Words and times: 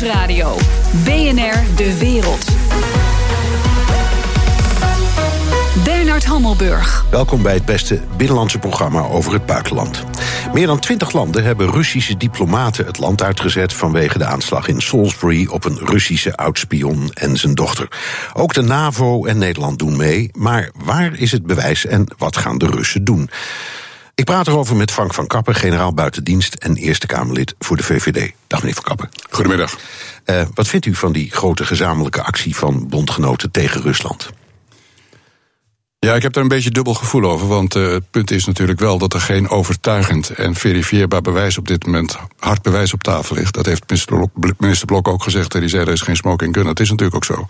Nieuwsradio. 0.00 0.56
BNR 1.04 1.76
De 1.76 1.98
Wereld. 1.98 2.44
Bernard 5.84 6.24
Hammelburg. 6.24 7.04
Welkom 7.10 7.42
bij 7.42 7.54
het 7.54 7.64
beste 7.64 8.00
binnenlandse 8.16 8.58
programma 8.58 9.00
over 9.00 9.32
het 9.32 9.46
buitenland. 9.46 10.04
Meer 10.52 10.66
dan 10.66 10.78
twintig 10.78 11.12
landen 11.12 11.44
hebben 11.44 11.70
Russische 11.70 12.16
diplomaten 12.16 12.86
het 12.86 12.98
land 12.98 13.22
uitgezet 13.22 13.72
vanwege 13.72 14.18
de 14.18 14.24
aanslag 14.24 14.68
in 14.68 14.80
Salisbury 14.80 15.46
op 15.46 15.64
een 15.64 15.78
Russische 15.78 16.36
oudspion 16.36 17.10
en 17.14 17.36
zijn 17.36 17.54
dochter. 17.54 17.88
Ook 18.32 18.54
de 18.54 18.62
NAVO 18.62 19.24
en 19.24 19.38
Nederland 19.38 19.78
doen 19.78 19.96
mee, 19.96 20.30
maar 20.32 20.70
waar 20.84 21.14
is 21.14 21.32
het 21.32 21.46
bewijs 21.46 21.86
en 21.86 22.06
wat 22.18 22.36
gaan 22.36 22.58
de 22.58 22.66
Russen 22.66 23.04
doen? 23.04 23.30
Ik 24.16 24.24
praat 24.24 24.46
erover 24.46 24.76
met 24.76 24.90
Frank 24.90 25.14
van 25.14 25.26
Kappen, 25.26 25.54
generaal 25.54 25.94
buitendienst 25.94 26.54
en 26.54 26.76
Eerste 26.76 27.06
Kamerlid 27.06 27.54
voor 27.58 27.76
de 27.76 27.82
VVD. 27.82 28.32
Dag 28.46 28.58
meneer 28.60 28.74
van 28.74 28.84
Kappen. 28.84 29.08
Goedemiddag. 29.30 29.76
Uh, 30.26 30.42
wat 30.54 30.68
vindt 30.68 30.86
u 30.86 30.94
van 30.94 31.12
die 31.12 31.30
grote 31.30 31.66
gezamenlijke 31.66 32.22
actie 32.22 32.56
van 32.56 32.88
bondgenoten 32.88 33.50
tegen 33.50 33.82
Rusland? 33.82 34.30
Ja, 35.98 36.14
ik 36.14 36.22
heb 36.22 36.32
daar 36.32 36.42
een 36.42 36.48
beetje 36.48 36.70
dubbel 36.70 36.94
gevoel 36.94 37.24
over. 37.24 37.46
Want 37.46 37.74
uh, 37.74 37.90
het 37.90 38.10
punt 38.10 38.30
is 38.30 38.44
natuurlijk 38.44 38.80
wel 38.80 38.98
dat 38.98 39.14
er 39.14 39.20
geen 39.20 39.48
overtuigend 39.48 40.30
en 40.30 40.54
verifieerbaar 40.54 41.22
bewijs 41.22 41.58
op 41.58 41.68
dit 41.68 41.86
moment, 41.86 42.16
hard 42.38 42.62
bewijs 42.62 42.92
op 42.92 43.02
tafel 43.02 43.36
ligt. 43.36 43.54
Dat 43.54 43.66
heeft 43.66 43.82
minister 43.86 44.30
Blok, 44.32 44.58
minister 44.58 44.86
Blok 44.86 45.08
ook 45.08 45.22
gezegd. 45.22 45.54
En 45.54 45.60
die 45.60 45.68
zei 45.68 45.86
er 45.86 45.92
is 45.92 46.00
geen 46.00 46.16
smoking 46.16 46.54
gun. 46.54 46.64
Dat 46.64 46.80
is 46.80 46.90
natuurlijk 46.90 47.16
ook 47.16 47.24
zo. 47.24 47.46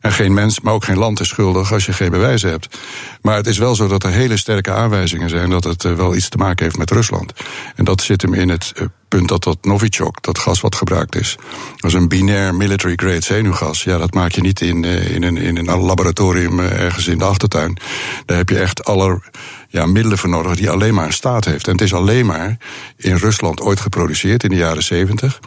En 0.00 0.12
geen 0.12 0.34
mens, 0.34 0.60
maar 0.60 0.72
ook 0.72 0.84
geen 0.84 0.98
land 0.98 1.20
is 1.20 1.28
schuldig 1.28 1.72
als 1.72 1.86
je 1.86 1.92
geen 1.92 2.10
bewijzen 2.10 2.50
hebt. 2.50 2.78
Maar 3.22 3.36
het 3.36 3.46
is 3.46 3.58
wel 3.58 3.74
zo 3.74 3.88
dat 3.88 4.04
er 4.04 4.10
hele 4.10 4.36
sterke 4.36 4.72
aanwijzingen 4.72 5.30
zijn 5.30 5.50
dat 5.50 5.64
het 5.64 5.84
uh, 5.84 5.92
wel 5.92 6.14
iets 6.14 6.28
te 6.28 6.36
maken 6.36 6.64
heeft 6.64 6.78
met 6.78 6.90
Rusland. 6.90 7.32
En 7.74 7.84
dat 7.84 8.00
zit 8.00 8.22
hem 8.22 8.34
in 8.34 8.48
het 8.48 8.72
uh, 8.74 8.86
punt 9.08 9.28
dat 9.28 9.44
dat 9.44 9.58
Novichok, 9.64 10.22
dat 10.22 10.38
gas 10.38 10.60
wat 10.60 10.74
gebruikt 10.74 11.16
is, 11.16 11.36
dat 11.76 11.90
is 11.90 11.96
een 11.96 12.08
binair 12.08 12.54
military 12.54 12.92
grade 12.96 13.20
zenuwgas. 13.20 13.84
Ja, 13.84 13.98
dat 13.98 14.14
maak 14.14 14.32
je 14.32 14.40
niet 14.40 14.60
in, 14.60 14.82
uh, 14.82 15.14
in, 15.14 15.22
een, 15.22 15.36
in 15.36 15.56
een 15.56 15.80
laboratorium 15.80 16.60
ergens 16.60 17.06
in 17.06 17.18
de 17.18 17.24
achtertuin. 17.24 17.78
Daar 18.26 18.36
heb 18.36 18.48
je 18.48 18.58
echt 18.58 18.84
alle 18.84 19.20
ja, 19.68 19.86
middelen 19.86 20.18
voor 20.18 20.28
nodig 20.28 20.56
die 20.56 20.70
alleen 20.70 20.94
maar 20.94 21.06
een 21.06 21.12
staat 21.12 21.44
heeft. 21.44 21.66
En 21.66 21.72
het 21.72 21.80
is 21.80 21.94
alleen 21.94 22.26
maar 22.26 22.56
in 22.96 23.16
Rusland 23.16 23.60
ooit 23.60 23.80
geproduceerd 23.80 24.42
in 24.42 24.50
de 24.50 24.56
jaren 24.56 24.82
zeventig. 24.82 25.40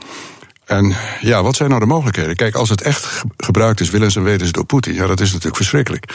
En 0.70 0.96
ja, 1.22 1.44
wat 1.44 1.56
zijn 1.56 1.70
nou 1.70 1.82
de 1.82 1.88
mogelijkheden? 1.88 2.36
Kijk, 2.36 2.56
als 2.56 2.70
het 2.70 2.82
echt 2.82 3.24
gebruikt 3.38 3.80
is, 3.80 3.90
willens 3.90 4.16
en 4.16 4.24
wetens 4.24 4.52
door 4.52 4.66
Poetin, 4.66 4.94
ja, 4.94 5.08
dat 5.08 5.20
is 5.20 5.28
natuurlijk 5.28 5.56
verschrikkelijk. 5.56 6.14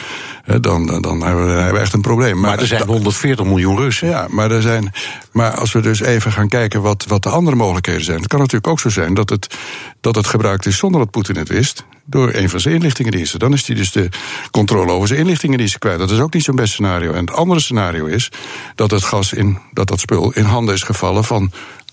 Dan, 0.61 1.01
dan 1.01 1.21
hebben, 1.21 1.45
we, 1.45 1.51
hebben 1.51 1.73
we 1.73 1.79
echt 1.79 1.93
een 1.93 2.01
probleem. 2.01 2.39
Maar, 2.39 2.49
maar 2.49 2.59
er 2.59 2.67
zijn 2.67 2.87
140 2.87 3.45
miljoen 3.45 3.77
Russen. 3.77 4.07
Ja, 4.07 4.27
maar, 4.29 4.51
er 4.51 4.61
zijn, 4.61 4.93
maar 5.31 5.51
als 5.51 5.71
we 5.71 5.79
dus 5.79 5.99
even 5.99 6.31
gaan 6.31 6.47
kijken 6.47 6.81
wat, 6.81 7.05
wat 7.07 7.23
de 7.23 7.29
andere 7.29 7.55
mogelijkheden 7.55 8.03
zijn. 8.03 8.17
Het 8.17 8.27
kan 8.27 8.39
natuurlijk 8.39 8.67
ook 8.67 8.79
zo 8.79 8.89
zijn 8.89 9.13
dat 9.13 9.29
het, 9.29 9.55
dat 10.01 10.15
het 10.15 10.27
gebruikt 10.27 10.65
is 10.65 10.77
zonder 10.77 10.99
dat 10.99 11.11
Poetin 11.11 11.35
het 11.35 11.49
wist. 11.49 11.85
Door 12.05 12.33
een 12.33 12.49
van 12.49 12.59
zijn 12.59 12.75
inlichtingendiensten. 12.75 13.39
Dan 13.39 13.53
is 13.53 13.67
hij 13.67 13.75
dus 13.75 13.91
de 13.91 14.09
controle 14.51 14.91
over 14.91 15.07
zijn 15.07 15.19
inlichtingendiensten 15.19 15.79
kwijt. 15.79 15.99
Dat 15.99 16.11
is 16.11 16.19
ook 16.19 16.33
niet 16.33 16.43
zo'n 16.43 16.55
best 16.55 16.73
scenario. 16.73 17.11
En 17.13 17.25
het 17.25 17.35
andere 17.35 17.59
scenario 17.59 18.05
is 18.05 18.31
dat 18.75 18.91
het 18.91 19.03
gas 19.03 19.33
in, 19.33 19.57
dat 19.73 19.87
dat 19.87 19.99
spul 19.99 20.31
in 20.31 20.43
handen 20.43 20.75
is 20.75 20.83
gevallen 20.83 21.23
van 21.23 21.51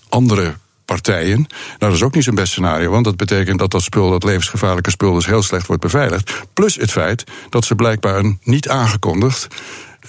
andere 0.09 0.53
partijen. 0.85 1.37
Nou, 1.37 1.47
dat 1.77 1.93
is 1.93 2.03
ook 2.03 2.15
niet 2.15 2.23
zo'n 2.23 2.35
best 2.35 2.51
scenario, 2.51 2.91
want 2.91 3.05
dat 3.05 3.17
betekent 3.17 3.59
dat 3.59 3.71
dat 3.71 3.81
spul, 3.81 4.09
dat 4.09 4.23
levensgevaarlijke 4.23 4.91
spul, 4.91 5.13
dus 5.13 5.25
heel 5.25 5.43
slecht 5.43 5.67
wordt 5.67 5.81
beveiligd. 5.81 6.31
Plus 6.53 6.75
het 6.75 6.91
feit 6.91 7.23
dat 7.49 7.65
ze 7.65 7.75
blijkbaar 7.75 8.15
een 8.15 8.39
niet 8.43 8.69
aangekondigd 8.69 9.47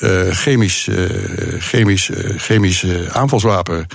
uh, 0.00 0.30
chemisch, 0.30 0.86
uh, 0.86 1.60
chemisch, 1.60 2.08
uh, 2.08 2.38
chemisch 2.38 2.86
aanvalswapen 3.12 3.86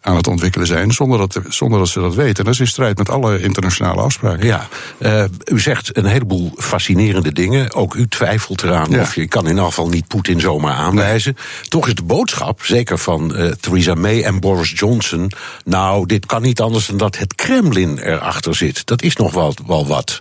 aan 0.00 0.16
het 0.16 0.26
ontwikkelen 0.26 0.66
zijn, 0.66 0.92
zonder 0.92 1.18
dat, 1.18 1.40
zonder 1.48 1.78
dat 1.78 1.88
ze 1.88 2.00
dat 2.00 2.14
weten. 2.14 2.44
Dat 2.44 2.54
is 2.54 2.60
in 2.60 2.66
strijd 2.66 2.98
met 2.98 3.10
alle 3.10 3.40
internationale 3.40 4.00
afspraken. 4.00 4.46
Ja, 4.46 4.68
uh, 4.98 5.24
u 5.44 5.60
zegt 5.60 5.96
een 5.96 6.04
heleboel 6.04 6.52
fascinerende 6.56 7.32
dingen. 7.32 7.74
Ook 7.74 7.94
u 7.94 8.08
twijfelt 8.08 8.62
eraan 8.62 8.90
ja. 8.90 9.00
of 9.00 9.14
je 9.14 9.28
kan 9.28 9.42
in 9.42 9.48
ieder 9.48 9.64
geval 9.64 9.88
niet 9.88 10.06
Poetin 10.06 10.40
zomaar 10.40 10.74
aanwijzen. 10.74 11.36
Toch 11.68 11.86
is 11.86 11.94
de 11.94 12.02
boodschap, 12.02 12.64
zeker 12.64 12.98
van 12.98 13.32
uh, 13.36 13.50
Theresa 13.50 13.94
May 13.94 14.22
en 14.22 14.40
Boris 14.40 14.72
Johnson... 14.76 15.30
nou, 15.64 16.06
dit 16.06 16.26
kan 16.26 16.42
niet 16.42 16.60
anders 16.60 16.86
dan 16.86 16.96
dat 16.96 17.18
het 17.18 17.34
Kremlin 17.34 17.98
erachter 17.98 18.54
zit. 18.54 18.86
Dat 18.86 19.02
is 19.02 19.16
nog 19.16 19.32
wel, 19.32 19.54
wel 19.66 19.86
wat. 19.86 20.20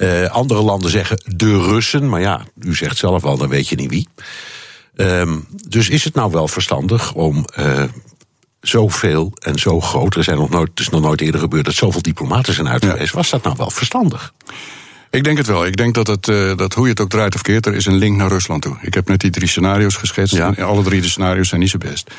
Uh, 0.00 0.24
andere 0.24 0.62
landen 0.62 0.90
zeggen 0.90 1.22
de 1.24 1.62
Russen, 1.62 2.08
maar 2.08 2.20
ja, 2.20 2.42
u 2.60 2.74
zegt 2.74 2.96
zelf 2.96 3.24
al, 3.24 3.36
dan 3.36 3.48
weet 3.48 3.68
je 3.68 3.76
niet 3.76 3.90
wie. 3.90 4.08
Um, 4.96 5.46
dus 5.68 5.88
is 5.88 6.04
het 6.04 6.14
nou 6.14 6.30
wel 6.30 6.48
verstandig 6.48 7.12
om 7.12 7.44
uh, 7.58 7.82
zoveel 8.60 9.32
en 9.38 9.58
zo 9.58 9.80
groot. 9.80 10.14
Er 10.14 10.24
zijn 10.24 10.36
nog 10.36 10.50
nooit, 10.50 10.68
het 10.68 10.80
is 10.80 10.88
nog 10.88 11.00
nooit 11.00 11.20
eerder 11.20 11.40
gebeurd 11.40 11.64
dat 11.64 11.74
zoveel 11.74 12.02
diplomaten 12.02 12.54
zijn 12.54 12.68
uit 12.68 12.84
geweest. 12.84 13.10
Ja. 13.10 13.16
Was 13.16 13.30
dat 13.30 13.42
nou 13.42 13.56
wel 13.58 13.70
verstandig? 13.70 14.32
Ik 15.10 15.24
denk 15.24 15.36
het 15.38 15.46
wel. 15.46 15.66
Ik 15.66 15.76
denk 15.76 15.94
dat, 15.94 16.06
het, 16.06 16.28
uh, 16.28 16.56
dat 16.56 16.74
hoe 16.74 16.84
je 16.84 16.90
het 16.90 17.00
ook 17.00 17.10
draait 17.10 17.34
of 17.34 17.42
keert, 17.42 17.66
er 17.66 17.74
is 17.74 17.86
een 17.86 17.96
link 17.96 18.16
naar 18.16 18.28
Rusland 18.28 18.62
toe. 18.62 18.76
Ik 18.80 18.94
heb 18.94 19.08
net 19.08 19.20
die 19.20 19.30
drie 19.30 19.48
scenario's 19.48 19.96
geschetst. 19.96 20.34
Ja. 20.34 20.52
En 20.56 20.64
alle 20.64 20.82
drie 20.82 21.00
de 21.00 21.08
scenario's 21.08 21.48
zijn 21.48 21.60
niet 21.60 21.70
zo 21.70 21.78
best. 21.78 22.10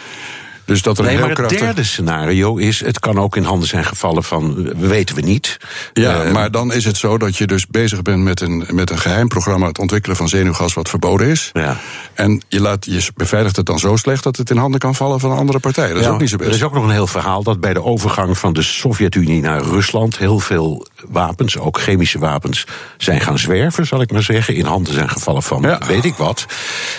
Dus 0.66 0.81
dat 0.81 0.97
er 0.97 1.03
nee, 1.03 1.11
een 1.11 1.17
heel 1.17 1.27
maar 1.27 1.38
het 1.38 1.47
krachtig... 1.47 1.67
derde 1.67 1.89
scenario 1.89 2.56
is... 2.56 2.79
het 2.79 3.00
kan 3.00 3.19
ook 3.19 3.35
in 3.35 3.44
handen 3.44 3.67
zijn 3.67 3.85
gevallen 3.85 4.23
van... 4.23 4.53
we 4.56 4.88
weten 4.88 5.16
we 5.16 5.21
niet. 5.21 5.57
Ja, 5.94 6.25
uh, 6.25 6.31
maar 6.31 6.51
dan 6.51 6.73
is 6.73 6.85
het 6.85 6.97
zo 6.97 7.17
dat 7.17 7.38
je 7.38 7.47
dus 7.47 7.67
bezig 7.67 8.01
bent 8.01 8.23
met 8.23 8.41
een, 8.41 8.66
met 8.71 8.89
een 8.89 9.00
geheim 9.00 9.27
programma... 9.27 9.67
het 9.67 9.79
ontwikkelen 9.79 10.17
van 10.17 10.29
zenuwgas 10.29 10.73
wat 10.73 10.89
verboden 10.89 11.27
is. 11.27 11.50
Ja. 11.53 11.77
En 12.19 12.41
je, 12.47 12.62
laat, 12.62 12.85
je 12.85 13.09
beveiligt 13.16 13.56
het 13.56 13.66
dan 13.66 13.80
zo 13.80 13.96
slecht... 13.96 14.24
dat 14.24 14.38
het 14.38 14.50
in 14.50 14.57
handen 14.57 14.80
kan 14.80 14.96
vallen 14.96 15.19
van 15.19 15.31
een 15.31 15.38
andere 15.38 15.59
partij. 15.59 15.88
Dat 15.88 15.97
is 15.97 16.03
ja, 16.03 16.09
ook 16.09 16.19
niet 16.19 16.30
zo 16.30 16.38
best. 16.38 16.50
Er 16.50 16.56
is 16.56 16.63
ook 16.63 16.74
nog 16.74 16.84
een 16.84 16.90
heel 16.90 17.07
verhaal 17.07 17.44
dat 17.44 17.59
bij 17.59 17.74
de 17.74 17.84
overgang 17.84 18.38
van 18.38 18.53
de 18.53 18.62
Sovjet-Unie 18.62 19.41
naar 19.41 19.62
Rusland... 19.62 20.18
heel 20.18 20.40
veel 20.40 20.88
wapens, 21.07 21.57
ook 21.57 21.80
chemische 21.80 22.19
wapens, 22.19 22.66
zijn 22.97 23.22
gaan 23.22 23.40
zwerven, 23.40 23.85
zal 23.85 24.02
ik 24.02 24.12
maar 24.12 24.24
zeggen. 24.24 24.56
In 24.56 24.66
handen 24.66 24.94
zijn 24.94 25.09
gevallen 25.09 25.44
van 25.44 25.62
ja. 25.62 25.80
weet 25.88 26.06
ik 26.06 26.16
wat. 26.16 26.46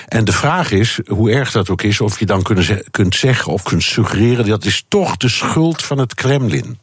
En 0.08 0.24
de 0.24 0.32
vraag 0.32 0.70
is, 0.70 1.00
hoe 1.06 1.30
erg 1.30 1.50
dat 1.50 1.70
ook 1.70 1.82
is... 1.82 2.00
of 2.00 2.18
je 2.18 2.26
dan 2.26 2.42
kunt 2.90 3.14
zeggen 3.14 3.52
of 3.52 3.62
kunt 3.62 3.82
suggereren 3.82 4.46
dat 4.46 4.64
is 4.64 4.84
toch 4.88 5.16
de 5.16 5.28
schuld 5.28 5.82
van 5.82 5.98
het 5.98 6.14
Kremlin. 6.14 6.78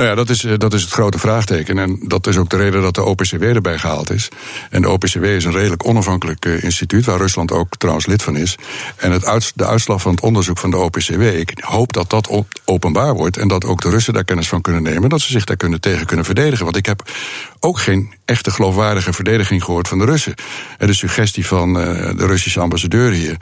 Nou 0.00 0.12
ja, 0.12 0.18
dat 0.18 0.30
is, 0.30 0.46
dat 0.56 0.74
is 0.74 0.82
het 0.82 0.90
grote 0.90 1.18
vraagteken. 1.18 1.78
En 1.78 1.98
dat 2.02 2.26
is 2.26 2.36
ook 2.36 2.50
de 2.50 2.56
reden 2.56 2.82
dat 2.82 2.94
de 2.94 3.04
OPCW 3.04 3.42
erbij 3.42 3.78
gehaald 3.78 4.10
is. 4.10 4.28
En 4.70 4.82
de 4.82 4.90
OPCW 4.90 5.24
is 5.24 5.44
een 5.44 5.52
redelijk 5.52 5.86
onafhankelijk 5.86 6.44
uh, 6.44 6.62
instituut, 6.62 7.04
waar 7.04 7.18
Rusland 7.18 7.52
ook 7.52 7.76
trouwens 7.76 8.06
lid 8.06 8.22
van 8.22 8.36
is. 8.36 8.56
En 8.96 9.12
het 9.12 9.52
de 9.54 9.66
uitslag 9.66 10.00
van 10.00 10.10
het 10.10 10.20
onderzoek 10.20 10.58
van 10.58 10.70
de 10.70 10.76
OPCW, 10.76 11.22
ik 11.22 11.52
hoop 11.60 11.92
dat 11.92 12.10
dat 12.10 12.28
op, 12.28 12.46
openbaar 12.64 13.14
wordt. 13.14 13.36
En 13.36 13.48
dat 13.48 13.64
ook 13.64 13.82
de 13.82 13.90
Russen 13.90 14.14
daar 14.14 14.24
kennis 14.24 14.48
van 14.48 14.60
kunnen 14.60 14.82
nemen. 14.82 15.08
Dat 15.08 15.20
ze 15.20 15.32
zich 15.32 15.44
daar 15.44 15.56
kunnen, 15.56 15.80
tegen 15.80 16.06
kunnen 16.06 16.24
verdedigen. 16.24 16.64
Want 16.64 16.76
ik 16.76 16.86
heb 16.86 17.10
ook 17.60 17.78
geen 17.78 18.14
echte 18.24 18.50
geloofwaardige 18.50 19.12
verdediging 19.12 19.64
gehoord 19.64 19.88
van 19.88 19.98
de 19.98 20.04
Russen. 20.04 20.34
En 20.78 20.86
de 20.86 20.94
suggestie 20.94 21.46
van 21.46 21.68
uh, 21.68 21.84
de 22.16 22.26
Russische 22.26 22.60
ambassadeur 22.60 23.12
hier, 23.12 23.36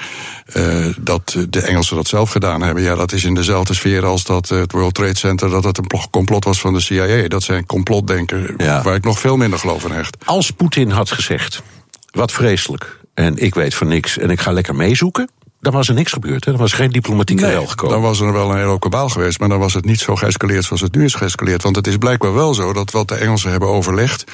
uh, 0.56 0.86
dat 1.00 1.36
de 1.48 1.60
Engelsen 1.60 1.96
dat 1.96 2.06
zelf 2.06 2.30
gedaan 2.30 2.62
hebben, 2.62 2.82
ja, 2.82 2.94
dat 2.94 3.12
is 3.12 3.24
in 3.24 3.34
dezelfde 3.34 3.74
sfeer 3.74 4.04
als 4.04 4.24
dat 4.24 4.48
het 4.48 4.72
World 4.72 4.94
Trade 4.94 5.16
Center, 5.18 5.50
dat 5.50 5.64
het 5.64 5.78
een 5.78 5.86
complot 6.10 6.44
was 6.44 6.60
van 6.60 6.72
de 6.72 6.80
CIA. 6.80 7.28
Dat 7.28 7.42
zijn 7.42 7.66
complotdenken 7.66 8.54
ja. 8.56 8.82
waar 8.82 8.94
ik 8.94 9.04
nog 9.04 9.18
veel 9.18 9.36
minder 9.36 9.58
geloof 9.58 9.84
in 9.84 9.90
hecht. 9.90 10.16
Als 10.24 10.50
Poetin 10.50 10.90
had 10.90 11.10
gezegd, 11.10 11.62
wat 12.10 12.32
vreselijk, 12.32 13.00
en 13.14 13.36
ik 13.36 13.54
weet 13.54 13.74
van 13.74 13.88
niks 13.88 14.18
en 14.18 14.30
ik 14.30 14.40
ga 14.40 14.52
lekker 14.52 14.74
meezoeken, 14.74 15.30
dan 15.60 15.72
was 15.72 15.88
er 15.88 15.94
niks 15.94 16.12
gebeurd. 16.12 16.44
Hè? 16.44 16.52
Er 16.52 16.58
was 16.58 16.72
geen 16.72 16.90
diplomatieke 16.90 17.46
nee, 17.46 17.66
gekomen. 17.66 17.94
Dan 17.94 18.04
was 18.04 18.20
er 18.20 18.32
wel 18.32 18.50
een 18.50 18.58
hele 18.58 18.78
kabaal 18.78 19.08
geweest, 19.08 19.40
maar 19.40 19.48
dan 19.48 19.58
was 19.58 19.74
het 19.74 19.84
niet 19.84 20.00
zo 20.00 20.16
geëscaleerd 20.16 20.64
zoals 20.64 20.82
het 20.82 20.94
nu 20.94 21.04
is 21.04 21.14
geëscaleerd. 21.14 21.62
Want 21.62 21.76
het 21.76 21.86
is 21.86 21.96
blijkbaar 21.96 22.34
wel 22.34 22.54
zo 22.54 22.72
dat 22.72 22.90
wat 22.90 23.08
de 23.08 23.14
Engelsen 23.14 23.50
hebben 23.50 23.68
overlegd, 23.68 24.24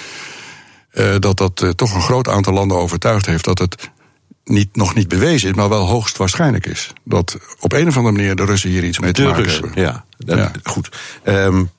uh, 0.93 1.15
dat 1.19 1.37
dat 1.37 1.63
uh, 1.63 1.71
toch 1.71 1.95
een 1.95 2.03
groot 2.03 2.29
aantal 2.29 2.53
landen 2.53 2.77
overtuigd 2.77 3.27
heeft 3.27 3.45
dat 3.45 3.59
het 3.59 3.91
niet, 4.45 4.77
nog 4.77 4.95
niet 4.95 5.09
bewezen 5.09 5.49
is, 5.49 5.55
maar 5.55 5.69
wel 5.69 5.87
hoogst 5.87 6.17
waarschijnlijk 6.17 6.67
is. 6.67 6.93
Dat 7.05 7.39
op 7.61 7.73
een 7.73 7.89
of 7.89 7.97
andere 7.97 8.17
manier 8.17 8.37
de 8.37 8.45
Russen 8.45 8.71
hier 8.71 8.85
iets 8.85 8.99
mee 8.99 9.13
te 9.13 9.23
de 9.23 9.29
maken 9.29 9.43
Russen, 9.43 9.65
hebben. 9.65 9.83
Ja, 9.83 10.05
dat, 10.19 10.39
ja. 10.39 10.51
goed. 10.63 10.89
Um, 11.25 11.71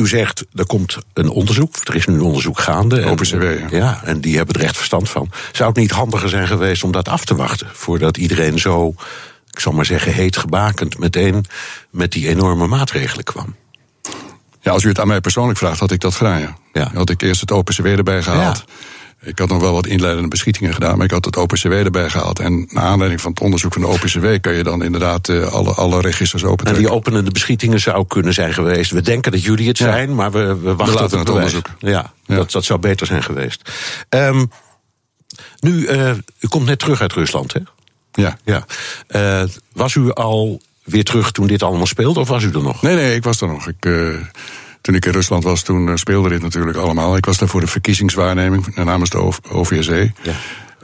u 0.00 0.08
zegt, 0.08 0.44
er 0.54 0.66
komt 0.66 0.98
een 1.12 1.28
onderzoek, 1.28 1.76
er 1.84 1.94
is 1.94 2.06
nu 2.06 2.14
een 2.14 2.20
onderzoek 2.20 2.60
gaande. 2.60 3.00
En, 3.00 3.08
OPCW, 3.08 3.42
ja. 3.42 3.66
ja. 3.70 4.00
En 4.04 4.20
die 4.20 4.36
hebben 4.36 4.54
er 4.54 4.62
echt 4.62 4.76
verstand 4.76 5.10
van. 5.10 5.30
Zou 5.52 5.68
het 5.68 5.78
niet 5.78 5.90
handiger 5.90 6.28
zijn 6.28 6.46
geweest 6.46 6.84
om 6.84 6.92
dat 6.92 7.08
af 7.08 7.24
te 7.24 7.34
wachten, 7.34 7.68
voordat 7.72 8.16
iedereen 8.16 8.58
zo, 8.58 8.94
ik 9.50 9.60
zal 9.60 9.72
maar 9.72 9.84
zeggen, 9.84 10.12
heet 10.12 10.36
gebakend 10.36 10.98
meteen 10.98 11.44
met 11.90 12.12
die 12.12 12.28
enorme 12.28 12.66
maatregelen 12.66 13.24
kwam? 13.24 13.54
Ja, 14.60 14.72
als 14.72 14.82
u 14.82 14.88
het 14.88 15.00
aan 15.00 15.06
mij 15.06 15.20
persoonlijk 15.20 15.58
vraagt, 15.58 15.80
had 15.80 15.90
ik 15.90 16.00
dat 16.00 16.14
gedaan, 16.14 16.40
ja. 16.40 16.56
ja. 16.72 16.90
Had 16.94 17.10
ik 17.10 17.22
eerst 17.22 17.40
het 17.40 17.50
OPCW 17.50 17.86
erbij 17.86 18.22
gehaald. 18.22 18.64
Ja. 18.66 18.74
Ik 19.22 19.38
had 19.38 19.48
nog 19.48 19.60
wel 19.60 19.72
wat 19.72 19.86
inleidende 19.86 20.28
beschietingen 20.28 20.74
gedaan, 20.74 20.96
maar 20.96 21.06
ik 21.06 21.12
had 21.12 21.24
het 21.24 21.36
OPCW 21.36 21.72
erbij 21.72 22.10
gehaald. 22.10 22.38
En 22.38 22.68
naar 22.70 22.84
aanleiding 22.84 23.20
van 23.20 23.30
het 23.30 23.40
onderzoek 23.40 23.72
van 23.72 23.82
de 23.82 23.88
OPCW 23.88 24.26
kan 24.40 24.54
je 24.54 24.62
dan 24.62 24.82
inderdaad 24.82 25.28
uh, 25.28 25.52
alle, 25.52 25.72
alle 25.72 26.00
registers 26.00 26.44
opentrekken. 26.44 26.82
En 26.82 26.88
die 26.88 26.98
openende 26.98 27.30
beschietingen 27.30 27.80
zou 27.80 28.06
kunnen 28.06 28.34
zijn 28.34 28.54
geweest. 28.54 28.90
We 28.90 29.00
denken 29.02 29.32
dat 29.32 29.42
jullie 29.42 29.68
het 29.68 29.78
ja. 29.78 29.84
zijn, 29.84 30.14
maar 30.14 30.30
we, 30.30 30.56
we 30.56 30.74
wachten 30.74 30.96
we 30.96 31.04
op 31.04 31.10
het, 31.10 31.18
het 31.18 31.28
onderzoek. 31.28 31.66
Ja, 31.78 32.12
ja. 32.26 32.36
Dat, 32.36 32.50
dat 32.50 32.64
zou 32.64 32.78
beter 32.78 33.06
zijn 33.06 33.22
geweest. 33.22 33.70
Um, 34.08 34.50
nu, 35.60 35.72
uh, 35.72 36.10
u 36.40 36.48
komt 36.48 36.66
net 36.66 36.78
terug 36.78 37.00
uit 37.00 37.12
Rusland, 37.12 37.52
hè? 37.52 37.60
Ja. 38.12 38.38
ja. 38.44 38.64
Uh, 39.08 39.48
was 39.72 39.94
u 39.94 40.12
al 40.12 40.60
weer 40.84 41.04
terug 41.04 41.30
toen 41.30 41.46
dit 41.46 41.62
allemaal 41.62 41.86
speelde, 41.86 42.20
of 42.20 42.28
was 42.28 42.42
u 42.42 42.50
er 42.52 42.62
nog? 42.62 42.82
Nee, 42.82 42.94
nee, 42.94 43.14
ik 43.14 43.24
was 43.24 43.40
er 43.40 43.48
nog. 43.48 43.68
Ik, 43.68 43.86
uh, 43.86 44.16
toen 44.80 44.94
ik 44.94 45.06
in 45.06 45.12
Rusland 45.12 45.44
was, 45.44 45.62
toen 45.62 45.98
speelde 45.98 46.28
dit 46.28 46.42
natuurlijk 46.42 46.76
allemaal. 46.76 47.16
Ik 47.16 47.24
was 47.24 47.38
daar 47.38 47.48
voor 47.48 47.60
de 47.60 47.66
verkiezingswaarneming 47.66 48.76
namens 48.76 49.10
de 49.10 49.32
OVSE. 49.50 50.12
Ja. 50.22 50.32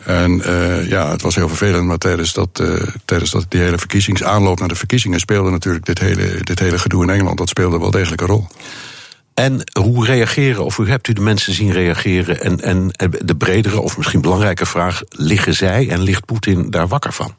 En 0.05 0.43
uh, 0.47 0.89
ja, 0.89 1.11
het 1.11 1.23
was 1.23 1.35
heel 1.35 1.49
vervelend, 1.49 1.85
maar 1.85 1.99
tijdens, 1.99 2.33
dat, 2.33 2.61
uh, 2.63 2.83
tijdens 3.05 3.31
dat, 3.31 3.47
die 3.49 3.61
hele 3.61 3.79
verkiezingsaanloop 3.79 4.59
naar 4.59 4.69
de 4.69 4.75
verkiezingen 4.75 5.21
speelde 5.21 5.51
natuurlijk 5.51 5.87
dit 5.87 5.99
hele, 5.99 6.39
dit 6.43 6.59
hele 6.59 6.79
gedoe 6.79 7.03
in 7.03 7.11
Engeland, 7.11 7.39
dat 7.39 7.49
speelde 7.49 7.79
wel 7.79 7.91
degelijk 7.91 8.21
een 8.21 8.27
rol. 8.27 8.47
En 9.35 9.61
hoe 9.81 10.07
reageren, 10.07 10.65
of 10.65 10.77
hoe 10.77 10.87
hebt 10.87 11.09
u 11.09 11.13
de 11.13 11.21
mensen 11.21 11.53
zien 11.53 11.73
reageren? 11.73 12.41
En, 12.41 12.61
en 12.61 12.91
de 13.25 13.37
bredere, 13.37 13.81
of 13.81 13.97
misschien 13.97 14.21
belangrijke 14.21 14.67
vraag: 14.67 15.03
liggen 15.09 15.55
zij 15.55 15.89
en 15.89 16.01
ligt 16.01 16.25
Poetin 16.25 16.71
daar 16.71 16.89
wakker 16.89 17.13
van? 17.13 17.35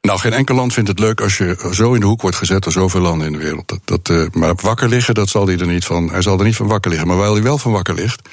Nou, 0.00 0.18
geen 0.18 0.32
enkel 0.32 0.54
land 0.54 0.72
vindt 0.72 0.88
het 0.88 0.98
leuk 0.98 1.20
als 1.20 1.38
je 1.38 1.68
zo 1.72 1.92
in 1.92 2.00
de 2.00 2.06
hoek 2.06 2.22
wordt 2.22 2.36
gezet 2.36 2.62
door 2.62 2.72
zoveel 2.72 3.00
landen 3.00 3.26
in 3.26 3.32
de 3.32 3.38
wereld. 3.38 3.68
Dat, 3.68 3.80
dat, 3.84 4.08
uh, 4.08 4.26
maar 4.32 4.54
wakker 4.62 4.88
liggen, 4.88 5.14
dat 5.14 5.28
zal 5.28 5.46
hij 5.46 5.58
er 5.58 5.66
niet 5.66 5.84
van. 5.84 6.10
Hij 6.10 6.22
zal 6.22 6.38
er 6.38 6.44
niet 6.44 6.56
van 6.56 6.66
wakker 6.66 6.90
liggen. 6.90 7.08
Maar 7.08 7.16
waar 7.16 7.30
hij 7.30 7.42
wel 7.42 7.58
van 7.58 7.72
wakker 7.72 7.94
ligt, 7.94 8.28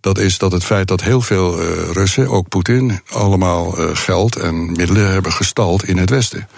dat 0.00 0.18
is 0.18 0.38
dat 0.38 0.52
het 0.52 0.64
feit 0.64 0.88
dat 0.88 1.02
heel 1.02 1.20
veel 1.20 1.62
uh, 1.62 1.90
Russen, 1.92 2.28
ook 2.28 2.48
Poetin, 2.48 3.00
allemaal 3.08 3.80
uh, 3.80 3.96
geld 3.96 4.36
en 4.36 4.72
middelen 4.72 5.12
hebben 5.12 5.32
gestald 5.32 5.84
in 5.84 5.98
het 5.98 6.10
Westen. 6.10 6.48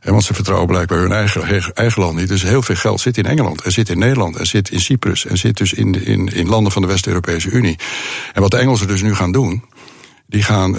En 0.00 0.12
want 0.12 0.24
ze 0.24 0.34
vertrouwen 0.34 0.68
blijkbaar 0.68 0.98
hun 0.98 1.12
eigen, 1.12 1.74
eigen 1.74 2.02
land 2.02 2.16
niet. 2.16 2.28
Dus 2.28 2.42
heel 2.42 2.62
veel 2.62 2.74
geld 2.74 3.00
zit 3.00 3.18
in 3.18 3.26
Engeland, 3.26 3.64
er 3.64 3.72
zit 3.72 3.88
in 3.88 3.98
Nederland, 3.98 4.38
er 4.38 4.46
zit 4.46 4.70
in 4.70 4.80
Cyprus, 4.80 5.24
er 5.24 5.36
zit 5.36 5.56
dus 5.56 5.72
in, 5.72 6.04
in, 6.04 6.26
in 6.26 6.48
landen 6.48 6.72
van 6.72 6.82
de 6.82 6.88
West-Europese 6.88 7.50
Unie. 7.50 7.78
En 8.32 8.42
wat 8.42 8.50
de 8.50 8.56
Engelsen 8.56 8.86
dus 8.86 9.02
nu 9.02 9.14
gaan 9.14 9.32
doen, 9.32 9.64
die 10.28 10.42
gaan 10.42 10.70
uh, 10.70 10.78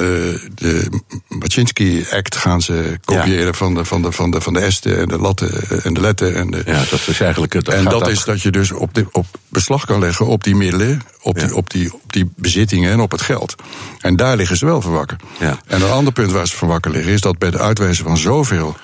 de 0.56 0.90
Machinsky 1.28 2.04
Act 2.12 2.36
gaan 2.36 2.62
ze 2.62 3.00
kopiëren 3.06 3.56
van, 3.56 3.74
de, 3.74 3.86
van, 3.86 4.02
de, 4.02 4.12
van, 4.12 4.32
de, 4.32 4.42
van 4.42 4.54
de 4.54 4.60
esten 4.60 5.00
en 5.00 5.08
de 5.08 5.18
latten 5.18 5.84
en 5.84 5.94
de 5.94 6.02
letten. 6.02 6.36
En 6.36 6.52
de, 6.52 6.62
ja, 6.66 6.84
dat 6.90 7.08
is 7.08 7.20
eigenlijk 7.20 7.54
het. 7.54 7.68
en 7.68 7.84
dat 7.84 8.08
is 8.08 8.24
dat 8.24 8.42
je 8.42 8.52
dus 8.52 8.72
op, 8.72 8.94
de, 8.94 9.06
op 9.12 9.26
beslag 9.48 9.86
kan 9.86 10.00
leggen 10.00 10.26
op 10.26 10.44
die 10.44 10.56
middelen, 10.56 11.02
op, 11.22 11.40
die, 11.40 11.56
op, 11.56 11.70
die, 11.70 11.94
op 11.94 12.14
die 12.14 12.32
bezittingen 12.36 12.92
en 12.92 13.00
op 13.00 13.12
het 13.12 13.22
geld. 13.22 13.56
En 14.00 14.16
daar 14.16 14.36
liggen 14.36 14.58
ze 14.58 14.66
wel 14.66 14.82
van 14.82 14.92
wakker. 14.92 15.18
Ja. 15.40 15.60
En 15.66 15.82
een 15.82 15.92
ander 15.92 16.14
punt 16.14 16.32
waar 16.32 16.48
ze 16.48 16.58
van 16.58 16.68
wakker 16.68 16.92
liggen 16.92 17.12
is 17.12 17.22
dat 17.22 17.38
bij 17.38 17.52
de 17.52 17.60
uitwijzen 17.60 18.06
van 18.06 18.18
zoveel 18.18 18.76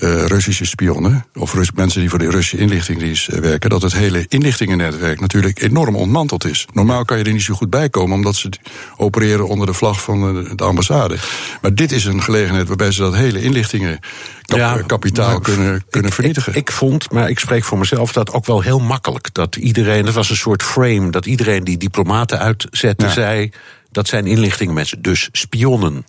uh, 0.00 0.24
Russische 0.24 0.64
spionnen, 0.64 1.26
of 1.34 1.54
Rus 1.54 1.72
mensen 1.72 2.00
die 2.00 2.10
voor 2.10 2.18
de 2.18 2.30
Russische 2.30 2.56
inlichtingendienst 2.56 3.32
uh, 3.32 3.38
werken, 3.38 3.70
dat 3.70 3.82
het 3.82 3.92
hele 3.92 4.24
inlichtingennetwerk 4.28 5.20
natuurlijk 5.20 5.62
enorm 5.62 5.96
ontmanteld 5.96 6.44
is. 6.44 6.66
Normaal 6.72 7.04
kan 7.04 7.18
je 7.18 7.24
er 7.24 7.32
niet 7.32 7.42
zo 7.42 7.54
goed 7.54 7.70
bij 7.70 7.88
komen, 7.88 8.16
omdat 8.16 8.36
ze 8.36 8.48
opereren 8.96 9.48
onder 9.48 9.66
de 9.66 9.74
vlag 9.74 10.02
van 10.02 10.44
de 10.56 10.64
ambassade. 10.64 11.16
Maar 11.62 11.74
dit 11.74 11.92
is 11.92 12.04
een 12.04 12.22
gelegenheid 12.22 12.68
waarbij 12.68 12.92
ze 12.92 13.00
dat 13.00 13.14
hele 13.14 13.42
inlichtingenkapitaal 13.42 15.32
ja, 15.32 15.38
kunnen, 15.38 15.84
kunnen 15.90 16.12
vernietigen. 16.12 16.52
Ik, 16.52 16.58
ik, 16.58 16.72
vond, 16.72 17.10
maar 17.10 17.30
ik 17.30 17.38
spreek 17.38 17.64
voor 17.64 17.78
mezelf, 17.78 18.12
dat 18.12 18.32
ook 18.32 18.46
wel 18.46 18.60
heel 18.60 18.80
makkelijk. 18.80 19.34
Dat 19.34 19.56
iedereen, 19.56 20.04
dat 20.04 20.14
was 20.14 20.30
een 20.30 20.36
soort 20.36 20.62
frame, 20.62 21.10
dat 21.10 21.26
iedereen 21.26 21.64
die 21.64 21.76
diplomaten 21.76 22.38
uitzette, 22.38 23.04
ja. 23.04 23.12
zei. 23.12 23.50
Dat 23.92 24.08
zijn 24.08 24.26
inlichtingenmensen, 24.26 25.02
dus 25.02 25.28
spionnen. 25.32 26.04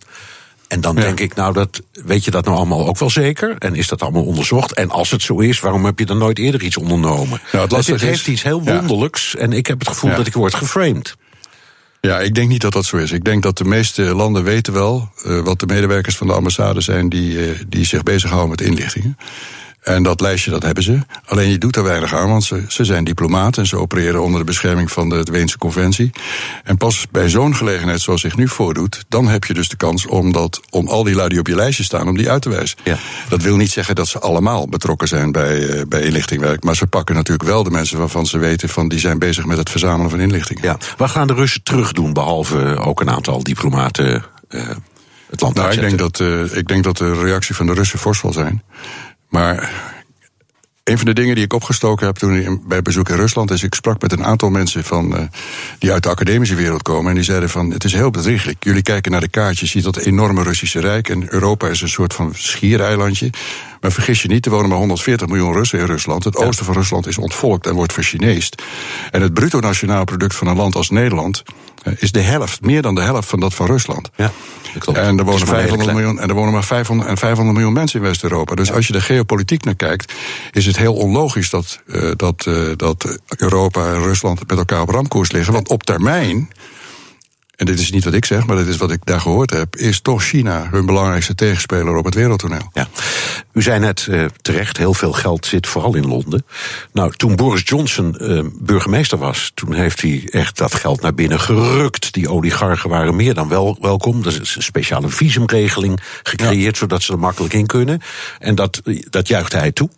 En 0.72 0.80
dan 0.80 0.94
denk 0.94 1.20
ik, 1.20 1.34
nou, 1.34 1.52
dat, 1.52 1.82
weet 1.92 2.24
je 2.24 2.30
dat 2.30 2.44
nou 2.44 2.56
allemaal 2.56 2.86
ook 2.86 2.98
wel 2.98 3.10
zeker? 3.10 3.56
En 3.58 3.74
is 3.74 3.88
dat 3.88 4.02
allemaal 4.02 4.24
onderzocht? 4.24 4.72
En 4.72 4.90
als 4.90 5.10
het 5.10 5.22
zo 5.22 5.38
is, 5.38 5.60
waarom 5.60 5.84
heb 5.84 5.98
je 5.98 6.06
dan 6.06 6.18
nooit 6.18 6.38
eerder 6.38 6.62
iets 6.62 6.76
ondernomen? 6.76 7.40
Nou, 7.52 7.74
het, 7.76 7.86
het 7.86 8.00
heeft 8.00 8.26
iets 8.26 8.42
heel 8.42 8.62
wonderlijks. 8.62 9.36
En 9.36 9.52
ik 9.52 9.66
heb 9.66 9.78
het 9.78 9.88
gevoel 9.88 10.14
dat 10.14 10.26
ik 10.26 10.32
word 10.32 10.54
geframed. 10.54 11.16
Ja, 12.00 12.20
ik 12.20 12.34
denk 12.34 12.48
niet 12.48 12.60
dat 12.60 12.72
dat 12.72 12.84
zo 12.84 12.96
is. 12.96 13.12
Ik 13.12 13.24
denk 13.24 13.42
dat 13.42 13.58
de 13.58 13.64
meeste 13.64 14.02
landen 14.02 14.44
weten 14.44 14.72
wel 14.72 15.12
uh, 15.26 15.40
wat 15.40 15.60
de 15.60 15.66
medewerkers 15.66 16.16
van 16.16 16.26
de 16.26 16.32
ambassade 16.32 16.80
zijn 16.80 17.08
die, 17.08 17.32
uh, 17.32 17.58
die 17.68 17.84
zich 17.84 18.02
bezighouden 18.02 18.50
met 18.50 18.60
inlichtingen. 18.60 19.16
En 19.82 20.02
dat 20.02 20.20
lijstje, 20.20 20.50
dat 20.50 20.62
hebben 20.62 20.82
ze. 20.82 20.98
Alleen 21.24 21.50
je 21.50 21.58
doet 21.58 21.76
er 21.76 21.82
weinig 21.82 22.14
aan, 22.14 22.28
want 22.28 22.44
ze, 22.44 22.64
ze 22.68 22.84
zijn 22.84 23.04
diplomaten 23.04 23.62
en 23.62 23.68
ze 23.68 23.76
opereren 23.76 24.22
onder 24.22 24.40
de 24.40 24.46
bescherming 24.46 24.92
van 24.92 25.08
de 25.08 25.22
Weense 25.22 25.58
Conventie. 25.58 26.10
En 26.64 26.76
pas 26.76 27.06
bij 27.10 27.28
zo'n 27.28 27.56
gelegenheid 27.56 28.00
zoals 28.00 28.20
zich 28.20 28.36
nu 28.36 28.48
voordoet, 28.48 29.04
dan 29.08 29.28
heb 29.28 29.44
je 29.44 29.54
dus 29.54 29.68
de 29.68 29.76
kans 29.76 30.06
om, 30.06 30.32
dat, 30.32 30.60
om 30.70 30.88
al 30.88 31.02
die 31.02 31.14
lui 31.14 31.28
die 31.28 31.38
op 31.38 31.46
je 31.46 31.54
lijstje 31.54 31.84
staan, 31.84 32.08
om 32.08 32.16
die 32.16 32.30
uit 32.30 32.42
te 32.42 32.48
wijzen. 32.48 32.78
Ja. 32.84 32.96
Dat 33.28 33.42
wil 33.42 33.56
niet 33.56 33.70
zeggen 33.70 33.94
dat 33.94 34.08
ze 34.08 34.18
allemaal 34.18 34.68
betrokken 34.68 35.08
zijn 35.08 35.32
bij, 35.32 35.58
uh, 35.58 35.82
bij 35.88 36.02
inlichtingwerk. 36.02 36.64
Maar 36.64 36.76
ze 36.76 36.86
pakken 36.86 37.14
natuurlijk 37.14 37.48
wel 37.48 37.62
de 37.62 37.70
mensen 37.70 37.98
waarvan 37.98 38.26
ze 38.26 38.38
weten 38.38 38.68
van 38.68 38.88
die 38.88 38.98
zijn 38.98 39.18
bezig 39.18 39.44
met 39.44 39.58
het 39.58 39.70
verzamelen 39.70 40.10
van 40.10 40.20
inlichtingen. 40.20 40.62
Ja. 40.62 40.78
Wat 40.96 41.10
gaan 41.10 41.26
de 41.26 41.34
Russen 41.34 41.62
terug 41.62 41.92
doen, 41.92 42.12
behalve 42.12 42.76
ook 42.78 43.00
een 43.00 43.10
aantal 43.10 43.42
diplomaten? 43.42 44.24
Uh, 44.48 44.68
het 45.30 45.40
land 45.40 45.54
nou, 45.54 45.72
ik 45.72 45.80
denk, 45.80 45.98
dat, 45.98 46.20
uh, 46.20 46.56
ik 46.56 46.68
denk 46.68 46.84
dat 46.84 46.96
de 46.96 47.12
reactie 47.12 47.54
van 47.54 47.66
de 47.66 47.72
Russen 47.72 47.98
fors 47.98 48.18
zal 48.18 48.32
zijn. 48.32 48.62
Maar 49.32 49.70
een 50.84 50.96
van 50.96 51.06
de 51.06 51.12
dingen 51.12 51.34
die 51.34 51.44
ik 51.44 51.52
opgestoken 51.52 52.06
heb 52.06 52.16
toen 52.16 52.62
bij 52.66 52.82
bezoek 52.82 53.08
in 53.08 53.16
Rusland 53.16 53.50
is, 53.50 53.62
ik 53.62 53.74
sprak 53.74 54.02
met 54.02 54.12
een 54.12 54.24
aantal 54.24 54.50
mensen 54.50 54.84
van, 54.84 55.16
uh, 55.16 55.22
die 55.78 55.92
uit 55.92 56.02
de 56.02 56.08
academische 56.08 56.54
wereld 56.54 56.82
komen. 56.82 57.08
En 57.08 57.14
die 57.14 57.24
zeiden 57.24 57.48
van, 57.48 57.70
het 57.70 57.84
is 57.84 57.92
heel 57.92 58.10
bedrieglijk. 58.10 58.64
Jullie 58.64 58.82
kijken 58.82 59.12
naar 59.12 59.20
de 59.20 59.28
kaartjes, 59.28 59.70
ziet 59.70 59.84
dat 59.84 59.96
enorme 59.96 60.42
Russische 60.42 60.80
Rijk. 60.80 61.08
En 61.08 61.32
Europa 61.32 61.68
is 61.68 61.80
een 61.80 61.88
soort 61.88 62.14
van 62.14 62.32
schiereilandje. 62.34 63.30
Maar 63.80 63.92
vergis 63.92 64.22
je 64.22 64.28
niet, 64.28 64.44
er 64.44 64.52
wonen 64.52 64.68
maar 64.68 64.78
140 64.78 65.26
miljoen 65.26 65.52
Russen 65.52 65.78
in 65.78 65.86
Rusland. 65.86 66.24
Het 66.24 66.36
oosten 66.36 66.64
van 66.64 66.74
Rusland 66.74 67.06
is 67.06 67.18
ontvolkt 67.18 67.66
en 67.66 67.74
wordt 67.74 67.92
verchineest. 67.92 68.62
En 69.10 69.22
het 69.22 69.34
bruto 69.34 69.60
nationaal 69.60 70.04
product 70.04 70.34
van 70.34 70.46
een 70.46 70.56
land 70.56 70.74
als 70.74 70.90
Nederland 70.90 71.42
is 71.98 72.12
de 72.12 72.20
helft, 72.20 72.60
meer 72.60 72.82
dan 72.82 72.94
de 72.94 73.00
helft 73.00 73.28
van 73.28 73.40
dat 73.40 73.54
van 73.54 73.66
Rusland. 73.66 74.10
Ja. 74.16 74.32
Klopt. 74.78 74.98
En 74.98 75.18
er 75.18 75.24
wonen 75.24 75.46
500 75.46 75.92
miljoen, 75.92 76.20
en 76.20 76.28
er 76.28 76.34
wonen 76.34 76.52
maar 76.52 76.64
500, 76.64 77.08
en 77.08 77.16
500 77.16 77.56
miljoen 77.56 77.74
mensen 77.74 78.00
in 78.00 78.06
West-Europa. 78.06 78.54
Dus 78.54 78.68
ja. 78.68 78.74
als 78.74 78.86
je 78.86 78.92
de 78.92 79.00
geopolitiek 79.00 79.64
naar 79.64 79.74
kijkt, 79.74 80.12
is 80.50 80.66
het 80.66 80.76
heel 80.76 80.94
onlogisch 80.94 81.50
dat, 81.50 81.80
uh, 81.86 82.10
dat, 82.16 82.46
uh, 82.48 82.72
dat 82.76 83.18
Europa 83.36 83.86
en 83.86 84.02
Rusland 84.02 84.48
met 84.48 84.58
elkaar 84.58 84.80
op 84.80 84.88
ramkoers 84.88 85.32
liggen. 85.32 85.52
Want 85.52 85.68
op 85.68 85.82
termijn 85.82 86.50
en 87.62 87.68
dit 87.68 87.78
is 87.78 87.90
niet 87.90 88.04
wat 88.04 88.14
ik 88.14 88.24
zeg, 88.24 88.46
maar 88.46 88.56
dit 88.56 88.66
is 88.66 88.76
wat 88.76 88.90
ik 88.90 89.00
daar 89.04 89.20
gehoord 89.20 89.50
heb, 89.50 89.76
is 89.76 90.00
toch 90.00 90.22
China 90.22 90.68
hun 90.70 90.86
belangrijkste 90.86 91.34
tegenspeler 91.34 91.96
op 91.96 92.04
het 92.04 92.14
wereldtoneel. 92.14 92.70
Ja. 92.72 92.88
U 93.52 93.62
zei 93.62 93.78
net 93.78 94.06
uh, 94.10 94.24
terecht, 94.40 94.76
heel 94.76 94.94
veel 94.94 95.12
geld 95.12 95.46
zit 95.46 95.66
vooral 95.66 95.94
in 95.94 96.06
Londen. 96.06 96.44
Nou, 96.92 97.12
toen 97.12 97.36
Boris 97.36 97.62
Johnson 97.64 98.16
uh, 98.20 98.44
burgemeester 98.52 99.18
was, 99.18 99.52
toen 99.54 99.74
heeft 99.74 100.00
hij 100.00 100.28
echt 100.30 100.58
dat 100.58 100.74
geld 100.74 101.00
naar 101.00 101.14
binnen 101.14 101.40
gerukt. 101.40 102.12
Die 102.12 102.28
oligarchen 102.28 102.90
waren 102.90 103.16
meer 103.16 103.34
dan 103.34 103.48
wel 103.48 103.78
welkom. 103.80 104.24
Er 104.24 104.40
is 104.40 104.56
een 104.56 104.62
speciale 104.62 105.08
visumregeling 105.08 106.00
gecreëerd, 106.22 106.74
ja. 106.74 106.80
zodat 106.80 107.02
ze 107.02 107.12
er 107.12 107.18
makkelijk 107.18 107.54
in 107.54 107.66
kunnen. 107.66 108.00
En 108.38 108.54
dat, 108.54 108.82
dat 109.10 109.28
juichte 109.28 109.56
hij 109.56 109.72
toe. 109.72 109.88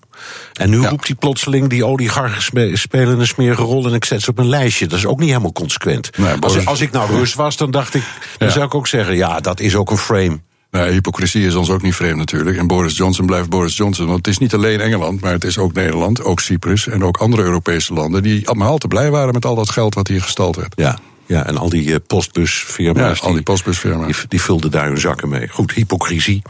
En 0.52 0.70
nu 0.70 0.81
ja. 0.81 0.88
roept 0.88 1.06
hij 1.06 1.16
plotseling 1.16 1.69
die 1.69 1.84
oligarchen 1.84 2.78
spelen 2.78 3.20
een 3.20 3.27
smerige 3.27 3.62
rol 3.62 3.86
en 3.86 3.94
ik 3.94 4.05
zet 4.05 4.22
ze 4.22 4.31
op 4.31 4.39
een 4.39 4.48
lijstje. 4.48 4.86
Dat 4.86 4.98
is 4.98 5.06
ook 5.06 5.19
niet 5.19 5.29
helemaal 5.29 5.53
consequent. 5.53 6.19
Nee, 6.19 6.34
als, 6.41 6.67
als, 6.67 6.81
ik 6.81 6.91
nou 6.91 7.17
Rus 7.17 7.34
was, 7.34 7.56
dan 7.56 7.70
dacht 7.70 7.94
ik, 7.94 8.03
dan 8.39 8.48
ja. 8.48 8.55
zou 8.55 8.67
ik 8.67 8.74
ook 8.74 8.86
zeggen, 8.86 9.17
ja, 9.17 9.41
dat 9.41 9.60
is 9.60 9.77
ook 9.77 9.91
een 9.91 9.98
frame. 9.98 10.41
Nee, 10.70 10.91
hypocrisie 10.91 11.46
is 11.46 11.55
ons 11.55 11.70
ook 11.70 11.82
niet 11.82 11.94
vreemd 11.94 12.17
natuurlijk. 12.17 12.56
En 12.56 12.67
Boris 12.67 12.96
Johnson 12.96 13.27
blijft 13.27 13.48
Boris 13.48 13.77
Johnson. 13.77 14.06
Want 14.06 14.19
het 14.19 14.27
is 14.27 14.39
niet 14.39 14.55
alleen 14.55 14.81
Engeland, 14.81 15.20
maar 15.20 15.32
het 15.32 15.44
is 15.44 15.58
ook 15.58 15.72
Nederland, 15.72 16.22
ook 16.22 16.41
Cyprus 16.41 16.89
en 16.89 17.05
ook 17.05 17.17
andere 17.17 17.43
Europese 17.43 17.93
landen 17.93 18.22
die 18.22 18.48
allemaal 18.48 18.70
al 18.70 18.79
te 18.79 18.89
blij 18.89 19.10
waren 19.10 19.34
met 19.34 19.44
al 19.44 19.55
dat 19.55 19.70
geld 19.70 19.94
wat 19.94 20.08
hier 20.08 20.22
gestald 20.22 20.56
werd. 20.56 20.72
Ja. 20.77 20.98
Ja, 21.27 21.46
en 21.46 21.56
al 21.56 21.69
die 21.69 21.89
uh, 21.89 21.96
postbusfirma's. 22.06 23.19
Ja, 23.19 23.27
al 23.27 23.32
die 23.32 23.43
postbusfirma's. 23.43 24.06
Die, 24.06 24.29
die, 24.29 24.41
vulden 24.41 24.70
daar 24.70 24.86
hun 24.86 25.00
zakken 25.00 25.29
mee. 25.29 25.48
Goed, 25.48 25.72
hypocrisie. 25.72 26.43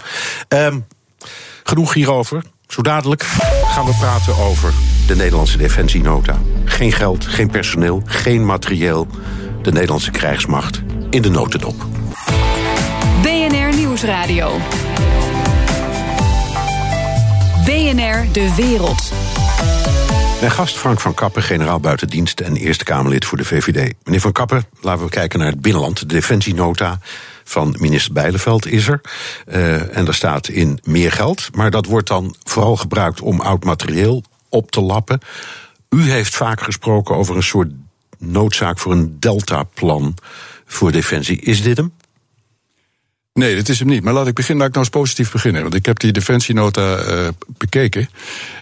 Um, 0.48 0.86
genoeg 1.62 1.94
hierover. 1.94 2.42
Zo 2.68 2.82
dadelijk 2.82 3.22
gaan 3.66 3.84
we 3.84 3.94
praten 3.98 4.36
over 4.36 4.72
de 5.06 5.16
Nederlandse 5.16 5.58
defensienota. 5.58 6.38
Geen 6.64 6.92
geld, 6.92 7.26
geen 7.26 7.50
personeel, 7.50 8.02
geen 8.04 8.44
materieel. 8.44 9.06
De 9.62 9.72
Nederlandse 9.72 10.10
krijgsmacht 10.10 10.82
in 11.10 11.22
de 11.22 11.30
notendop. 11.30 11.86
BNR 13.22 13.76
Nieuwsradio. 13.76 14.58
BNR 17.64 18.32
De 18.32 18.54
Wereld. 18.56 19.12
Mijn 20.40 20.56
gast 20.56 20.76
Frank 20.76 21.00
van 21.00 21.14
Kappen, 21.14 21.42
generaal 21.42 21.80
buitendienst 21.80 22.40
en 22.40 22.56
Eerste 22.56 22.84
Kamerlid 22.84 23.24
voor 23.24 23.38
de 23.38 23.44
VVD. 23.44 23.94
Meneer 24.04 24.20
van 24.20 24.32
Kappen, 24.32 24.64
laten 24.80 25.04
we 25.04 25.10
kijken 25.10 25.38
naar 25.38 25.48
het 25.48 25.60
binnenland. 25.60 25.98
De 25.98 26.06
defensienota 26.06 26.98
van 27.44 27.76
minister 27.78 28.12
Bijleveld 28.12 28.66
is 28.66 28.88
er. 28.88 29.00
Uh, 29.46 29.96
en 29.96 30.04
daar 30.04 30.14
staat 30.14 30.48
in 30.48 30.78
meer 30.82 31.12
geld. 31.12 31.48
Maar 31.54 31.70
dat 31.70 31.86
wordt 31.86 32.08
dan 32.08 32.34
vooral 32.42 32.76
gebruikt 32.76 33.20
om 33.20 33.40
oud 33.40 33.64
materieel 33.64 34.22
op 34.48 34.70
te 34.70 34.80
lappen. 34.80 35.20
U 35.88 36.10
heeft 36.10 36.34
vaak 36.34 36.60
gesproken 36.60 37.16
over 37.16 37.36
een 37.36 37.42
soort 37.42 37.70
noodzaak 38.18 38.78
voor 38.78 38.92
een 38.92 39.20
deltaplan 39.20 40.14
voor 40.66 40.92
defensie. 40.92 41.40
Is 41.40 41.62
dit 41.62 41.76
hem? 41.76 41.92
Nee, 43.34 43.56
dat 43.56 43.68
is 43.68 43.78
hem 43.78 43.88
niet. 43.88 44.02
Maar 44.02 44.12
laat 44.12 44.26
ik 44.26 44.34
beginnen, 44.34 44.58
laat 44.58 44.68
ik 44.68 44.74
nou 44.74 44.86
eens 44.86 44.96
positief 44.96 45.32
beginnen. 45.32 45.62
Want 45.62 45.74
ik 45.74 45.86
heb 45.86 45.98
die 45.98 46.12
defensienota 46.12 47.06
uh, 47.06 47.28
bekeken. 47.46 48.08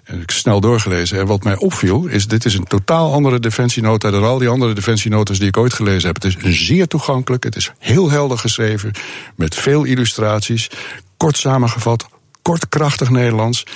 En 0.05 0.21
ik 0.21 0.31
snel 0.31 0.61
doorgelezen. 0.61 1.19
En 1.19 1.27
wat 1.27 1.45
mij 1.45 1.57
opviel, 1.57 2.07
is 2.07 2.27
dit 2.27 2.45
is 2.45 2.55
een 2.55 2.65
totaal 2.65 3.13
andere 3.13 3.41
defensienota 3.41 4.11
dan 4.11 4.25
al 4.25 4.39
die 4.39 4.49
andere 4.49 4.73
defensienotas 4.73 5.39
die 5.39 5.49
ik 5.49 5.57
ooit 5.57 5.73
gelezen 5.73 6.07
heb. 6.07 6.23
Het 6.23 6.25
is 6.45 6.67
zeer 6.67 6.87
toegankelijk, 6.87 7.45
het 7.45 7.57
is 7.57 7.73
heel 7.79 8.11
helder 8.11 8.39
geschreven, 8.39 8.93
met 9.37 9.55
veel 9.55 9.85
illustraties, 9.85 10.71
kort 11.17 11.37
samengevat, 11.37 12.07
kort 12.43 12.69
krachtig 12.69 13.11
Nederlands. 13.11 13.67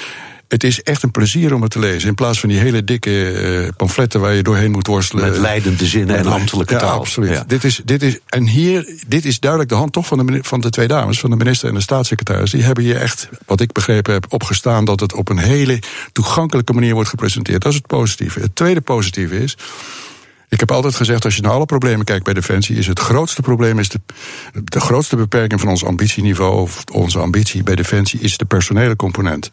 Het 0.48 0.64
is 0.64 0.82
echt 0.82 1.02
een 1.02 1.10
plezier 1.10 1.54
om 1.54 1.62
het 1.62 1.70
te 1.70 1.78
lezen. 1.78 2.08
In 2.08 2.14
plaats 2.14 2.40
van 2.40 2.48
die 2.48 2.58
hele 2.58 2.84
dikke 2.84 3.32
uh, 3.62 3.68
pamfletten 3.76 4.20
waar 4.20 4.34
je 4.34 4.42
doorheen 4.42 4.70
moet 4.70 4.86
worstelen. 4.86 5.30
Met 5.30 5.38
leidende 5.38 5.86
zinnen 5.86 6.16
en 6.16 6.26
ambtelijke 6.26 6.72
ja, 6.72 6.78
taal. 6.78 6.98
Absoluut. 6.98 7.48
Dit 7.48 7.64
is, 7.64 7.80
dit 7.84 8.02
is, 8.02 8.18
en 8.26 8.46
hier, 8.46 8.98
dit 9.06 9.24
is 9.24 9.40
duidelijk 9.40 9.70
de 9.70 9.76
hand 9.76 9.92
toch 9.92 10.06
van 10.06 10.26
de, 10.26 10.38
van 10.42 10.60
de 10.60 10.70
twee 10.70 10.88
dames, 10.88 11.20
van 11.20 11.30
de 11.30 11.36
minister 11.36 11.68
en 11.68 11.74
de 11.74 11.80
staatssecretaris. 11.80 12.50
Die 12.50 12.62
hebben 12.62 12.84
hier 12.84 12.96
echt, 12.96 13.28
wat 13.46 13.60
ik 13.60 13.72
begrepen 13.72 14.12
heb, 14.12 14.26
opgestaan 14.28 14.84
dat 14.84 15.00
het 15.00 15.14
op 15.14 15.28
een 15.28 15.38
hele 15.38 15.78
toegankelijke 16.12 16.72
manier 16.72 16.94
wordt 16.94 17.08
gepresenteerd. 17.08 17.62
Dat 17.62 17.72
is 17.72 17.78
het 17.78 17.86
positieve. 17.86 18.40
Het 18.40 18.54
tweede 18.54 18.80
positieve 18.80 19.42
is. 19.42 19.56
Ik 20.48 20.60
heb 20.60 20.70
altijd 20.70 20.94
gezegd, 20.94 21.24
als 21.24 21.36
je 21.36 21.42
naar 21.42 21.52
alle 21.52 21.66
problemen 21.66 22.04
kijkt 22.04 22.24
bij 22.24 22.34
Defensie, 22.34 22.76
is 22.76 22.86
het 22.86 22.98
grootste 22.98 23.42
probleem, 23.42 23.78
is 23.78 23.88
de, 23.88 24.00
de 24.64 24.80
grootste 24.80 25.16
beperking 25.16 25.60
van 25.60 25.68
ons 25.68 25.84
ambitieniveau, 25.84 26.60
of 26.60 26.84
onze 26.92 27.18
ambitie 27.18 27.62
bij 27.62 27.74
Defensie, 27.74 28.20
is 28.20 28.36
de 28.36 28.44
personele 28.44 28.96
component. 28.96 29.50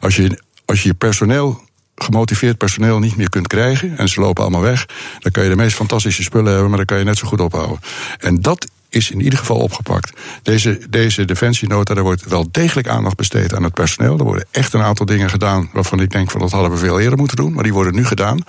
Als 0.00 0.16
je, 0.16 0.42
als 0.64 0.82
je 0.82 0.88
je 0.88 0.94
personeel 0.94 1.64
gemotiveerd 1.94 2.58
personeel 2.58 2.98
niet 2.98 3.16
meer 3.16 3.30
kunt 3.30 3.46
krijgen 3.46 3.98
en 3.98 4.08
ze 4.08 4.20
lopen 4.20 4.42
allemaal 4.42 4.60
weg, 4.60 4.86
dan 5.18 5.32
kan 5.32 5.42
je 5.42 5.48
de 5.48 5.56
meest 5.56 5.76
fantastische 5.76 6.22
spullen 6.22 6.50
hebben, 6.50 6.68
maar 6.68 6.76
dan 6.76 6.86
kan 6.86 6.98
je 6.98 7.04
net 7.04 7.18
zo 7.18 7.28
goed 7.28 7.40
ophouden. 7.40 7.80
En 8.18 8.40
dat 8.40 8.70
is 8.88 9.10
in 9.10 9.20
ieder 9.20 9.38
geval 9.38 9.56
opgepakt. 9.56 10.12
Deze, 10.42 10.80
deze 10.90 11.24
defensienota, 11.24 11.94
daar 11.94 12.02
wordt 12.02 12.24
wel 12.24 12.48
degelijk 12.50 12.88
aandacht 12.88 13.16
besteed 13.16 13.54
aan 13.54 13.62
het 13.62 13.74
personeel. 13.74 14.18
Er 14.18 14.24
worden 14.24 14.46
echt 14.50 14.72
een 14.72 14.82
aantal 14.82 15.06
dingen 15.06 15.30
gedaan 15.30 15.70
waarvan 15.72 16.00
ik 16.00 16.10
denk 16.10 16.30
van 16.30 16.40
dat 16.40 16.52
hadden 16.52 16.70
we 16.70 16.76
veel 16.76 17.00
eerder 17.00 17.18
moeten 17.18 17.36
doen, 17.36 17.52
maar 17.52 17.64
die 17.64 17.72
worden 17.72 17.94
nu 17.94 18.04
gedaan. 18.04 18.40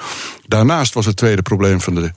Daarnaast 0.47 0.93
was 0.93 1.05
het 1.05 1.15
tweede 1.15 1.41
probleem 1.41 1.81
van 1.81 1.95
de 1.95 2.11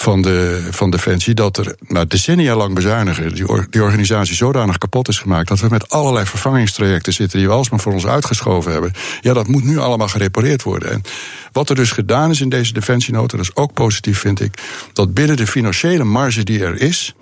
van, 0.00 0.22
de, 0.22 0.68
van 0.70 0.90
Defensie 0.90 1.34
dat 1.34 1.56
er 1.56 1.76
nou, 1.80 2.06
decennia 2.06 2.56
lang 2.56 2.74
bezuinigen 2.74 3.34
die, 3.34 3.44
die 3.70 3.82
organisatie 3.82 4.34
zodanig 4.34 4.78
kapot 4.78 5.08
is 5.08 5.18
gemaakt 5.18 5.48
dat 5.48 5.60
we 5.60 5.66
met 5.70 5.90
allerlei 5.90 6.26
vervangingstrajecten 6.26 7.12
zitten 7.12 7.38
die 7.38 7.48
we 7.48 7.54
alsmaar 7.54 7.80
voor 7.80 7.92
ons 7.92 8.06
uitgeschoven 8.06 8.72
hebben. 8.72 8.92
Ja, 9.20 9.32
dat 9.32 9.46
moet 9.46 9.64
nu 9.64 9.78
allemaal 9.78 10.08
gerepareerd 10.08 10.62
worden. 10.62 10.90
En 10.90 11.02
wat 11.52 11.68
er 11.68 11.74
dus 11.74 11.90
gedaan 11.90 12.30
is 12.30 12.40
in 12.40 12.48
deze 12.48 12.72
defensienota, 12.72 13.36
dat 13.36 13.46
is 13.46 13.56
ook 13.56 13.72
positief, 13.72 14.18
vind 14.18 14.40
ik, 14.40 14.54
dat 14.92 15.14
binnen 15.14 15.36
de 15.36 15.46
financiële 15.46 16.04
marge 16.04 16.44
die 16.44 16.64
er 16.64 16.80
is, 16.80 17.14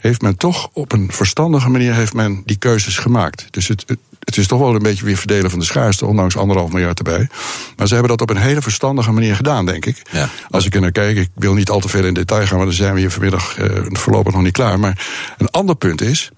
heeft 0.00 0.22
men 0.22 0.36
toch 0.36 0.68
op 0.72 0.92
een 0.92 1.12
verstandige 1.12 1.68
manier 1.68 1.94
heeft 1.94 2.14
men 2.14 2.42
die 2.44 2.56
keuzes 2.56 2.98
gemaakt. 2.98 3.46
Dus 3.50 3.68
het, 3.68 3.84
het 4.26 4.36
is 4.36 4.46
toch 4.46 4.58
wel 4.58 4.74
een 4.74 4.82
beetje 4.82 5.04
weer 5.04 5.16
verdelen 5.16 5.50
van 5.50 5.58
de 5.58 5.64
schaarste, 5.64 6.06
ondanks 6.06 6.36
anderhalf 6.36 6.72
miljard 6.72 6.98
erbij. 6.98 7.28
Maar 7.76 7.86
ze 7.86 7.92
hebben 7.92 8.16
dat 8.16 8.20
op 8.20 8.36
een 8.36 8.42
hele 8.42 8.62
verstandige 8.62 9.12
manier 9.12 9.36
gedaan, 9.36 9.66
denk 9.66 9.86
ik. 9.86 10.02
Ja. 10.12 10.28
Als 10.50 10.66
ik 10.66 10.74
er 10.74 10.80
naar 10.80 10.92
kijk, 10.92 11.16
ik 11.16 11.28
wil 11.34 11.54
niet 11.54 11.70
al 11.70 11.80
te 11.80 11.88
veel 11.88 12.04
in 12.04 12.14
detail 12.14 12.46
gaan, 12.46 12.56
want 12.56 12.68
dan 12.68 12.78
zijn 12.78 12.94
we 12.94 13.00
hier 13.00 13.10
vanmiddag 13.10 13.58
uh, 13.58 13.86
voorlopig 13.90 14.32
nog 14.32 14.42
niet 14.42 14.52
klaar. 14.52 14.78
Maar 14.78 15.06
een 15.38 15.50
ander 15.50 15.76
punt 15.76 16.00
is 16.00 16.30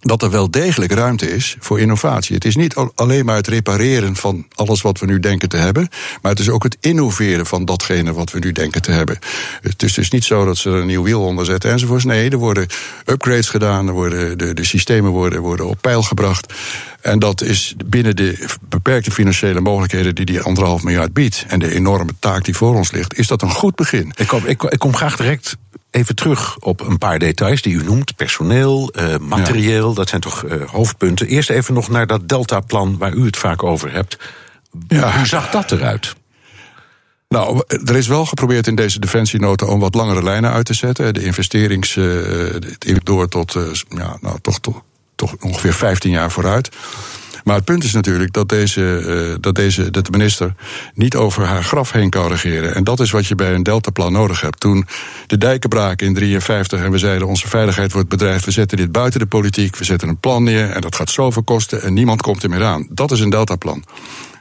dat 0.00 0.22
er 0.22 0.30
wel 0.30 0.50
degelijk 0.50 0.92
ruimte 0.92 1.34
is 1.34 1.56
voor 1.58 1.80
innovatie. 1.80 2.34
Het 2.34 2.44
is 2.44 2.56
niet 2.56 2.74
alleen 2.94 3.24
maar 3.24 3.36
het 3.36 3.46
repareren 3.46 4.16
van 4.16 4.46
alles 4.54 4.82
wat 4.82 4.98
we 5.00 5.06
nu 5.06 5.20
denken 5.20 5.48
te 5.48 5.56
hebben, 5.56 5.88
maar 6.22 6.30
het 6.30 6.40
is 6.40 6.48
ook 6.48 6.62
het 6.62 6.76
innoveren 6.80 7.46
van 7.46 7.64
datgene 7.64 8.12
wat 8.12 8.32
we 8.32 8.38
nu 8.38 8.52
denken 8.52 8.82
te 8.82 8.90
hebben. 8.90 9.18
Het 9.62 9.82
is 9.82 9.94
dus 9.94 10.10
niet 10.10 10.24
zo 10.24 10.44
dat 10.44 10.56
ze 10.56 10.70
er 10.70 10.76
een 10.76 10.86
nieuw 10.86 11.02
wiel 11.02 11.22
onder 11.22 11.44
zetten 11.44 11.70
enzovoorts. 11.70 12.04
Nee, 12.04 12.30
er 12.30 12.36
worden 12.36 12.66
upgrades 13.06 13.48
gedaan, 13.48 13.86
er 13.86 13.92
worden, 13.92 14.38
de, 14.38 14.54
de 14.54 14.64
systemen 14.64 15.10
worden, 15.10 15.40
worden 15.40 15.66
op 15.66 15.78
peil 15.80 16.02
gebracht. 16.02 16.52
En 17.00 17.18
dat 17.18 17.42
is 17.42 17.74
binnen 17.86 18.16
de 18.16 18.46
beperkte 18.68 19.10
financiële 19.10 19.60
mogelijkheden 19.60 20.14
die 20.14 20.24
die 20.24 20.40
anderhalf 20.40 20.82
miljard 20.82 21.12
biedt 21.12 21.44
en 21.48 21.58
de 21.58 21.74
enorme 21.74 22.12
taak 22.18 22.44
die 22.44 22.56
voor 22.56 22.74
ons 22.74 22.90
ligt, 22.90 23.18
is 23.18 23.26
dat 23.26 23.42
een 23.42 23.50
goed 23.50 23.74
begin. 23.74 24.12
Ik 24.16 24.26
kom, 24.26 24.46
ik, 24.46 24.62
ik 24.62 24.78
kom 24.78 24.94
graag 24.94 25.16
direct 25.16 25.56
even 25.90 26.14
terug 26.14 26.58
op 26.58 26.80
een 26.80 26.98
paar 26.98 27.18
details 27.18 27.62
die 27.62 27.74
u 27.74 27.84
noemt. 27.84 28.16
Personeel, 28.16 28.92
uh, 28.96 29.16
materieel, 29.16 29.94
dat 29.94 30.08
zijn 30.08 30.20
toch 30.20 30.44
uh, 30.44 30.68
hoofdpunten. 30.70 31.26
Eerst 31.26 31.50
even 31.50 31.74
nog 31.74 31.88
naar 31.88 32.06
dat 32.06 32.28
Delta-plan 32.28 32.98
waar 32.98 33.12
u 33.12 33.24
het 33.24 33.36
vaak 33.36 33.62
over 33.62 33.92
hebt. 33.92 34.18
Ja. 34.88 35.16
Hoe 35.16 35.26
zag 35.26 35.50
dat 35.50 35.72
eruit? 35.72 36.14
Nou, 37.28 37.62
er 37.84 37.96
is 37.96 38.06
wel 38.06 38.26
geprobeerd 38.26 38.66
in 38.66 38.74
deze 38.74 39.00
defensienota 39.00 39.66
om 39.66 39.80
wat 39.80 39.94
langere 39.94 40.22
lijnen 40.22 40.52
uit 40.52 40.66
te 40.66 40.74
zetten. 40.74 41.14
De 41.14 41.24
investerings 41.24 41.96
uh, 41.96 42.54
door 43.02 43.28
tot, 43.28 43.56
ja, 43.88 44.18
nou, 44.20 44.38
toch, 44.40 44.60
toch, 44.60 44.82
toch 45.14 45.34
ongeveer 45.40 45.74
15 45.74 46.10
jaar 46.10 46.30
vooruit. 46.30 46.70
Maar 47.48 47.56
het 47.56 47.66
punt 47.66 47.84
is 47.84 47.92
natuurlijk 47.92 48.32
dat, 48.32 48.48
deze, 48.48 48.80
uh, 48.80 49.36
dat, 49.40 49.54
deze, 49.54 49.90
dat 49.90 50.04
de 50.04 50.10
minister 50.10 50.54
niet 50.94 51.16
over 51.16 51.44
haar 51.44 51.64
graf 51.64 51.92
heen 51.92 52.10
kan 52.10 52.28
regeren. 52.28 52.74
En 52.74 52.84
dat 52.84 53.00
is 53.00 53.10
wat 53.10 53.26
je 53.26 53.34
bij 53.34 53.54
een 53.54 53.62
deltaplan 53.62 54.12
nodig 54.12 54.40
hebt. 54.40 54.60
Toen 54.60 54.86
de 55.26 55.38
dijken 55.38 55.68
braken 55.68 56.06
in 56.06 56.14
53 56.14 56.82
en 56.82 56.90
we 56.90 56.98
zeiden 56.98 57.28
onze 57.28 57.48
veiligheid 57.48 57.92
wordt 57.92 58.08
bedreigd, 58.08 58.44
we 58.44 58.50
zetten 58.50 58.76
dit 58.76 58.92
buiten 58.92 59.20
de 59.20 59.26
politiek, 59.26 59.76
we 59.76 59.84
zetten 59.84 60.08
een 60.08 60.18
plan 60.18 60.42
neer 60.42 60.70
en 60.70 60.80
dat 60.80 60.96
gaat 60.96 61.10
zoveel 61.10 61.42
kosten 61.42 61.82
en 61.82 61.94
niemand 61.94 62.22
komt 62.22 62.42
er 62.42 62.48
meer 62.48 62.64
aan. 62.64 62.86
Dat 62.90 63.10
is 63.10 63.20
een 63.20 63.30
deltaplan. 63.30 63.84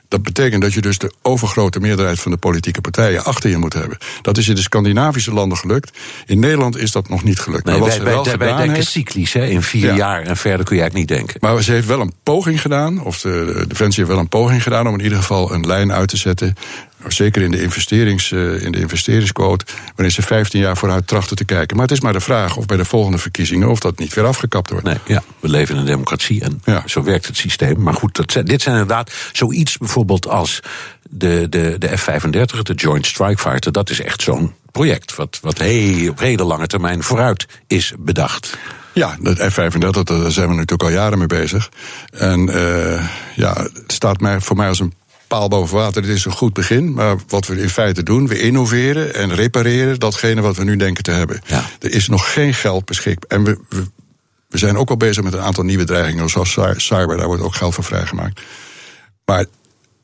Dat 0.07 0.23
betekent 0.23 0.61
dat 0.61 0.73
je 0.73 0.81
dus 0.81 0.97
de 0.97 1.11
overgrote 1.21 1.79
meerderheid 1.79 2.19
van 2.19 2.31
de 2.31 2.37
politieke 2.37 2.81
partijen 2.81 3.23
achter 3.23 3.49
je 3.49 3.57
moet 3.57 3.73
hebben. 3.73 3.97
Dat 4.21 4.37
is 4.37 4.47
in 4.47 4.55
de 4.55 4.61
Scandinavische 4.61 5.33
landen 5.33 5.57
gelukt. 5.57 5.97
In 6.25 6.39
Nederland 6.39 6.77
is 6.77 6.91
dat 6.91 7.09
nog 7.09 7.23
niet 7.23 7.39
gelukt. 7.39 7.65
Nee, 7.65 7.79
maar 7.79 7.89
wat 7.89 7.97
wij, 7.97 8.07
ze 8.07 8.13
wel 8.13 8.37
wij, 8.37 8.55
denken 8.55 8.75
heeft, 8.75 8.87
cyclisch, 8.87 9.33
hè? 9.33 9.45
in 9.45 9.61
vier 9.61 9.93
jaar 9.93 10.21
en 10.21 10.37
verder 10.37 10.65
kun 10.65 10.75
je 10.75 10.81
eigenlijk 10.81 11.11
niet 11.11 11.19
denken. 11.19 11.37
Maar 11.39 11.63
ze 11.63 11.71
heeft 11.71 11.87
wel 11.87 12.01
een 12.01 12.13
poging 12.23 12.61
gedaan, 12.61 13.03
of 13.03 13.21
de, 13.21 13.53
de 13.57 13.67
Defensie 13.67 14.03
heeft 14.03 14.15
wel 14.15 14.23
een 14.23 14.29
poging 14.29 14.63
gedaan 14.63 14.87
om 14.87 14.93
in 14.93 15.03
ieder 15.03 15.17
geval 15.17 15.53
een 15.53 15.65
lijn 15.65 15.91
uit 15.91 16.09
te 16.09 16.17
zetten 16.17 16.55
zeker 17.07 17.41
in 17.41 17.51
de, 17.51 17.61
investerings, 17.61 18.31
uh, 18.31 18.63
in 18.63 18.71
de 18.71 18.79
investeringsquote, 18.79 19.65
wanneer 19.95 20.13
ze 20.13 20.21
15 20.21 20.59
jaar 20.59 20.77
vooruit 20.77 21.07
trachten 21.07 21.35
te 21.35 21.45
kijken. 21.45 21.77
Maar 21.77 21.85
het 21.85 21.95
is 21.95 22.01
maar 22.01 22.13
de 22.13 22.19
vraag 22.19 22.57
of 22.57 22.65
bij 22.65 22.77
de 22.77 22.85
volgende 22.85 23.17
verkiezingen 23.17 23.69
of 23.69 23.79
dat 23.79 23.99
niet 23.99 24.13
weer 24.13 24.25
afgekapt 24.25 24.69
wordt. 24.69 24.85
Nee, 24.85 24.97
ja, 25.05 25.23
we 25.39 25.49
leven 25.49 25.75
in 25.75 25.81
een 25.81 25.87
democratie 25.87 26.41
en 26.41 26.61
ja. 26.63 26.83
zo 26.85 27.03
werkt 27.03 27.25
het 27.25 27.37
systeem. 27.37 27.83
Maar 27.83 27.93
goed, 27.93 28.15
dat, 28.15 28.47
dit 28.47 28.61
zijn 28.61 28.75
inderdaad 28.75 29.11
zoiets 29.31 29.77
bijvoorbeeld 29.77 29.96
als 30.27 30.59
de, 31.09 31.47
de, 31.49 31.75
de 31.77 31.97
F-35, 31.97 32.61
de 32.61 32.73
Joint 32.73 33.05
Strike 33.05 33.41
Fighter. 33.41 33.71
Dat 33.71 33.89
is 33.89 34.01
echt 34.01 34.21
zo'n 34.21 34.53
project 34.71 35.15
wat, 35.15 35.39
wat 35.41 35.57
heel, 35.57 36.09
op 36.09 36.19
hele 36.19 36.43
lange 36.43 36.67
termijn 36.67 37.03
vooruit 37.03 37.45
is 37.67 37.93
bedacht. 37.99 38.57
Ja, 38.93 39.17
dat 39.19 39.37
F-35, 39.37 40.03
daar 40.03 40.31
zijn 40.31 40.49
we 40.49 40.53
natuurlijk 40.53 40.83
al 40.83 40.89
jaren 40.89 41.17
mee 41.17 41.27
bezig. 41.27 41.69
En 42.11 42.49
uh, 42.49 43.09
ja, 43.35 43.53
het 43.73 43.91
staat 43.91 44.19
mij, 44.19 44.41
voor 44.41 44.55
mij 44.55 44.67
als 44.67 44.79
een 44.79 44.93
paal 45.27 45.47
boven 45.47 45.77
water, 45.77 46.01
dit 46.01 46.15
is 46.15 46.25
een 46.25 46.31
goed 46.31 46.53
begin. 46.53 46.93
Maar 46.93 47.15
wat 47.27 47.47
we 47.47 47.61
in 47.61 47.69
feite 47.69 48.03
doen, 48.03 48.27
we 48.27 48.39
innoveren 48.39 49.13
en 49.13 49.35
repareren 49.35 49.99
datgene 49.99 50.41
wat 50.41 50.55
we 50.55 50.63
nu 50.63 50.75
denken 50.75 51.03
te 51.03 51.11
hebben. 51.11 51.41
Ja. 51.45 51.63
Er 51.79 51.91
is 51.91 52.07
nog 52.07 52.33
geen 52.33 52.53
geld 52.53 52.85
beschikbaar. 52.85 53.37
En 53.37 53.43
we, 53.43 53.57
we, 54.49 54.57
zijn 54.57 54.77
ook 54.77 54.89
al 54.89 54.97
bezig 54.97 55.23
met 55.23 55.33
een 55.33 55.41
aantal 55.41 55.63
nieuwe 55.63 55.83
dreigingen, 55.83 56.29
zoals 56.29 56.57
cyber, 56.77 57.17
daar 57.17 57.27
wordt 57.27 57.43
ook 57.43 57.55
geld 57.55 57.73
voor 57.73 57.83
vrijgemaakt. 57.83 58.41
Maar 59.25 59.45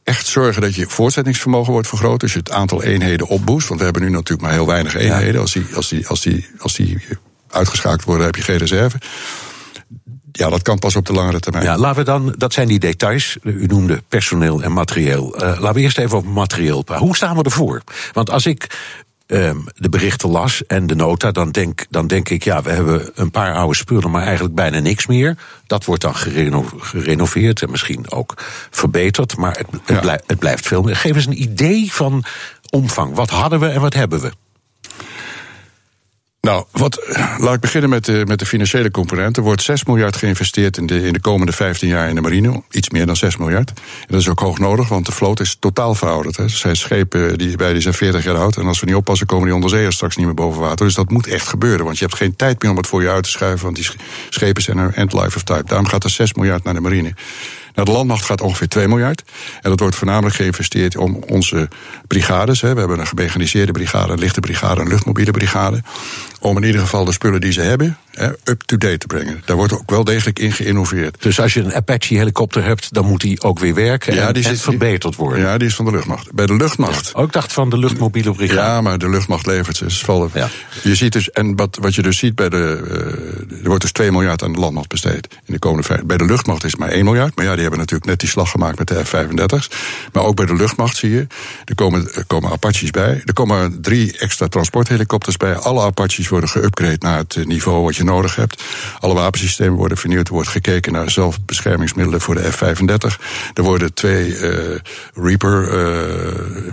echt 0.03 0.27
zorgen 0.27 0.61
dat 0.61 0.75
je 0.75 0.85
voortzettingsvermogen 0.87 1.71
wordt 1.71 1.87
vergroot. 1.87 2.19
Dus 2.19 2.33
je 2.33 2.39
het 2.39 2.51
aantal 2.51 2.83
eenheden 2.83 3.27
opboost. 3.27 3.67
Want 3.67 3.79
we 3.79 3.85
hebben 3.85 4.03
nu 4.03 4.09
natuurlijk 4.09 4.41
maar 4.41 4.51
heel 4.51 4.67
weinig 4.67 4.95
eenheden. 4.95 5.41
Als, 5.41 5.53
die, 5.53 5.65
als, 5.75 5.89
die, 5.89 6.07
als, 6.07 6.21
die, 6.21 6.47
als 6.57 6.75
die 6.75 6.97
uitgeschakeld 7.49 8.03
worden, 8.03 8.25
heb 8.25 8.35
je 8.35 8.41
geen 8.41 8.57
reserve 8.57 8.97
ja, 10.37 10.49
dat 10.49 10.61
kan 10.61 10.79
pas 10.79 10.95
op 10.95 11.05
de 11.05 11.13
langere 11.13 11.39
termijn. 11.39 11.63
Ja, 11.63 11.77
laten 11.77 11.97
we 11.97 12.03
dan, 12.03 12.35
dat 12.37 12.53
zijn 12.53 12.67
die 12.67 12.79
details. 12.79 13.37
U 13.43 13.65
noemde 13.65 14.03
personeel 14.07 14.63
en 14.63 14.73
materieel. 14.73 15.35
Uh, 15.35 15.41
laten 15.41 15.73
we 15.73 15.81
eerst 15.81 15.97
even 15.97 16.17
over 16.17 16.29
materieel 16.29 16.83
Hoe 16.87 17.15
staan 17.15 17.37
we 17.37 17.43
ervoor? 17.43 17.81
Want 18.13 18.29
als 18.29 18.45
ik 18.45 18.67
um, 19.27 19.63
de 19.75 19.89
berichten 19.89 20.29
las 20.29 20.65
en 20.65 20.87
de 20.87 20.95
nota, 20.95 21.31
dan 21.31 21.51
denk, 21.51 21.85
dan 21.89 22.07
denk 22.07 22.29
ik, 22.29 22.43
ja, 22.43 22.61
we 22.61 22.69
hebben 22.69 23.11
een 23.15 23.31
paar 23.31 23.55
oude 23.55 23.75
spullen, 23.75 24.11
maar 24.11 24.23
eigenlijk 24.23 24.55
bijna 24.55 24.79
niks 24.79 25.07
meer. 25.07 25.37
Dat 25.67 25.85
wordt 25.85 26.01
dan 26.01 26.15
gereno 26.15 26.65
gerenoveerd 26.77 27.61
en 27.61 27.71
misschien 27.71 28.11
ook 28.11 28.33
verbeterd, 28.69 29.37
maar 29.37 29.57
het, 29.57 29.67
het, 29.83 30.23
het 30.27 30.39
blijft 30.39 30.67
veel 30.67 30.81
meer. 30.81 30.95
Geef 30.95 31.15
eens 31.15 31.25
een 31.25 31.41
idee 31.41 31.93
van 31.93 32.23
omvang. 32.69 33.15
Wat 33.15 33.29
hadden 33.29 33.59
we 33.59 33.67
en 33.67 33.81
wat 33.81 33.93
hebben 33.93 34.21
we? 34.21 34.31
Nou, 36.47 36.65
wat, 36.71 37.17
laat 37.37 37.53
ik 37.53 37.59
beginnen 37.59 37.89
met 37.89 38.05
de, 38.05 38.23
met 38.27 38.39
de 38.39 38.45
financiële 38.45 38.91
component. 38.91 39.37
Er 39.37 39.43
wordt 39.43 39.61
6 39.61 39.85
miljard 39.85 40.15
geïnvesteerd 40.15 40.77
in 40.77 40.85
de, 40.85 41.05
in 41.05 41.13
de 41.13 41.19
komende 41.19 41.51
15 41.51 41.87
jaar 41.87 42.09
in 42.09 42.15
de 42.15 42.21
marine. 42.21 42.63
Iets 42.71 42.89
meer 42.89 43.05
dan 43.05 43.15
6 43.15 43.37
miljard. 43.37 43.69
En 43.69 44.07
dat 44.07 44.19
is 44.19 44.29
ook 44.29 44.39
hoog 44.39 44.59
nodig, 44.59 44.87
want 44.87 45.05
de 45.05 45.11
vloot 45.11 45.39
is 45.39 45.57
totaal 45.59 45.95
verouderd. 45.95 46.37
Er 46.37 46.49
zijn 46.49 46.75
schepen 46.75 47.37
die, 47.37 47.57
bij 47.57 47.73
die 47.73 47.81
zijn 47.81 47.93
40 47.93 48.23
jaar 48.23 48.37
oud. 48.37 48.57
En 48.57 48.67
als 48.67 48.79
we 48.79 48.85
niet 48.85 48.95
oppassen, 48.95 49.27
komen 49.27 49.45
die 49.45 49.55
onderzeeërs 49.55 49.95
straks 49.95 50.15
niet 50.15 50.25
meer 50.25 50.35
boven 50.35 50.61
water. 50.61 50.85
Dus 50.85 50.95
dat 50.95 51.09
moet 51.09 51.27
echt 51.27 51.47
gebeuren. 51.47 51.85
Want 51.85 51.97
je 51.97 52.05
hebt 52.05 52.17
geen 52.17 52.35
tijd 52.35 52.61
meer 52.61 52.71
om 52.71 52.77
het 52.77 52.87
voor 52.87 53.01
je 53.01 53.09
uit 53.09 53.23
te 53.23 53.29
schuiven. 53.29 53.63
Want 53.63 53.75
die 53.75 53.89
schepen 54.29 54.61
zijn 54.61 54.77
een 54.77 54.93
end 54.93 55.13
life 55.13 55.35
of 55.35 55.43
type. 55.43 55.63
Daarom 55.65 55.87
gaat 55.87 56.03
er 56.03 56.09
6 56.09 56.33
miljard 56.33 56.63
naar 56.63 56.73
de 56.73 56.81
marine. 56.81 57.13
Nou, 57.73 57.87
de 57.87 57.93
landmacht 57.93 58.25
gaat 58.25 58.41
ongeveer 58.41 58.67
2 58.67 58.87
miljard. 58.87 59.23
En 59.61 59.69
dat 59.69 59.79
wordt 59.79 59.95
voornamelijk 59.95 60.35
geïnvesteerd 60.35 60.97
om 60.97 61.23
onze 61.27 61.69
brigades. 62.07 62.61
Hè. 62.61 62.73
We 62.73 62.79
hebben 62.79 62.99
een 62.99 63.07
gemechaniseerde 63.07 63.71
brigade, 63.71 64.13
een 64.13 64.19
lichte 64.19 64.39
brigade, 64.39 64.81
een 64.81 64.87
luchtmobiele 64.87 65.31
brigade. 65.31 65.81
Om 66.39 66.57
in 66.57 66.63
ieder 66.63 66.81
geval 66.81 67.05
de 67.05 67.11
spullen 67.11 67.41
die 67.41 67.51
ze 67.51 67.61
hebben, 67.61 67.97
up-to-date 68.43 68.97
te 68.97 69.07
brengen. 69.07 69.41
Daar 69.45 69.55
wordt 69.55 69.73
ook 69.73 69.89
wel 69.89 70.03
degelijk 70.03 70.39
in 70.39 70.51
geïnnoveerd. 70.51 71.21
Dus 71.21 71.39
als 71.39 71.53
je 71.53 71.59
een 71.59 71.73
Apache-helicopter 71.73 72.63
hebt, 72.63 72.93
dan 72.93 73.05
moet 73.05 73.21
die 73.21 73.41
ook 73.41 73.59
weer 73.59 73.73
werken 73.73 74.15
ja, 74.15 74.27
en, 74.27 74.33
die 74.33 74.43
verbeterd 74.43 75.15
worden. 75.15 75.39
Ja, 75.39 75.57
die 75.57 75.67
is 75.67 75.75
van 75.75 75.85
de 75.85 75.91
luchtmacht. 75.91 76.33
Bij 76.33 76.45
de 76.45 76.55
luchtmacht. 76.55 77.11
Ja, 77.13 77.21
ook 77.21 77.31
dacht 77.31 77.53
van 77.53 77.69
de 77.69 77.77
luchtmobiele 77.77 78.31
brigade. 78.31 78.59
Ja, 78.59 78.81
maar 78.81 78.97
de 78.97 79.09
luchtmacht 79.09 79.45
levert 79.45 79.77
ze. 79.77 79.85
Ja. 80.33 80.49
Je 80.83 80.95
ziet 80.95 81.13
dus, 81.13 81.31
en 81.31 81.55
wat, 81.55 81.77
wat 81.81 81.95
je 81.95 82.01
dus 82.01 82.17
ziet 82.17 82.35
bij 82.35 82.49
de. 82.49 82.81
Uh, 83.47 83.57
er 83.61 83.67
wordt 83.67 83.81
dus 83.81 83.91
2 83.91 84.11
miljard 84.11 84.43
aan 84.43 84.53
de 84.53 84.59
landmacht 84.59 84.87
besteed 84.87 85.27
in 85.45 85.53
de 85.53 85.59
komende 85.59 85.83
vijf. 85.83 86.03
Bij 86.03 86.17
de 86.17 86.25
luchtmacht 86.25 86.63
is 86.63 86.71
het 86.71 86.79
maar 86.79 86.89
1 86.89 87.03
miljard. 87.03 87.35
Maar 87.35 87.45
ja, 87.45 87.51
die 87.51 87.61
hebben 87.61 87.79
natuurlijk 87.79 88.09
net 88.09 88.19
die 88.19 88.29
slag 88.29 88.51
gemaakt 88.51 88.77
met 88.77 88.87
de 88.87 89.05
F-35's. 89.05 89.69
Maar 90.13 90.23
ook 90.23 90.35
bij 90.35 90.45
de 90.45 90.55
luchtmacht 90.55 90.97
zie 90.97 91.11
je. 91.11 91.27
Er 91.65 91.75
komen, 91.75 92.13
er 92.13 92.25
komen 92.25 92.51
Apaches 92.51 92.91
bij. 92.91 93.21
Er 93.25 93.33
komen 93.33 93.81
drie 93.81 94.17
extra 94.17 94.47
transporthelikopters 94.47 95.37
bij. 95.37 95.55
Alle 95.55 95.81
Apaches 95.81 96.27
worden 96.27 96.49
geüpgrade 96.49 96.97
naar 96.99 97.17
het 97.17 97.45
niveau 97.45 97.83
wat 97.83 97.95
je 97.95 98.02
nodig 98.03 98.35
hebt. 98.35 98.63
Alle 98.99 99.13
wapensystemen 99.13 99.77
worden 99.77 99.97
vernieuwd. 99.97 100.27
Er 100.27 100.33
wordt 100.33 100.49
gekeken 100.49 100.91
naar 100.91 101.11
zelfbeschermingsmiddelen 101.11 102.21
voor 102.21 102.35
de 102.35 102.51
F-35. 102.51 103.21
Er 103.53 103.63
worden 103.63 103.93
twee 103.93 104.27
uh, 104.27 104.79
Reaper, 105.13 105.73
uh, 105.73 106.71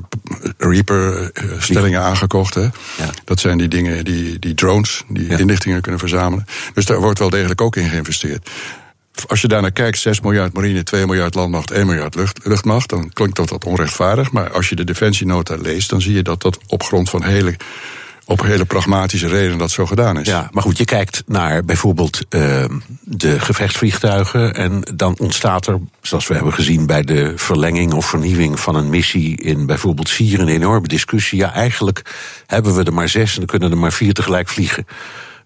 Reaper 0.58 1.30
stellingen 1.58 2.00
aangekocht. 2.00 2.54
Hè. 2.54 2.60
Ja. 2.62 2.70
Dat 3.24 3.40
zijn 3.40 3.58
die 3.58 3.68
dingen, 3.68 4.04
die, 4.04 4.38
die 4.38 4.54
drones, 4.54 5.04
die 5.08 5.38
inlichtingen 5.38 5.80
kunnen 5.80 6.00
verzamelen. 6.00 6.46
Dus 6.74 6.84
daar 6.84 7.00
wordt 7.00 7.18
wel 7.18 7.30
degelijk 7.30 7.60
ook 7.60 7.76
in 7.76 7.88
geïnvesteerd. 7.88 8.50
Als 9.26 9.40
je 9.40 9.48
daarnaar 9.48 9.72
kijkt, 9.72 9.98
6 9.98 10.20
miljard 10.20 10.52
marine, 10.52 10.82
2 10.82 11.06
miljard 11.06 11.34
landmacht, 11.34 11.70
1 11.70 11.86
miljard 11.86 12.14
lucht, 12.14 12.46
luchtmacht, 12.46 12.88
dan 12.88 13.10
klinkt 13.12 13.36
dat 13.36 13.50
wat 13.50 13.64
onrechtvaardig. 13.64 14.32
Maar 14.32 14.50
als 14.52 14.68
je 14.68 14.76
de 14.76 14.84
defensienota 14.84 15.56
leest, 15.56 15.90
dan 15.90 16.00
zie 16.00 16.14
je 16.14 16.22
dat 16.22 16.42
dat 16.42 16.58
op 16.66 16.82
grond 16.82 17.10
van 17.10 17.22
hele 17.22 17.56
op 18.30 18.42
hele 18.42 18.64
pragmatische 18.64 19.28
redenen 19.28 19.58
dat 19.58 19.70
zo 19.70 19.86
gedaan 19.86 20.20
is. 20.20 20.26
Ja, 20.26 20.48
maar 20.52 20.62
goed, 20.62 20.78
je 20.78 20.84
kijkt 20.84 21.22
naar 21.26 21.64
bijvoorbeeld 21.64 22.20
uh, 22.30 22.64
de 23.00 23.40
gevechtsvliegtuigen. 23.40 24.54
En 24.54 24.82
dan 24.94 25.18
ontstaat 25.18 25.66
er, 25.66 25.80
zoals 26.00 26.26
we 26.26 26.34
hebben 26.34 26.52
gezien 26.52 26.86
bij 26.86 27.02
de 27.02 27.32
verlenging 27.36 27.92
of 27.92 28.06
vernieuwing 28.06 28.60
van 28.60 28.74
een 28.74 28.90
missie 28.90 29.36
in 29.36 29.66
bijvoorbeeld 29.66 30.08
Syrië, 30.08 30.42
een 30.42 30.48
enorme 30.48 30.88
discussie. 30.88 31.38
Ja, 31.38 31.52
eigenlijk 31.52 32.02
hebben 32.46 32.74
we 32.74 32.84
er 32.84 32.92
maar 32.92 33.08
zes 33.08 33.32
en 33.32 33.38
dan 33.38 33.46
kunnen 33.46 33.70
er 33.70 33.78
maar 33.78 33.92
vier 33.92 34.12
tegelijk 34.12 34.48
vliegen. 34.48 34.86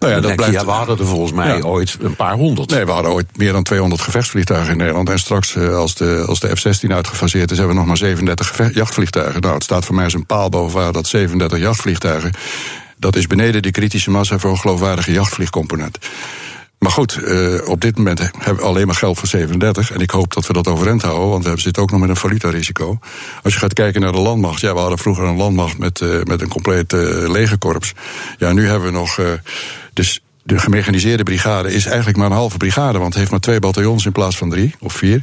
Nou 0.05 0.17
ja, 0.17 0.29
dat 0.29 0.37
blijft... 0.37 0.55
ja, 0.55 0.65
we 0.65 0.71
hadden 0.71 0.99
er 0.99 1.07
volgens 1.07 1.33
mij 1.33 1.63
ooit 1.63 1.97
een 2.01 2.17
paar 2.17 2.35
honderd. 2.35 2.71
Nee, 2.71 2.85
we 2.85 2.91
hadden 2.91 3.13
ooit 3.13 3.27
meer 3.37 3.53
dan 3.53 3.63
200 3.63 4.03
gevechtsvliegtuigen 4.03 4.71
in 4.71 4.77
Nederland. 4.77 5.09
En 5.09 5.19
straks, 5.19 5.57
eh, 5.57 5.77
als 5.77 5.95
de, 5.95 6.25
als 6.27 6.41
de 6.41 6.57
F-16 6.57 6.93
uitgefaseerd 6.93 7.51
is, 7.51 7.57
hebben 7.57 7.75
we 7.75 7.81
nog 7.81 7.89
maar 7.89 7.97
37 7.97 8.75
jachtvliegtuigen. 8.75 9.41
Nou, 9.41 9.55
het 9.55 9.63
staat 9.63 9.85
voor 9.85 9.95
mij 9.95 10.05
als 10.05 10.15
een 10.15 10.27
paal 10.27 10.49
boven 10.49 10.79
waar 10.81 10.93
dat 10.93 11.07
37 11.07 11.59
jachtvliegtuigen. 11.59 12.33
Dat 12.97 13.17
is 13.17 13.27
beneden 13.27 13.63
de 13.63 13.71
kritische 13.71 14.11
massa 14.11 14.39
voor 14.39 14.51
een 14.51 14.59
geloofwaardige 14.59 15.13
jachtvliegcomponent. 15.13 15.99
Maar 16.79 16.93
goed, 16.93 17.19
uh, 17.23 17.69
op 17.69 17.81
dit 17.81 17.97
moment 17.97 18.19
hebben 18.19 18.63
we 18.63 18.69
alleen 18.69 18.87
maar 18.87 18.95
geld 18.95 19.19
voor 19.19 19.29
37. 19.29 19.93
En 19.93 20.01
ik 20.01 20.11
hoop 20.11 20.35
dat 20.35 20.47
we 20.47 20.53
dat 20.53 20.69
overeind 20.69 21.03
houden, 21.03 21.29
want 21.29 21.45
we 21.45 21.61
zitten 21.61 21.83
ook 21.83 21.91
nog 21.91 22.01
met 22.01 22.09
een 22.09 22.17
valutarisico. 22.17 22.99
Als 23.43 23.53
je 23.53 23.59
gaat 23.59 23.73
kijken 23.73 24.01
naar 24.01 24.13
de 24.13 24.19
landmacht. 24.19 24.61
Ja, 24.61 24.73
we 24.73 24.79
hadden 24.79 24.99
vroeger 24.99 25.25
een 25.25 25.37
landmacht 25.37 25.79
met, 25.79 26.01
uh, 26.01 26.23
met 26.23 26.41
een 26.41 26.49
compleet 26.49 26.93
uh, 26.93 27.29
legerkorps. 27.31 27.93
Ja, 28.39 28.53
nu 28.53 28.67
hebben 28.67 28.93
we 28.93 28.99
nog. 28.99 29.19
Dus 29.95 30.21
de 30.43 30.59
gemechaniseerde 30.59 31.23
brigade 31.23 31.75
is 31.75 31.87
eigenlijk 31.87 32.17
maar 32.17 32.27
een 32.27 32.37
halve 32.37 32.57
brigade, 32.57 32.99
want 32.99 33.15
heeft 33.15 33.31
maar 33.31 33.41
twee 33.41 33.59
bataljons 33.59 34.07
in 34.07 34.13
plaats 34.13 34.37
van 34.37 34.51
drie 34.51 34.75
of 34.81 34.93
vier. 34.93 35.23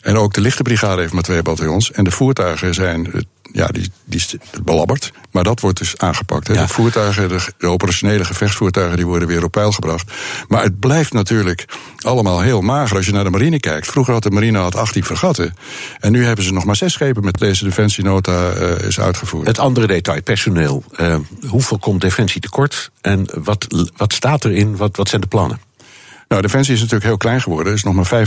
En 0.00 0.16
ook 0.16 0.34
de 0.34 0.40
lichte 0.40 0.62
brigade 0.62 1.00
heeft 1.00 1.12
maar 1.12 1.22
twee 1.22 1.42
bataljons. 1.42 1.92
En 1.92 2.04
de 2.04 2.10
voertuigen 2.10 2.74
zijn 2.74 3.26
ja, 3.52 3.66
die, 3.66 3.90
die 4.04 4.18
is 4.18 4.34
belabberd. 4.64 5.12
Maar 5.30 5.44
dat 5.44 5.60
wordt 5.60 5.78
dus 5.78 5.98
aangepakt. 5.98 6.46
Hè. 6.46 6.54
De 6.54 6.68
voertuigen, 6.68 7.28
de, 7.28 7.66
operationele 7.66 8.24
gevechtsvoertuigen, 8.24 8.96
die 8.96 9.06
worden 9.06 9.28
weer 9.28 9.44
op 9.44 9.52
peil 9.52 9.72
gebracht. 9.72 10.12
Maar 10.48 10.62
het 10.62 10.78
blijft 10.78 11.12
natuurlijk 11.12 11.64
allemaal 11.98 12.40
heel 12.40 12.60
mager 12.60 12.96
als 12.96 13.06
je 13.06 13.12
naar 13.12 13.24
de 13.24 13.30
marine 13.30 13.60
kijkt. 13.60 13.86
Vroeger 13.86 14.12
had 14.12 14.22
de 14.22 14.30
marine 14.30 14.58
had 14.58 14.76
18 14.76 15.04
vergatten. 15.04 15.54
En 16.00 16.12
nu 16.12 16.24
hebben 16.24 16.44
ze 16.44 16.52
nog 16.52 16.64
maar 16.64 16.76
zes 16.76 16.92
schepen 16.92 17.24
met 17.24 17.38
deze 17.38 17.64
defensienota 17.64 18.54
uh, 18.54 18.78
is 18.78 19.00
uitgevoerd. 19.00 19.46
Het 19.46 19.58
andere 19.58 19.86
detail, 19.86 20.22
personeel. 20.22 20.84
Uh, 21.00 21.16
hoeveel 21.48 21.78
komt 21.78 22.00
defensie 22.00 22.40
tekort? 22.40 22.90
En 23.00 23.28
wat, 23.34 23.66
wat 23.96 24.12
staat 24.12 24.44
erin? 24.44 24.76
Wat, 24.76 24.96
wat 24.96 25.08
zijn 25.08 25.20
de 25.20 25.26
plannen? 25.26 25.65
Nou, 26.28 26.42
Defensie 26.42 26.74
is 26.74 26.80
natuurlijk 26.80 27.06
heel 27.06 27.16
klein 27.16 27.40
geworden. 27.40 27.66
Er 27.66 27.78
is 27.78 27.84
nog 27.84 27.94
maar 27.94 28.26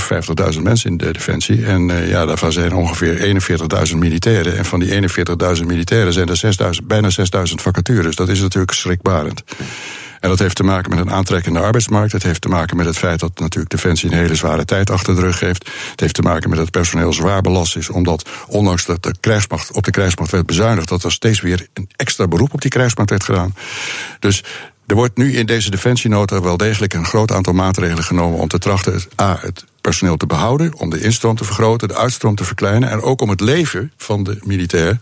55.000 0.53 0.61
mensen 0.61 0.89
in 0.89 0.97
de 0.97 1.11
Defensie. 1.11 1.65
En 1.65 1.89
uh, 1.89 2.09
ja, 2.09 2.25
daarvan 2.25 2.51
zijn 2.51 2.73
ongeveer 2.73 3.41
41.000 3.89 3.97
militairen. 3.97 4.57
En 4.57 4.65
van 4.65 4.79
die 4.79 5.09
41.000 5.57 5.65
militairen 5.65 6.13
zijn 6.13 6.27
er 6.27 6.75
6.000, 6.81 6.85
bijna 6.85 7.09
6.000 7.09 7.53
vacatures. 7.55 8.15
Dat 8.15 8.29
is 8.29 8.39
natuurlijk 8.39 8.73
schrikbarend. 8.73 9.43
En 10.19 10.29
dat 10.29 10.39
heeft 10.39 10.55
te 10.55 10.63
maken 10.63 10.89
met 10.89 10.99
een 10.99 11.11
aantrekkende 11.11 11.59
arbeidsmarkt. 11.59 12.11
Het 12.11 12.23
heeft 12.23 12.41
te 12.41 12.49
maken 12.49 12.77
met 12.77 12.85
het 12.85 12.97
feit 12.97 13.19
dat 13.19 13.39
natuurlijk 13.39 13.71
Defensie 13.71 14.11
een 14.11 14.17
hele 14.17 14.35
zware 14.35 14.65
tijd 14.65 14.89
achter 14.89 15.15
de 15.15 15.21
rug 15.21 15.39
heeft. 15.39 15.69
Het 15.91 15.99
heeft 15.99 16.13
te 16.13 16.21
maken 16.21 16.49
met 16.49 16.59
dat 16.59 16.71
personeel 16.71 17.13
zwaar 17.13 17.41
belast 17.41 17.75
is. 17.75 17.89
Omdat, 17.89 18.29
ondanks 18.47 18.85
dat 18.85 19.03
de 19.03 19.15
krijgsmacht 19.19 19.71
op 19.71 19.83
de 19.83 19.91
krijgsmacht 19.91 20.31
werd 20.31 20.45
bezuinigd, 20.45 20.89
dat 20.89 21.03
er 21.03 21.11
steeds 21.11 21.41
weer 21.41 21.67
een 21.73 21.89
extra 21.95 22.27
beroep 22.27 22.53
op 22.53 22.61
die 22.61 22.71
krijgsmacht 22.71 23.09
werd 23.09 23.23
gedaan. 23.23 23.55
Dus 24.19 24.43
er 24.89 24.95
wordt 24.95 25.17
nu 25.17 25.37
in 25.37 25.45
deze 25.45 25.69
defensienota 25.69 26.41
wel 26.41 26.57
degelijk 26.57 26.93
een 26.93 27.05
groot 27.05 27.31
aantal 27.31 27.53
maatregelen 27.53 28.03
genomen 28.03 28.39
om 28.39 28.47
te 28.47 28.57
trachten 28.57 29.01
A, 29.21 29.37
het 29.41 29.65
personeel 29.81 30.17
te 30.17 30.25
behouden, 30.25 30.73
om 30.75 30.89
de 30.89 31.01
instroom 31.01 31.35
te 31.35 31.43
vergroten, 31.43 31.87
de 31.87 31.95
uitstroom 31.95 32.35
te 32.35 32.43
verkleinen 32.43 32.89
en 32.89 33.01
ook 33.01 33.21
om 33.21 33.29
het 33.29 33.39
leven 33.39 33.91
van 33.97 34.23
de 34.23 34.37
militair 34.43 34.99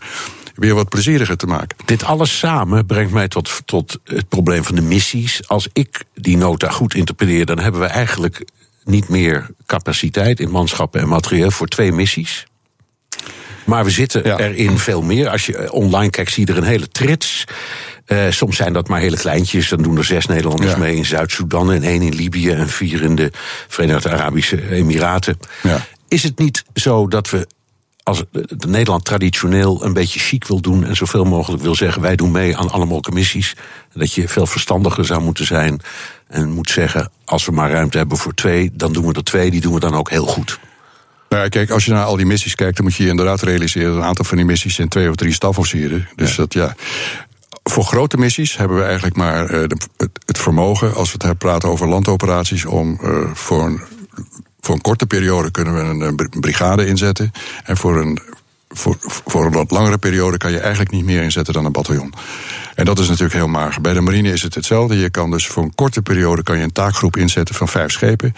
weer 0.54 0.74
wat 0.74 0.88
plezieriger 0.88 1.36
te 1.36 1.46
maken. 1.46 1.76
Dit 1.84 2.04
alles 2.04 2.38
samen 2.38 2.86
brengt 2.86 3.12
mij 3.12 3.28
tot, 3.28 3.62
tot 3.64 3.98
het 4.04 4.28
probleem 4.28 4.64
van 4.64 4.74
de 4.74 4.82
missies. 4.82 5.48
Als 5.48 5.68
ik 5.72 6.04
die 6.14 6.36
nota 6.36 6.70
goed 6.70 6.94
interpreteer, 6.94 7.46
dan 7.46 7.58
hebben 7.58 7.80
we 7.80 7.86
eigenlijk 7.86 8.44
niet 8.84 9.08
meer 9.08 9.50
capaciteit 9.66 10.40
in 10.40 10.50
manschappen 10.50 11.00
en 11.00 11.08
materieel 11.08 11.50
voor 11.50 11.66
twee 11.66 11.92
missies. 11.92 12.46
Maar 13.64 13.84
we 13.84 13.90
zitten 13.90 14.38
erin 14.38 14.78
veel 14.78 15.02
meer. 15.02 15.28
Als 15.28 15.46
je 15.46 15.72
online 15.72 16.10
kijkt, 16.10 16.32
zie 16.32 16.46
je 16.46 16.52
er 16.52 16.58
een 16.58 16.64
hele 16.64 16.88
trits. 16.88 17.44
Uh, 18.08 18.30
soms 18.30 18.56
zijn 18.56 18.72
dat 18.72 18.88
maar 18.88 19.00
hele 19.00 19.16
kleintjes. 19.16 19.68
Dan 19.68 19.82
doen 19.82 19.96
er 19.96 20.04
zes 20.04 20.26
Nederlanders 20.26 20.76
mee 20.76 20.96
in 20.96 21.04
Zuid-Soedan 21.04 21.72
en 21.72 21.82
één 21.82 22.02
in 22.02 22.14
Libië 22.14 22.50
en 22.50 22.68
vier 22.68 23.02
in 23.02 23.14
de 23.14 23.30
Verenigde 23.68 24.10
Arabische 24.10 24.70
Emiraten. 24.70 25.38
Ja. 25.62 25.86
Is 26.08 26.22
het 26.22 26.38
niet 26.38 26.64
zo 26.74 27.08
dat 27.08 27.30
we 27.30 27.46
als 28.02 28.22
Nederland 28.66 29.04
traditioneel 29.04 29.84
een 29.84 29.92
beetje 29.92 30.20
chic 30.20 30.44
wil 30.46 30.60
doen 30.60 30.84
en 30.84 30.96
zoveel 30.96 31.24
mogelijk 31.24 31.62
wil 31.62 31.74
zeggen: 31.74 32.02
wij 32.02 32.16
doen 32.16 32.30
mee 32.30 32.56
aan 32.56 32.70
alle 32.70 32.84
mogelijke 32.84 33.12
missies. 33.12 33.54
Dat 33.92 34.12
je 34.12 34.28
veel 34.28 34.46
verstandiger 34.46 35.04
zou 35.04 35.22
moeten 35.22 35.46
zijn 35.46 35.80
en 36.28 36.50
moet 36.50 36.70
zeggen: 36.70 37.10
als 37.24 37.46
we 37.46 37.52
maar 37.52 37.70
ruimte 37.70 37.98
hebben 37.98 38.18
voor 38.18 38.34
twee, 38.34 38.70
dan 38.72 38.92
doen 38.92 39.06
we 39.06 39.12
er 39.12 39.24
twee, 39.24 39.50
die 39.50 39.60
doen 39.60 39.74
we 39.74 39.80
dan 39.80 39.94
ook 39.94 40.10
heel 40.10 40.26
goed. 40.26 40.58
Nou 41.28 41.42
ja, 41.42 41.48
kijk, 41.48 41.70
als 41.70 41.84
je 41.84 41.92
naar 41.92 42.04
al 42.04 42.16
die 42.16 42.26
missies 42.26 42.54
kijkt, 42.54 42.76
dan 42.76 42.84
moet 42.84 42.94
je 42.94 43.02
je 43.02 43.08
inderdaad 43.08 43.42
realiseren: 43.42 43.96
een 43.96 44.02
aantal 44.02 44.24
van 44.24 44.36
die 44.36 44.46
missies 44.46 44.74
zijn 44.74 44.88
twee 44.88 45.08
of 45.08 45.14
drie 45.14 45.32
stafofficieren. 45.32 46.08
Dus 46.16 46.34
dat 46.34 46.52
ja. 46.52 46.74
Voor 47.68 47.84
grote 47.84 48.16
missies 48.16 48.56
hebben 48.56 48.76
we 48.76 48.82
eigenlijk 48.82 49.16
maar 49.16 49.50
uh, 49.50 49.66
het, 50.26 50.38
vermogen, 50.38 50.94
als 50.94 51.12
we 51.12 51.26
het 51.26 51.38
praten 51.38 51.68
over 51.68 51.88
landoperaties, 51.88 52.64
om 52.64 52.98
uh, 53.02 53.30
voor, 53.32 53.64
een, 53.64 53.80
voor 54.60 54.74
een 54.74 54.80
korte 54.80 55.06
periode 55.06 55.50
kunnen 55.50 55.74
we 55.74 56.06
een, 56.06 56.40
brigade 56.40 56.86
inzetten. 56.86 57.32
En 57.64 57.76
voor 57.76 57.96
een, 57.96 58.18
voor, 58.68 58.96
voor 59.00 59.46
een 59.46 59.52
wat 59.52 59.70
langere 59.70 59.98
periode 59.98 60.36
kan 60.36 60.50
je 60.50 60.58
eigenlijk 60.58 60.90
niet 60.90 61.04
meer 61.04 61.22
inzetten 61.22 61.54
dan 61.54 61.64
een 61.64 61.72
bataljon. 61.72 62.14
En 62.74 62.84
dat 62.84 62.98
is 62.98 63.08
natuurlijk 63.08 63.34
heel 63.34 63.48
mager. 63.48 63.80
Bij 63.80 63.92
de 63.92 64.00
marine 64.00 64.32
is 64.32 64.42
het 64.42 64.54
hetzelfde. 64.54 64.98
Je 64.98 65.10
kan 65.10 65.30
dus 65.30 65.46
voor 65.46 65.62
een 65.62 65.74
korte 65.74 66.02
periode 66.02 66.42
kan 66.42 66.56
je 66.56 66.64
een 66.64 66.72
taakgroep 66.72 67.16
inzetten 67.16 67.54
van 67.54 67.68
vijf 67.68 67.92
schepen. 67.92 68.34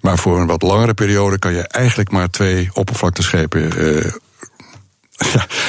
Maar 0.00 0.18
voor 0.18 0.40
een 0.40 0.46
wat 0.46 0.62
langere 0.62 0.94
periode 0.94 1.38
kan 1.38 1.52
je 1.52 1.62
eigenlijk 1.62 2.10
maar 2.10 2.30
twee 2.30 2.70
oppervlakteschepen 2.72 3.78
uh. 3.78 4.12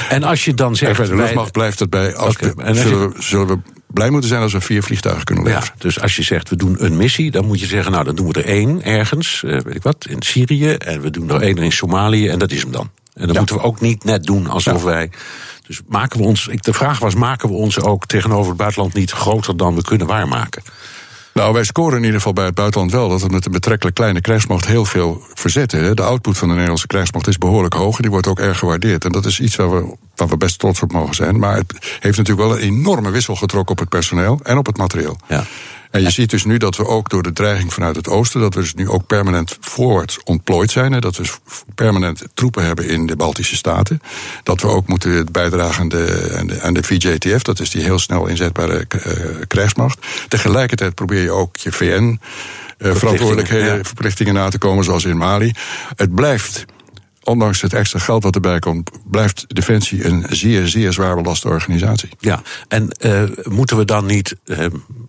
En 0.09 0.23
als 0.23 0.45
je 0.45 0.53
dan 0.53 0.75
zegt. 0.75 0.97
bij 0.97 1.07
de 1.07 1.15
luchtmacht 1.15 1.51
blijft 1.51 1.79
het 1.79 1.89
bij. 1.89 2.15
Als 2.15 2.35
okay. 2.35 2.73
zullen, 2.73 3.09
we, 3.09 3.21
zullen 3.21 3.47
we 3.47 3.57
blij 3.87 4.09
moeten 4.09 4.29
zijn 4.29 4.41
als 4.41 4.53
we 4.53 4.61
vier 4.61 4.83
vliegtuigen 4.83 5.25
kunnen 5.25 5.43
leveren. 5.43 5.67
Ja, 5.67 5.73
dus 5.77 6.01
als 6.01 6.15
je 6.15 6.23
zegt 6.23 6.49
we 6.49 6.55
doen 6.55 6.83
een 6.83 6.97
missie, 6.97 7.31
dan 7.31 7.45
moet 7.45 7.59
je 7.59 7.65
zeggen, 7.65 7.91
nou 7.91 8.03
dan 8.03 8.15
doen 8.15 8.27
we 8.27 8.41
er 8.41 8.45
één 8.45 8.83
ergens, 8.83 9.41
uh, 9.45 9.59
weet 9.59 9.75
ik 9.75 9.83
wat, 9.83 10.05
in 10.09 10.21
Syrië. 10.21 10.71
En 10.71 11.01
we 11.01 11.09
doen 11.09 11.29
er 11.29 11.41
één 11.41 11.57
in 11.57 11.71
Somalië 11.71 12.27
en 12.27 12.39
dat 12.39 12.51
is 12.51 12.61
hem 12.61 12.71
dan. 12.71 12.89
En 13.13 13.27
dan 13.27 13.37
moeten 13.37 13.55
we 13.55 13.61
ook 13.61 13.81
niet 13.81 14.03
net 14.03 14.23
doen 14.23 14.47
alsof 14.47 14.83
wij. 14.83 15.09
Dus 15.67 15.81
maken 15.87 16.19
we 16.19 16.25
ons. 16.25 16.49
De 16.53 16.73
vraag 16.73 16.99
was: 16.99 17.15
maken 17.15 17.49
we 17.49 17.55
ons 17.55 17.79
ook 17.79 18.05
tegenover 18.05 18.47
het 18.47 18.57
buitenland 18.57 18.93
niet 18.93 19.11
groter 19.11 19.57
dan 19.57 19.75
we 19.75 19.83
kunnen 19.83 20.07
waarmaken? 20.07 20.63
Nou, 21.33 21.53
wij 21.53 21.63
scoren 21.63 21.97
in 21.97 22.03
ieder 22.03 22.17
geval 22.17 22.33
bij 22.33 22.45
het 22.45 22.55
buitenland 22.55 22.91
wel 22.91 23.09
dat 23.09 23.21
we 23.21 23.27
met 23.29 23.45
een 23.45 23.51
betrekkelijk 23.51 23.95
kleine 23.95 24.21
krijgsmacht 24.21 24.65
heel 24.65 24.85
veel 24.85 25.23
verzetten. 25.33 25.95
De 25.95 26.01
output 26.01 26.37
van 26.37 26.47
de 26.47 26.53
Nederlandse 26.53 26.87
krijgsmacht 26.87 27.27
is 27.27 27.37
behoorlijk 27.37 27.73
hoog 27.73 27.95
en 27.95 28.01
die 28.01 28.11
wordt 28.11 28.27
ook 28.27 28.39
erg 28.39 28.59
gewaardeerd. 28.59 29.05
En 29.05 29.11
dat 29.11 29.25
is 29.25 29.39
iets 29.39 29.55
waar 29.55 29.71
we 29.71 29.95
waar 30.15 30.27
we 30.27 30.37
best 30.37 30.59
trots 30.59 30.81
op 30.81 30.91
mogen 30.91 31.15
zijn. 31.15 31.39
Maar 31.39 31.55
het 31.55 31.97
heeft 31.99 32.17
natuurlijk 32.17 32.47
wel 32.47 32.57
een 32.57 32.63
enorme 32.63 33.09
wissel 33.09 33.35
getrokken 33.35 33.71
op 33.71 33.79
het 33.79 33.89
personeel 33.89 34.39
en 34.43 34.57
op 34.57 34.65
het 34.65 34.77
materieel. 34.77 35.17
Ja. 35.27 35.43
En 35.91 36.01
je 36.01 36.11
ziet 36.11 36.29
dus 36.29 36.45
nu 36.45 36.57
dat 36.57 36.77
we 36.77 36.85
ook 36.85 37.09
door 37.09 37.23
de 37.23 37.33
dreiging 37.33 37.73
vanuit 37.73 37.95
het 37.95 38.07
oosten, 38.07 38.39
dat 38.39 38.53
we 38.53 38.59
dus 38.59 38.73
nu 38.73 38.89
ook 38.89 39.07
permanent 39.07 39.57
voorwaarts 39.59 40.19
ontplooid 40.23 40.71
zijn. 40.71 40.91
Hè, 40.91 40.99
dat 40.99 41.17
we 41.17 41.23
permanent 41.75 42.23
troepen 42.33 42.65
hebben 42.65 42.87
in 42.87 43.05
de 43.05 43.15
Baltische 43.15 43.55
Staten. 43.55 44.01
Dat 44.43 44.61
we 44.61 44.67
ook 44.67 44.87
moeten 44.87 45.31
bijdragen 45.31 45.81
aan 45.81 45.89
de, 45.89 46.35
aan 46.37 46.47
de, 46.47 46.61
aan 46.61 46.73
de 46.73 46.83
VJTF, 46.83 47.41
dat 47.41 47.59
is 47.59 47.69
die 47.69 47.83
heel 47.83 47.99
snel 47.99 48.27
inzetbare 48.27 48.85
uh, 48.95 49.25
krijgsmacht. 49.47 49.97
Tegelijkertijd 50.27 50.95
probeer 50.95 51.21
je 51.21 51.31
ook 51.31 51.57
je 51.57 51.71
VN. 51.71 52.19
Uh, 52.77 52.95
verantwoordelijkheden, 52.95 53.85
verplichtingen 53.85 54.33
na 54.33 54.49
te 54.49 54.57
komen, 54.57 54.83
zoals 54.83 55.05
in 55.05 55.17
Mali. 55.17 55.53
Het 55.95 56.15
blijft 56.15 56.65
ondanks 57.23 57.61
het 57.61 57.73
extra 57.73 57.99
geld 57.99 58.23
wat 58.23 58.35
erbij 58.35 58.59
komt, 58.59 58.91
blijft 59.03 59.55
Defensie 59.55 60.05
een 60.05 60.25
zeer, 60.29 60.67
zeer 60.67 60.93
zwaar 60.93 61.15
belaste 61.15 61.47
organisatie. 61.47 62.09
Ja, 62.19 62.41
en 62.67 62.95
uh, 62.99 63.23
moeten 63.43 63.77
we 63.77 63.85
dan 63.85 64.05
niet 64.05 64.35
uh, 64.45 64.65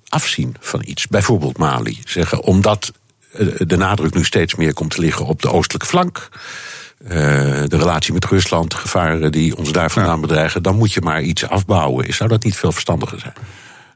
afzien 0.08 0.56
van 0.60 0.82
iets? 0.84 1.06
Bijvoorbeeld 1.06 1.58
Mali. 1.58 1.98
Zeggen, 2.04 2.42
omdat 2.42 2.92
uh, 3.38 3.54
de 3.58 3.76
nadruk 3.76 4.14
nu 4.14 4.24
steeds 4.24 4.54
meer 4.54 4.74
komt 4.74 4.90
te 4.90 5.00
liggen 5.00 5.26
op 5.26 5.42
de 5.42 5.50
oostelijke 5.50 5.86
flank. 5.86 6.28
de 7.08 7.66
relatie 7.68 8.12
met 8.12 8.24
Rusland, 8.24 8.70
de 8.70 8.76
gevaren 8.76 9.32
die 9.32 9.56
ons 9.56 9.72
daar 9.72 9.90
vandaan 9.90 10.20
bedreigen, 10.20 10.62
dan 10.62 10.76
moet 10.76 10.92
je 10.92 11.00
maar 11.00 11.22
iets 11.22 11.48
afbouwen. 11.48 12.14
Zou 12.14 12.28
dat 12.28 12.44
niet 12.44 12.56
veel 12.56 12.72
verstandiger 12.72 13.20
zijn? 13.20 13.34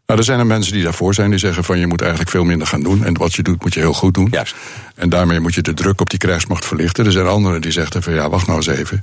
Nou, 0.06 0.18
er 0.18 0.24
zijn 0.24 0.38
er 0.38 0.46
mensen 0.46 0.72
die 0.72 0.82
daarvoor 0.82 1.14
zijn, 1.14 1.30
die 1.30 1.38
zeggen 1.38 1.64
van 1.64 1.78
je 1.78 1.86
moet 1.86 2.00
eigenlijk 2.00 2.30
veel 2.30 2.44
minder 2.44 2.66
gaan 2.66 2.82
doen. 2.82 3.04
En 3.04 3.18
wat 3.18 3.34
je 3.34 3.42
doet, 3.42 3.62
moet 3.62 3.74
je 3.74 3.80
heel 3.80 3.92
goed 3.92 4.14
doen. 4.14 4.28
Juist. 4.30 4.54
En 4.94 5.08
daarmee 5.08 5.40
moet 5.40 5.54
je 5.54 5.62
de 5.62 5.74
druk 5.74 6.00
op 6.00 6.10
die 6.10 6.18
krijgsmacht 6.18 6.66
verlichten. 6.66 7.06
Er 7.06 7.12
zijn 7.12 7.26
anderen 7.26 7.60
die 7.60 7.70
zeggen 7.70 8.02
van 8.02 8.12
ja, 8.12 8.30
wacht 8.30 8.46
nou 8.46 8.58
eens 8.58 8.66
even. 8.66 9.02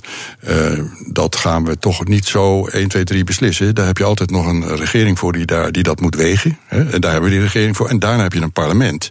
Uh, 0.49 0.79
dat 1.07 1.35
gaan 1.35 1.65
we 1.65 1.77
toch 1.77 2.05
niet 2.05 2.25
zo 2.25 2.65
1, 2.67 2.87
2, 2.87 3.03
3 3.03 3.23
beslissen. 3.23 3.75
Daar 3.75 3.85
heb 3.85 3.97
je 3.97 4.03
altijd 4.03 4.31
nog 4.31 4.45
een 4.45 4.75
regering 4.75 5.19
voor 5.19 5.33
die, 5.33 5.45
daar, 5.45 5.71
die 5.71 5.83
dat 5.83 5.99
moet 5.99 6.15
wegen. 6.15 6.57
Hè? 6.65 6.91
En 6.91 7.01
daar 7.01 7.11
hebben 7.11 7.29
we 7.29 7.35
die 7.35 7.45
regering 7.45 7.75
voor. 7.75 7.89
En 7.89 7.99
daarna 7.99 8.23
heb 8.23 8.33
je 8.33 8.41
een 8.41 8.51
parlement 8.51 9.09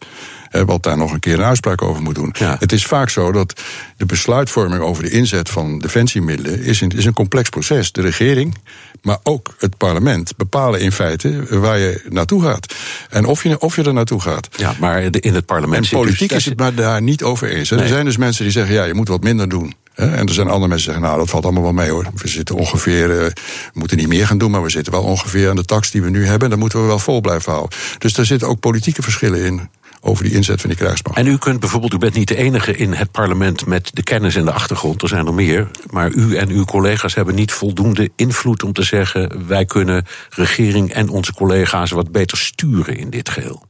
wat 0.67 0.83
daar 0.83 0.97
nog 0.97 1.13
een 1.13 1.21
keer 1.21 1.35
een 1.35 1.45
uitspraak 1.45 1.83
over 1.83 2.03
moet 2.03 2.15
doen. 2.15 2.35
Ja. 2.39 2.57
Het 2.59 2.73
is 2.73 2.87
vaak 2.87 3.09
zo 3.09 3.33
dat 3.33 3.61
de 3.97 4.07
besluitvorming 4.07 4.83
over 4.83 5.03
de 5.03 5.11
inzet 5.11 5.51
van 5.51 5.79
defensiemiddelen 5.79 6.63
is 6.63 6.81
een, 6.81 6.91
is 6.91 7.05
een 7.05 7.13
complex 7.13 7.49
proces. 7.49 7.93
De 7.93 8.01
regering, 8.01 8.57
maar 9.03 9.19
ook 9.23 9.55
het 9.59 9.77
parlement 9.77 10.37
bepalen 10.37 10.81
in 10.81 10.93
feite 10.93 11.59
waar 11.61 11.79
je 11.79 12.03
naartoe 12.09 12.43
gaat. 12.43 12.75
En 13.11 13.25
of 13.25 13.43
je, 13.43 13.61
of 13.61 13.77
je 13.77 13.83
er 13.83 13.93
naartoe 13.93 14.21
gaat. 14.21 14.49
Ja, 14.57 14.75
maar 14.81 15.03
in 15.03 15.35
het 15.35 15.47
parlement. 15.47 15.85
En 15.85 15.99
politiek 15.99 16.29
dus, 16.29 16.39
is 16.39 16.45
het 16.45 16.59
maar 16.59 16.75
daar 16.75 17.03
niet 17.03 17.23
over 17.23 17.49
eens. 17.49 17.71
Er 17.71 17.89
zijn 17.89 18.05
dus 18.05 18.17
mensen 18.17 18.45
die 18.45 18.53
zeggen: 18.53 18.75
ja, 18.75 18.85
je 18.85 18.95
moet 18.95 19.09
wat 19.09 19.23
minder 19.23 19.49
doen. 19.49 19.75
En 19.95 20.27
er 20.27 20.33
zijn 20.33 20.49
andere 20.49 20.69
mensen 20.69 20.77
die 20.77 20.79
zeggen, 20.85 21.03
nou, 21.03 21.19
dat 21.19 21.31
valt 21.31 21.45
allemaal 21.45 21.63
wel 21.63 21.73
mee 21.73 21.91
hoor. 21.91 22.07
We 22.15 22.29
zitten 22.29 22.55
ongeveer, 22.55 23.11
uh, 23.11 23.17
we 23.17 23.33
moeten 23.73 23.97
niet 23.97 24.09
meer 24.09 24.27
gaan 24.27 24.39
doen, 24.39 24.51
maar 24.51 24.63
we 24.63 24.71
zitten 24.71 24.93
wel 24.93 25.03
ongeveer 25.03 25.49
aan 25.49 25.57
de 25.57 25.65
tax 25.65 25.91
die 25.91 26.03
we 26.03 26.11
nu 26.11 26.25
hebben. 26.25 26.43
En 26.43 26.49
daar 26.49 26.59
moeten 26.59 26.81
we 26.81 26.87
wel 26.87 26.99
vol 26.99 27.21
blijven 27.21 27.53
houden. 27.53 27.79
Dus 27.99 28.15
daar 28.15 28.27
zitten 28.27 28.49
ook 28.49 28.61
politieke 28.61 29.03
verschillen 29.03 29.45
in 29.45 29.69
over 30.05 30.25
die 30.25 30.33
inzet 30.33 30.61
van 30.61 30.71
die 30.71 30.79
krijgsmacht. 30.79 31.19
En 31.19 31.27
u 31.27 31.39
kunt 31.39 31.61
bijvoorbeeld, 31.61 31.93
u 31.93 31.99
bent 31.99 32.15
niet 32.15 32.29
de 32.29 32.37
enige 32.37 32.77
in 32.77 32.93
het 32.93 33.11
parlement 33.11 33.67
met 33.67 33.91
de 33.93 34.03
kennis 34.03 34.37
en 34.37 34.45
de 34.45 34.53
achtergrond, 34.53 35.03
er 35.03 35.09
zijn 35.09 35.27
er 35.27 35.35
meer. 35.35 35.71
Maar 35.91 36.11
u 36.11 36.37
en 36.37 36.49
uw 36.49 36.65
collega's 36.65 37.15
hebben 37.15 37.35
niet 37.35 37.53
voldoende 37.53 38.11
invloed 38.17 38.63
om 38.63 38.73
te 38.73 38.83
zeggen: 38.83 39.47
wij 39.47 39.65
kunnen 39.65 40.07
regering 40.31 40.93
en 40.93 41.09
onze 41.09 41.35
collega's 41.35 41.91
wat 41.91 42.13
beter 42.13 42.39
sturen 42.39 42.97
in 42.97 43.11
dit 43.11 43.29
geheel. 43.29 43.65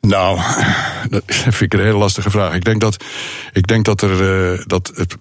Nou, 0.00 0.40
dat 1.10 1.22
vind 1.26 1.60
ik 1.60 1.72
een 1.72 1.84
hele 1.84 1.98
lastige 1.98 2.30
vraag. 2.30 2.54
Ik 2.54 2.64
denk 2.64 2.80
dat, 2.80 3.04
ik 3.52 3.66
denk 3.66 3.84
dat, 3.84 4.02
er, 4.02 4.52
uh, 4.52 4.60
dat 4.66 4.92
het 4.94 5.16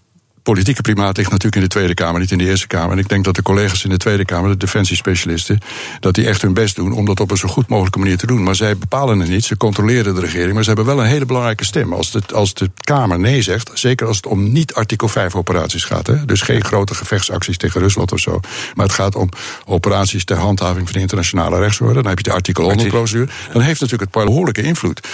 politieke 0.51 0.81
primaat 0.81 1.17
ligt 1.17 1.29
natuurlijk 1.29 1.55
in 1.55 1.61
de 1.61 1.67
Tweede 1.67 1.93
Kamer, 1.93 2.19
niet 2.19 2.31
in 2.31 2.37
de 2.37 2.45
Eerste 2.45 2.67
Kamer. 2.67 2.91
En 2.91 2.97
ik 2.97 3.09
denk 3.09 3.23
dat 3.23 3.35
de 3.35 3.41
collega's 3.41 3.83
in 3.83 3.89
de 3.89 3.97
Tweede 3.97 4.25
Kamer, 4.25 4.49
de 4.49 4.57
defensiespecialisten, 4.57 5.59
dat 5.99 6.15
die 6.15 6.27
echt 6.27 6.41
hun 6.41 6.53
best 6.53 6.75
doen 6.75 6.91
om 6.91 7.05
dat 7.05 7.19
op 7.19 7.31
een 7.31 7.37
zo 7.37 7.47
goed 7.47 7.67
mogelijke 7.67 7.99
manier 7.99 8.17
te 8.17 8.27
doen. 8.27 8.43
Maar 8.43 8.55
zij 8.55 8.77
bepalen 8.77 9.19
het 9.19 9.29
niet, 9.29 9.45
ze 9.45 9.57
controleren 9.57 10.15
de 10.15 10.21
regering, 10.21 10.53
maar 10.53 10.63
ze 10.63 10.67
hebben 10.67 10.85
wel 10.85 10.99
een 10.99 11.09
hele 11.09 11.25
belangrijke 11.25 11.65
stem. 11.65 11.93
Als 11.93 12.11
de, 12.11 12.21
als 12.33 12.53
de 12.53 12.69
Kamer 12.81 13.19
nee 13.19 13.41
zegt, 13.41 13.71
zeker 13.73 14.07
als 14.07 14.15
het 14.15 14.25
om 14.25 14.51
niet 14.51 14.73
artikel 14.73 15.07
5 15.07 15.35
operaties 15.35 15.83
gaat, 15.83 16.07
hè, 16.07 16.25
dus 16.25 16.41
geen 16.41 16.63
grote 16.63 16.95
gevechtsacties 16.95 17.57
tegen 17.57 17.81
Rusland 17.81 18.11
of 18.11 18.19
zo, 18.19 18.39
maar 18.75 18.85
het 18.85 18.95
gaat 18.95 19.15
om 19.15 19.29
operaties 19.65 20.25
ter 20.25 20.37
handhaving 20.37 20.85
van 20.85 20.93
de 20.93 21.01
internationale 21.01 21.59
rechtsorde, 21.59 21.93
dan 21.93 22.07
heb 22.07 22.17
je 22.17 22.23
de 22.23 22.31
artikel 22.31 22.63
100 22.63 22.89
procedure, 22.89 23.29
dan 23.53 23.61
heeft 23.61 23.81
natuurlijk 23.81 24.13
het 24.13 24.25
behoorlijke 24.25 24.61
invloed. 24.61 25.07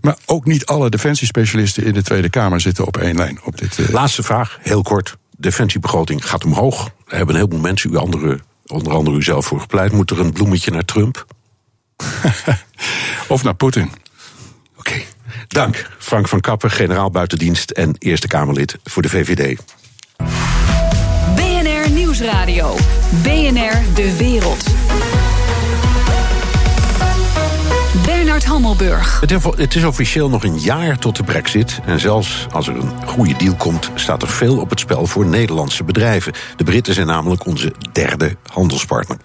Maar 0.00 0.16
ook 0.26 0.44
niet 0.44 0.66
alle 0.66 0.90
defensiespecialisten 0.90 1.84
in 1.84 1.92
de 1.92 2.02
Tweede 2.02 2.28
Kamer 2.28 2.60
zitten 2.60 2.86
op 2.86 2.96
één 2.96 3.16
lijn. 3.16 3.40
Op 3.44 3.58
dit, 3.58 3.78
uh... 3.78 3.88
Laatste 3.88 4.22
vraag, 4.22 4.58
heel 4.72 4.82
kort. 4.82 5.16
Defensiebegroting 5.36 6.28
gaat 6.28 6.44
omhoog. 6.44 6.84
Er 6.84 7.16
hebben 7.16 7.28
een 7.28 7.40
heleboel 7.40 7.60
mensen, 7.60 7.92
u 7.92 7.96
andere, 7.96 8.40
onder 8.66 8.92
andere 8.92 9.16
u 9.16 9.22
zelf 9.22 9.46
voor 9.46 9.60
gepleit. 9.60 9.92
Moet 9.92 10.10
er 10.10 10.20
een 10.20 10.32
bloemetje 10.32 10.70
naar 10.70 10.84
Trump? 10.84 11.26
of 13.28 13.42
naar 13.42 13.54
Poetin. 13.54 13.90
Oké. 14.78 15.00
Dank, 15.48 15.90
Frank 15.98 16.28
van 16.28 16.40
Kappen, 16.40 16.70
generaal 16.70 17.10
buitendienst 17.10 17.70
en 17.70 17.94
Eerste 17.98 18.28
Kamerlid 18.28 18.78
voor 18.84 19.02
de 19.02 19.08
VVD. 19.08 19.60
BNR 21.34 21.90
Nieuwsradio. 21.90 22.76
BNR 23.22 23.94
De 23.94 24.16
Wereld. 24.18 24.64
Het 29.56 29.74
is 29.74 29.84
officieel 29.84 30.28
nog 30.28 30.44
een 30.44 30.58
jaar 30.58 30.98
tot 30.98 31.16
de 31.16 31.22
brexit. 31.22 31.80
En 31.84 32.00
zelfs 32.00 32.46
als 32.52 32.68
er 32.68 32.76
een 32.76 33.06
goede 33.06 33.36
deal 33.36 33.54
komt, 33.54 33.90
staat 33.94 34.22
er 34.22 34.28
veel 34.28 34.58
op 34.58 34.70
het 34.70 34.80
spel 34.80 35.06
voor 35.06 35.26
Nederlandse 35.26 35.84
bedrijven. 35.84 36.32
De 36.56 36.64
Britten 36.64 36.94
zijn 36.94 37.06
namelijk 37.06 37.46
onze 37.46 37.72
derde 37.92 38.36
handelspartner. 38.52 39.16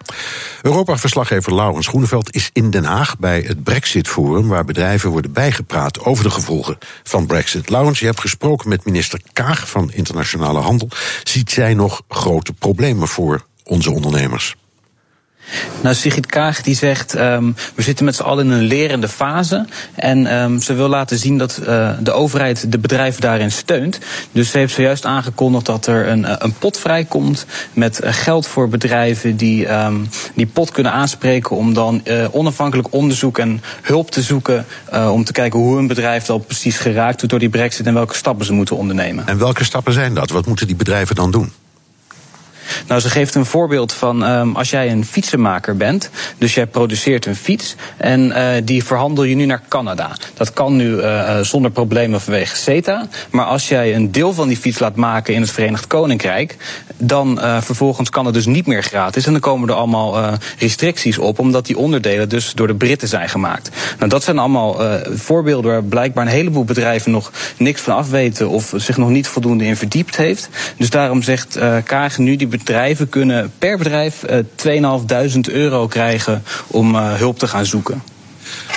Europa-verslaggever 0.62 1.56
Laurens 1.56 1.88
Groeneveld 1.88 2.36
is 2.36 2.50
in 2.54 2.70
Den 2.70 2.84
Haag 2.84 3.17
bij 3.17 3.43
het 3.48 3.63
Brexit-forum... 3.63 4.48
waar 4.48 4.65
bedrijven 4.65 5.10
worden 5.10 5.34
bijgepraat 5.34 6.00
over 6.00 6.24
de 6.24 6.30
gevolgen 6.30 6.78
van 7.04 7.26
brexit. 7.26 7.70
Laurens, 7.70 8.00
je 8.00 8.06
hebt 8.06 8.22
gesproken 8.22 8.70
met 8.70 8.86
minister 8.86 9.22
Kaag 9.34 9.70
van 9.70 9.91
Internationale 9.91 10.60
Handel. 10.60 10.89
Ziet 11.24 11.52
zij 11.52 11.74
nog 11.74 12.02
grote 12.08 12.54
problemen 12.54 13.08
voor 13.08 13.46
onze 13.63 13.91
ondernemers? 13.91 14.56
Nou, 15.82 15.96
Sigrid 15.96 16.26
Kaag 16.26 16.62
die 16.62 16.76
zegt, 16.76 17.20
um, 17.20 17.56
we 17.76 17.82
zitten 17.82 18.06
met 18.06 18.16
z'n 18.16 18.24
allen 18.24 18.46
in 18.46 18.52
een 18.52 18.64
lerende 18.64 19.08
fase. 19.08 19.66
En 19.96 20.42
um, 20.42 20.62
ze 20.62 20.74
wil 20.74 20.88
laten 20.88 21.18
zien 21.18 21.38
dat 21.38 21.60
uh, 21.68 21.90
de 22.00 22.12
overheid 22.12 22.72
de 22.72 22.80
bedrijven 22.80 23.22
daarin 23.22 23.52
steunt. 23.52 24.00
Dus 24.32 24.52
ze 24.52 24.58
heeft 24.58 24.74
zojuist 24.74 25.06
aangekondigd 25.06 25.66
dat 25.66 25.88
er 25.88 26.08
een, 26.08 26.44
een 26.44 26.54
pot 26.54 26.78
vrijkomt 26.78 27.46
met 27.74 28.04
uh, 28.04 28.10
geld 28.14 28.48
voor 28.48 28.70
bedrijven 28.70 29.38
die 29.38 29.74
um, 29.74 30.10
die 30.36 30.46
pot 30.46 30.72
kunnen 30.72 30.92
aanspreken 30.92 31.56
om 31.56 31.74
dan 31.74 32.04
onafhankelijk 32.32 32.94
onderzoek 32.94 33.38
en 33.38 33.62
hulp 33.82 34.12
te 34.12 34.22
zoeken 34.22 34.66
om 35.12 35.24
te 35.24 35.32
kijken 35.32 35.60
hoe 35.60 35.78
een 35.78 35.88
bedrijf 35.88 36.26
dan 36.26 36.46
precies 36.46 36.78
geraakt 36.78 37.18
wordt 37.18 37.30
door 37.30 37.40
die 37.40 37.50
brexit 37.50 37.86
en 37.86 37.94
welke 37.94 38.16
stappen 38.16 38.46
ze 38.46 38.54
moeten 38.54 38.78
ondernemen. 38.78 39.28
En 39.28 39.38
welke 39.38 39.64
stappen 39.64 39.94
zijn 39.94 40.14
dat? 40.14 40.30
Wat 40.30 40.46
moeten 40.46 40.68
die 40.68 40.76
bedrijven 40.76 41.16
dan 41.16 41.32
doen? 41.32 41.52
Nou, 42.88 43.02
ze 43.02 43.10
geeft 43.10 43.36
een 43.36 43.46
voorbeeld 43.46 43.94
van 43.94 44.24
um, 44.24 44.56
als 44.56 44.70
jij 44.70 44.92
een 44.92 45.06
fietsenmaker 45.06 45.78
bent, 45.78 46.10
dus 46.38 46.54
jij 46.54 46.66
produceert 46.66 47.26
een 47.26 47.36
fiets 47.36 47.76
en 47.98 48.26
uh, 48.28 48.50
die 48.64 48.84
verhandel 48.84 49.24
je 49.24 49.36
nu 49.36 49.46
naar 49.46 49.62
Canada. 49.68 50.16
Dat 50.34 50.54
kan 50.54 50.76
nu 50.76 50.90
uh, 50.90 51.40
zonder 51.40 51.72
problemen 51.72 52.22
vanwege 52.22 52.56
CETA, 52.56 53.08
maar 53.30 53.46
als 53.46 53.68
jij 53.68 53.96
een 53.96 54.12
deel 54.12 54.34
van 54.34 54.48
die 54.48 54.58
fiets 54.58 54.80
laat 54.80 54.96
maken 54.96 55.34
in 55.34 55.42
het 55.42 55.52
Verenigd 55.52 55.88
Koninkrijk, 55.88 56.56
dan 56.98 57.40
vervolgens 57.62 58.10
kan 58.10 58.26
het 58.26 58.34
dus 58.34 58.46
niet 58.46 58.68
meer 58.68 58.84
gratis 58.84 59.26
en 59.26 59.32
dan 59.32 59.42
komen 59.42 59.70
er 59.70 59.76
allemaal 59.76 60.38
restricties 60.60 61.18
op, 61.18 61.40
omdat 61.40 61.66
die 61.66 61.78
onderdelen 61.78 62.30
dus 62.30 62.54
door 62.54 62.68
de 62.68 62.76
Britten 62.76 63.08
zijn 63.08 63.30
gemaakt. 63.30 63.70
Nou, 63.98 64.10
dat 64.10 64.24
zijn 64.24 64.40
allemaal 64.40 64.82
voorbeelden 65.16 65.72
waar 65.72 65.84
blijkbaar 65.84 66.26
een 66.26 66.32
heleboel 66.32 66.64
bedrijven 66.64 67.12
nog 67.12 67.32
niks 67.58 67.82
van 67.82 67.96
af 67.96 68.10
weten 68.10 68.50
of 68.50 68.74
zich 68.76 68.98
nog 68.98 69.10
niet 69.10 69.28
voldoende 69.28 69.66
in 69.66 69.76
verdiept 69.76 70.16
heeft. 70.18 70.50
Dus 70.78 70.90
daarom 70.90 71.22
zegt 71.22 71.60
Kaag 71.84 72.18
nu 72.18 72.36
die 72.36 72.48
bedrijven 72.58 73.10
kunnen 73.10 73.52
per 73.58 73.78
bedrijf 73.78 74.24
uh, 74.30 75.34
2.500 75.36 75.39
euro 75.52 75.88
krijgen 75.88 76.43
om 76.67 76.96
uh, 76.96 77.13
hulp 77.13 77.39
te 77.39 77.48
gaan 77.48 77.65
zoeken. 77.65 78.04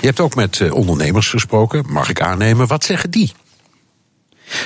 Je 0.01 0.07
hebt 0.07 0.21
ook 0.21 0.35
met 0.35 0.59
uh, 0.59 0.75
ondernemers 0.75 1.29
gesproken, 1.29 1.85
mag 1.89 2.11
ik 2.11 2.21
aannemen. 2.21 2.67
Wat 2.67 2.85
zeggen 2.85 3.11
die? 3.11 3.33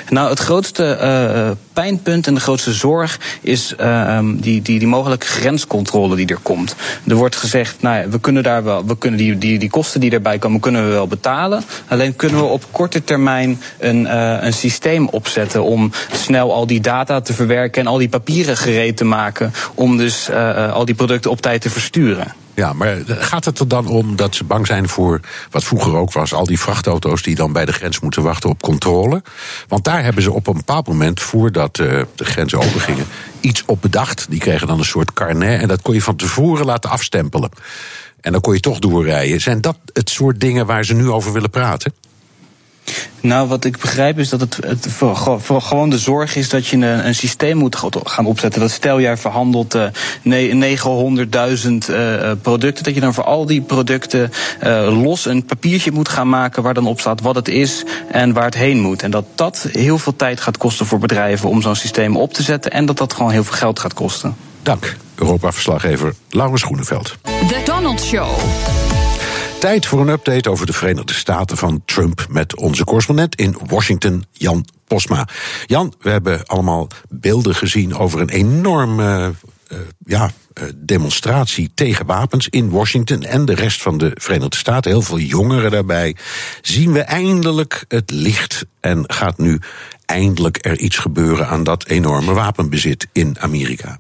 Nou, 0.09 0.31
het 0.31 0.39
grootste 0.39 0.99
uh, 1.03 1.51
pijnpunt 1.73 2.27
en 2.27 2.35
de 2.35 2.41
grootste 2.41 2.73
zorg 2.73 3.21
is 3.41 3.75
uh, 3.81 4.19
die, 4.35 4.63
die, 4.63 4.79
die 4.79 4.89
mogelijke 4.89 5.27
grenscontrole 5.27 6.17
die 6.17 6.27
er 6.27 6.39
komt. 6.43 6.77
Er 7.07 7.15
wordt 7.15 7.37
gezegd, 7.37 7.83
nou 7.83 7.97
ja, 7.97 8.09
we 8.09 8.21
kunnen 8.21 8.43
daar 8.43 8.65
wel, 8.65 8.87
we 8.87 8.99
kunnen 8.99 9.19
die, 9.19 9.39
die, 9.39 9.59
die 9.59 9.71
kosten 9.71 10.01
die 10.01 10.11
erbij 10.11 10.39
komen, 10.39 10.61
kunnen 10.61 10.85
we 10.85 10.91
wel 10.91 11.07
betalen. 11.07 11.65
Alleen 11.89 12.17
kunnen 12.17 12.41
we 12.41 12.47
op 12.47 12.65
korte 12.71 13.05
termijn 13.05 13.61
een, 13.79 14.17
een 14.47 14.53
systeem 14.53 15.09
opzetten 15.09 15.65
om 15.65 15.93
snel 16.13 16.53
al 16.53 16.67
die 16.67 16.81
data 16.81 17.21
te 17.21 17.33
verwerken 17.33 17.83
en 17.83 17.89
al 17.89 17.99
die 17.99 18.09
papieren 18.09 18.57
gereed 18.57 18.97
te 18.97 19.05
maken 19.05 19.53
om 19.75 19.97
dus 19.97 20.31
al 20.73 20.85
die 20.85 20.95
producten 20.95 21.31
op 21.31 21.41
tijd 21.41 21.61
te 21.61 21.71
versturen. 21.71 22.44
Ja, 22.55 22.73
maar 22.73 22.97
gaat 23.07 23.45
het 23.45 23.59
er 23.59 23.69
dan 23.69 23.87
om 23.87 24.17
dat 24.17 24.35
ze 24.35 24.45
bang 24.45 24.67
zijn 24.67 24.89
voor 24.89 25.21
wat 25.51 25.65
vroeger 25.65 25.97
ook 25.97 26.13
was, 26.13 26.35
al 26.35 26.47
die 26.47 26.61
vrachtauto's 26.61 27.23
die 27.23 27.35
dan 27.35 27.53
bij 27.53 27.65
de 27.65 27.73
grens 27.73 28.01
moeten 28.01 28.23
wachten 28.23 28.51
op 28.51 28.63
controle? 28.63 29.23
Want 29.69 29.85
daar 29.85 30.03
hebben 30.03 30.23
ze 30.23 30.33
op 30.33 30.47
een 30.47 30.57
bepaald 30.57 30.89
moment, 30.89 31.21
voordat 31.21 31.79
uh, 31.79 32.03
de 32.15 32.25
grenzen 32.25 32.59
open 32.59 32.81
gingen, 32.81 33.07
iets 33.41 33.63
op 33.67 33.83
bedacht. 33.83 34.27
Die 34.29 34.41
kregen 34.41 34.67
dan 34.67 34.79
een 34.79 34.85
soort 34.85 35.13
carnet 35.13 35.61
en 35.61 35.69
dat 35.69 35.83
kon 35.83 35.95
je 35.95 36.03
van 36.03 36.17
tevoren 36.17 36.67
laten 36.67 36.91
afstempelen. 36.91 37.51
En 38.21 38.33
dan 38.33 38.41
kon 38.41 38.55
je 38.55 38.61
toch 38.61 38.79
doorrijden. 38.79 39.41
Zijn 39.41 39.61
dat 39.61 39.77
het 39.93 40.11
soort 40.11 40.41
dingen 40.41 40.67
waar 40.67 40.85
ze 40.85 40.95
nu 40.95 41.11
over 41.11 41.33
willen 41.33 41.51
praten? 41.51 41.93
Nou, 43.21 43.49
wat 43.49 43.65
ik 43.65 43.79
begrijp 43.81 44.19
is 44.19 44.29
dat 44.29 44.41
het, 44.41 44.59
het 44.67 44.87
voor, 44.91 45.41
voor 45.41 45.63
gewoon 45.63 45.91
de 45.91 45.99
zorg 45.99 46.37
is 46.37 46.49
dat 46.49 46.67
je 46.67 46.77
een, 46.77 47.07
een, 47.07 47.15
systeem 47.15 47.57
moet 47.57 47.77
gaan 48.05 48.27
opzetten. 48.27 48.61
Dat 48.61 48.71
stel 48.71 49.01
jij 49.01 49.17
verhandelt 49.17 49.75
uh, 49.75 49.87
900.000 49.87 49.91
uh, 51.91 52.31
producten, 52.43 52.85
dat 52.85 52.95
je 52.95 53.01
dan 53.01 53.15
voor 53.15 53.25
al 53.25 53.47
die 53.47 53.61
producten 53.61 54.31
uh, 54.63 55.03
los 55.03 55.27
een 55.27 55.45
papiertje 55.45 55.93
moet 55.93 56.09
gaan 56.09 56.29
maken 56.29 56.63
waar 56.63 56.75
dan 56.75 56.87
op 56.87 57.01
staat 57.01 57.21
wat 57.21 57.35
het 57.35 57.49
is 57.49 57.85
en 58.11 58.33
waar 58.33 58.45
het 58.45 58.55
heen 58.55 58.81
moet. 58.81 59.03
En 59.03 59.11
dat 59.11 59.25
dat 59.35 59.69
heel 59.73 59.99
veel 59.99 60.17
tijd 60.17 60.41
gaat 60.41 60.57
kosten 60.57 60.87
voor 60.87 60.99
bedrijven 60.99 61.49
om 61.49 61.63
zo'n 61.63 61.77
systeem 61.77 62.17
op 62.17 62.33
te 62.33 62.43
zetten 62.43 62.71
en 62.71 62.87
dat 62.87 62.99
dat 62.99 63.13
gewoon 63.13 63.31
heel 63.31 63.45
veel 63.45 63.57
geld 63.57 63.79
gaat 63.79 63.95
kosten. 63.95 64.37
Dank, 64.63 64.97
Europa-verslaggever 65.15 66.15
Laurens 66.31 66.63
Groeneveld. 66.63 67.17
The 67.23 67.61
Donald 67.65 68.01
Show. 68.01 68.29
Tijd 69.65 69.87
voor 69.87 70.01
een 70.01 70.09
update 70.09 70.51
over 70.51 70.67
de 70.67 70.73
Verenigde 70.73 71.15
Staten 71.15 71.57
van 71.57 71.83
Trump 71.85 72.27
met 72.29 72.57
onze 72.57 72.85
correspondent 72.85 73.35
in 73.35 73.57
Washington, 73.67 74.25
Jan 74.33 74.67
Posma. 74.87 75.29
Jan, 75.67 75.95
we 76.01 76.11
hebben 76.11 76.47
allemaal 76.47 76.89
beelden 77.09 77.55
gezien 77.55 77.97
over 77.97 78.21
een 78.21 78.29
enorme 78.29 79.35
uh, 79.73 79.79
ja, 80.07 80.31
uh, 80.55 80.65
demonstratie 80.75 81.71
tegen 81.75 82.07
wapens 82.07 82.49
in 82.49 82.71
Washington 82.71 83.23
en 83.23 83.45
de 83.45 83.55
rest 83.55 83.83
van 83.83 83.99
de 83.99 84.11
Verenigde 84.15 84.57
Staten. 84.57 84.91
Heel 84.91 85.03
veel 85.03 85.19
jongeren 85.19 85.71
daarbij. 85.71 86.17
Zien 86.63 86.93
we 86.93 87.01
eindelijk 87.01 87.85
het 87.89 88.11
licht 88.11 88.65
en 88.81 89.05
gaat 89.07 89.39
nu 89.39 89.61
eindelijk 90.07 90.59
er 90.67 90.79
iets 90.79 90.99
gebeuren 90.99 91.49
aan 91.49 91.63
dat 91.63 91.87
enorme 91.87 92.33
wapenbezit 92.33 93.07
in 93.13 93.37
Amerika? 93.41 93.99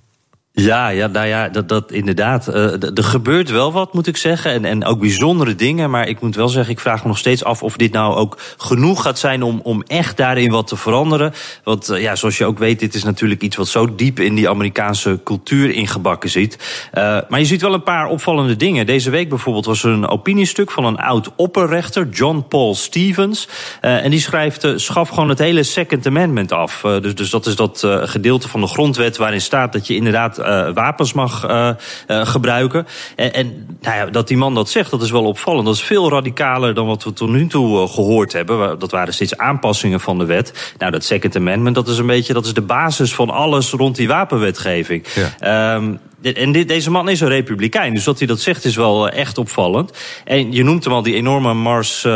Ja, 0.56 0.88
ja, 0.88 1.06
nou 1.06 1.26
ja, 1.26 1.48
dat, 1.48 1.68
dat 1.68 1.92
inderdaad. 1.92 2.48
Uh, 2.48 2.82
er 2.82 3.04
gebeurt 3.04 3.50
wel 3.50 3.72
wat, 3.72 3.92
moet 3.92 4.06
ik 4.06 4.16
zeggen. 4.16 4.50
En, 4.50 4.64
en 4.64 4.84
ook 4.84 5.00
bijzondere 5.00 5.54
dingen. 5.54 5.90
Maar 5.90 6.08
ik 6.08 6.20
moet 6.20 6.34
wel 6.34 6.48
zeggen, 6.48 6.72
ik 6.72 6.80
vraag 6.80 7.02
me 7.02 7.08
nog 7.08 7.18
steeds 7.18 7.44
af 7.44 7.62
of 7.62 7.76
dit 7.76 7.92
nou 7.92 8.14
ook 8.14 8.38
genoeg 8.56 9.02
gaat 9.02 9.18
zijn 9.18 9.42
om, 9.42 9.60
om 9.62 9.82
echt 9.86 10.16
daarin 10.16 10.50
wat 10.50 10.66
te 10.66 10.76
veranderen. 10.76 11.32
Want 11.64 11.90
uh, 11.90 12.02
ja, 12.02 12.16
zoals 12.16 12.38
je 12.38 12.44
ook 12.44 12.58
weet, 12.58 12.78
dit 12.78 12.94
is 12.94 13.04
natuurlijk 13.04 13.42
iets 13.42 13.56
wat 13.56 13.68
zo 13.68 13.94
diep 13.94 14.20
in 14.20 14.34
die 14.34 14.48
Amerikaanse 14.48 15.20
cultuur 15.24 15.70
ingebakken 15.70 16.30
zit. 16.30 16.58
Uh, 16.94 17.18
maar 17.28 17.38
je 17.38 17.46
ziet 17.46 17.62
wel 17.62 17.74
een 17.74 17.82
paar 17.82 18.06
opvallende 18.06 18.56
dingen. 18.56 18.86
Deze 18.86 19.10
week 19.10 19.28
bijvoorbeeld 19.28 19.66
was 19.66 19.82
er 19.84 19.90
een 19.90 20.08
opiniestuk 20.08 20.70
van 20.70 20.84
een 20.84 20.98
oud 20.98 21.30
opperrechter, 21.36 22.08
John 22.08 22.44
Paul 22.48 22.74
Stevens. 22.74 23.48
en 23.80 24.10
die 24.10 24.20
schrijft, 24.20 24.66
schaf 24.76 25.08
gewoon 25.08 25.28
het 25.28 25.38
hele 25.38 25.62
Second 25.62 26.06
Amendment 26.06 26.52
af. 26.52 26.80
dus, 26.80 27.14
dus 27.14 27.30
dat 27.30 27.46
is 27.46 27.56
dat 27.56 27.82
gedeelte 27.86 28.48
van 28.48 28.60
de 28.60 28.66
grondwet 28.66 29.16
waarin 29.16 29.40
staat 29.40 29.72
dat 29.72 29.86
je 29.86 29.94
inderdaad 29.94 30.42
uh, 30.44 30.74
wapens 30.74 31.12
mag 31.12 31.48
uh, 31.48 31.68
uh, 32.08 32.26
gebruiken. 32.26 32.86
En, 33.16 33.32
en 33.32 33.66
nou 33.80 33.96
ja, 33.96 34.06
dat 34.06 34.28
die 34.28 34.36
man 34.36 34.54
dat 34.54 34.68
zegt, 34.68 34.90
dat 34.90 35.02
is 35.02 35.10
wel 35.10 35.24
opvallend. 35.24 35.66
Dat 35.66 35.74
is 35.74 35.82
veel 35.82 36.10
radicaler 36.10 36.74
dan 36.74 36.86
wat 36.86 37.04
we 37.04 37.12
tot 37.12 37.28
nu 37.28 37.46
toe 37.46 37.88
gehoord 37.88 38.32
hebben. 38.32 38.78
Dat 38.78 38.90
waren 38.90 39.14
steeds 39.14 39.36
aanpassingen 39.36 40.00
van 40.00 40.18
de 40.18 40.24
wet. 40.24 40.74
Nou, 40.78 40.92
dat 40.92 41.04
Second 41.04 41.36
Amendment, 41.36 41.74
dat 41.74 41.88
is 41.88 41.98
een 41.98 42.06
beetje 42.06 42.32
dat 42.32 42.46
is 42.46 42.54
de 42.54 42.62
basis 42.62 43.14
van 43.14 43.30
alles 43.30 43.70
rond 43.70 43.96
die 43.96 44.08
wapenwetgeving. 44.08 45.04
Ja. 45.38 45.74
Um, 45.74 46.00
en 46.32 46.52
dit, 46.52 46.68
deze 46.68 46.90
man 46.90 47.08
is 47.08 47.20
een 47.20 47.28
republikein, 47.28 47.94
dus 47.94 48.04
wat 48.04 48.18
hij 48.18 48.26
dat 48.26 48.40
zegt 48.40 48.64
is 48.64 48.76
wel 48.76 49.08
echt 49.08 49.38
opvallend. 49.38 49.92
En 50.24 50.52
je 50.52 50.64
noemt 50.64 50.84
hem 50.84 50.92
al 50.92 51.02
die 51.02 51.14
enorme 51.14 51.54
Mars, 51.54 52.04
uh, 52.04 52.12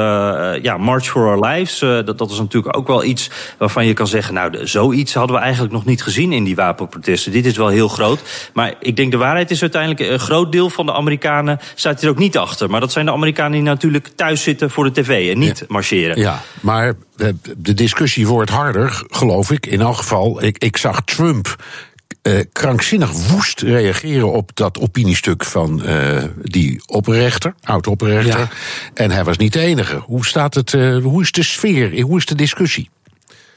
ja, 0.62 0.76
March 0.76 1.04
for 1.04 1.26
Our 1.26 1.46
Lives. 1.46 1.82
Uh, 1.82 1.88
dat, 2.04 2.18
dat 2.18 2.30
is 2.30 2.38
natuurlijk 2.38 2.76
ook 2.76 2.86
wel 2.86 3.04
iets 3.04 3.30
waarvan 3.58 3.86
je 3.86 3.92
kan 3.92 4.06
zeggen... 4.06 4.34
nou, 4.34 4.66
zoiets 4.66 5.14
hadden 5.14 5.36
we 5.36 5.42
eigenlijk 5.42 5.72
nog 5.72 5.84
niet 5.84 6.02
gezien 6.02 6.32
in 6.32 6.44
die 6.44 6.56
wapenprotesten. 6.56 7.32
Dit 7.32 7.46
is 7.46 7.56
wel 7.56 7.68
heel 7.68 7.88
groot. 7.88 8.20
Maar 8.52 8.74
ik 8.80 8.96
denk 8.96 9.10
de 9.10 9.16
waarheid 9.16 9.50
is 9.50 9.60
uiteindelijk... 9.60 10.10
een 10.10 10.18
groot 10.18 10.52
deel 10.52 10.70
van 10.70 10.86
de 10.86 10.92
Amerikanen 10.92 11.58
staat 11.74 12.00
hier 12.00 12.10
ook 12.10 12.18
niet 12.18 12.38
achter. 12.38 12.70
Maar 12.70 12.80
dat 12.80 12.92
zijn 12.92 13.06
de 13.06 13.12
Amerikanen 13.12 13.52
die 13.52 13.62
natuurlijk 13.62 14.10
thuis 14.16 14.42
zitten 14.42 14.70
voor 14.70 14.84
de 14.84 15.00
tv 15.00 15.32
en 15.32 15.38
niet 15.38 15.64
marcheren. 15.68 16.18
Ja, 16.18 16.42
maar 16.60 16.94
de 17.56 17.74
discussie 17.74 18.26
wordt 18.26 18.50
harder, 18.50 19.02
geloof 19.08 19.50
ik. 19.50 19.66
In 19.66 19.80
elk 19.80 19.96
geval, 19.96 20.42
ik, 20.42 20.58
ik 20.58 20.76
zag 20.76 21.04
Trump 21.04 21.56
uh, 22.28 22.40
krankzinnig 22.52 23.10
woest 23.10 23.60
reageren 23.60 24.32
op 24.32 24.50
dat 24.54 24.78
opiniestuk 24.78 25.44
van 25.44 25.82
uh, 25.84 26.22
die 26.42 26.82
opperrechter, 26.86 27.54
oud-opperrechter. 27.62 28.38
Ja. 28.38 28.48
En 28.94 29.10
hij 29.10 29.24
was 29.24 29.36
niet 29.36 29.52
de 29.52 29.60
enige. 29.60 29.96
Hoe 29.96 30.26
staat 30.26 30.54
het? 30.54 30.72
Uh, 30.72 31.02
hoe 31.02 31.22
is 31.22 31.32
de 31.32 31.42
sfeer? 31.42 32.00
Hoe 32.00 32.16
is 32.16 32.26
de 32.26 32.34
discussie? 32.34 32.90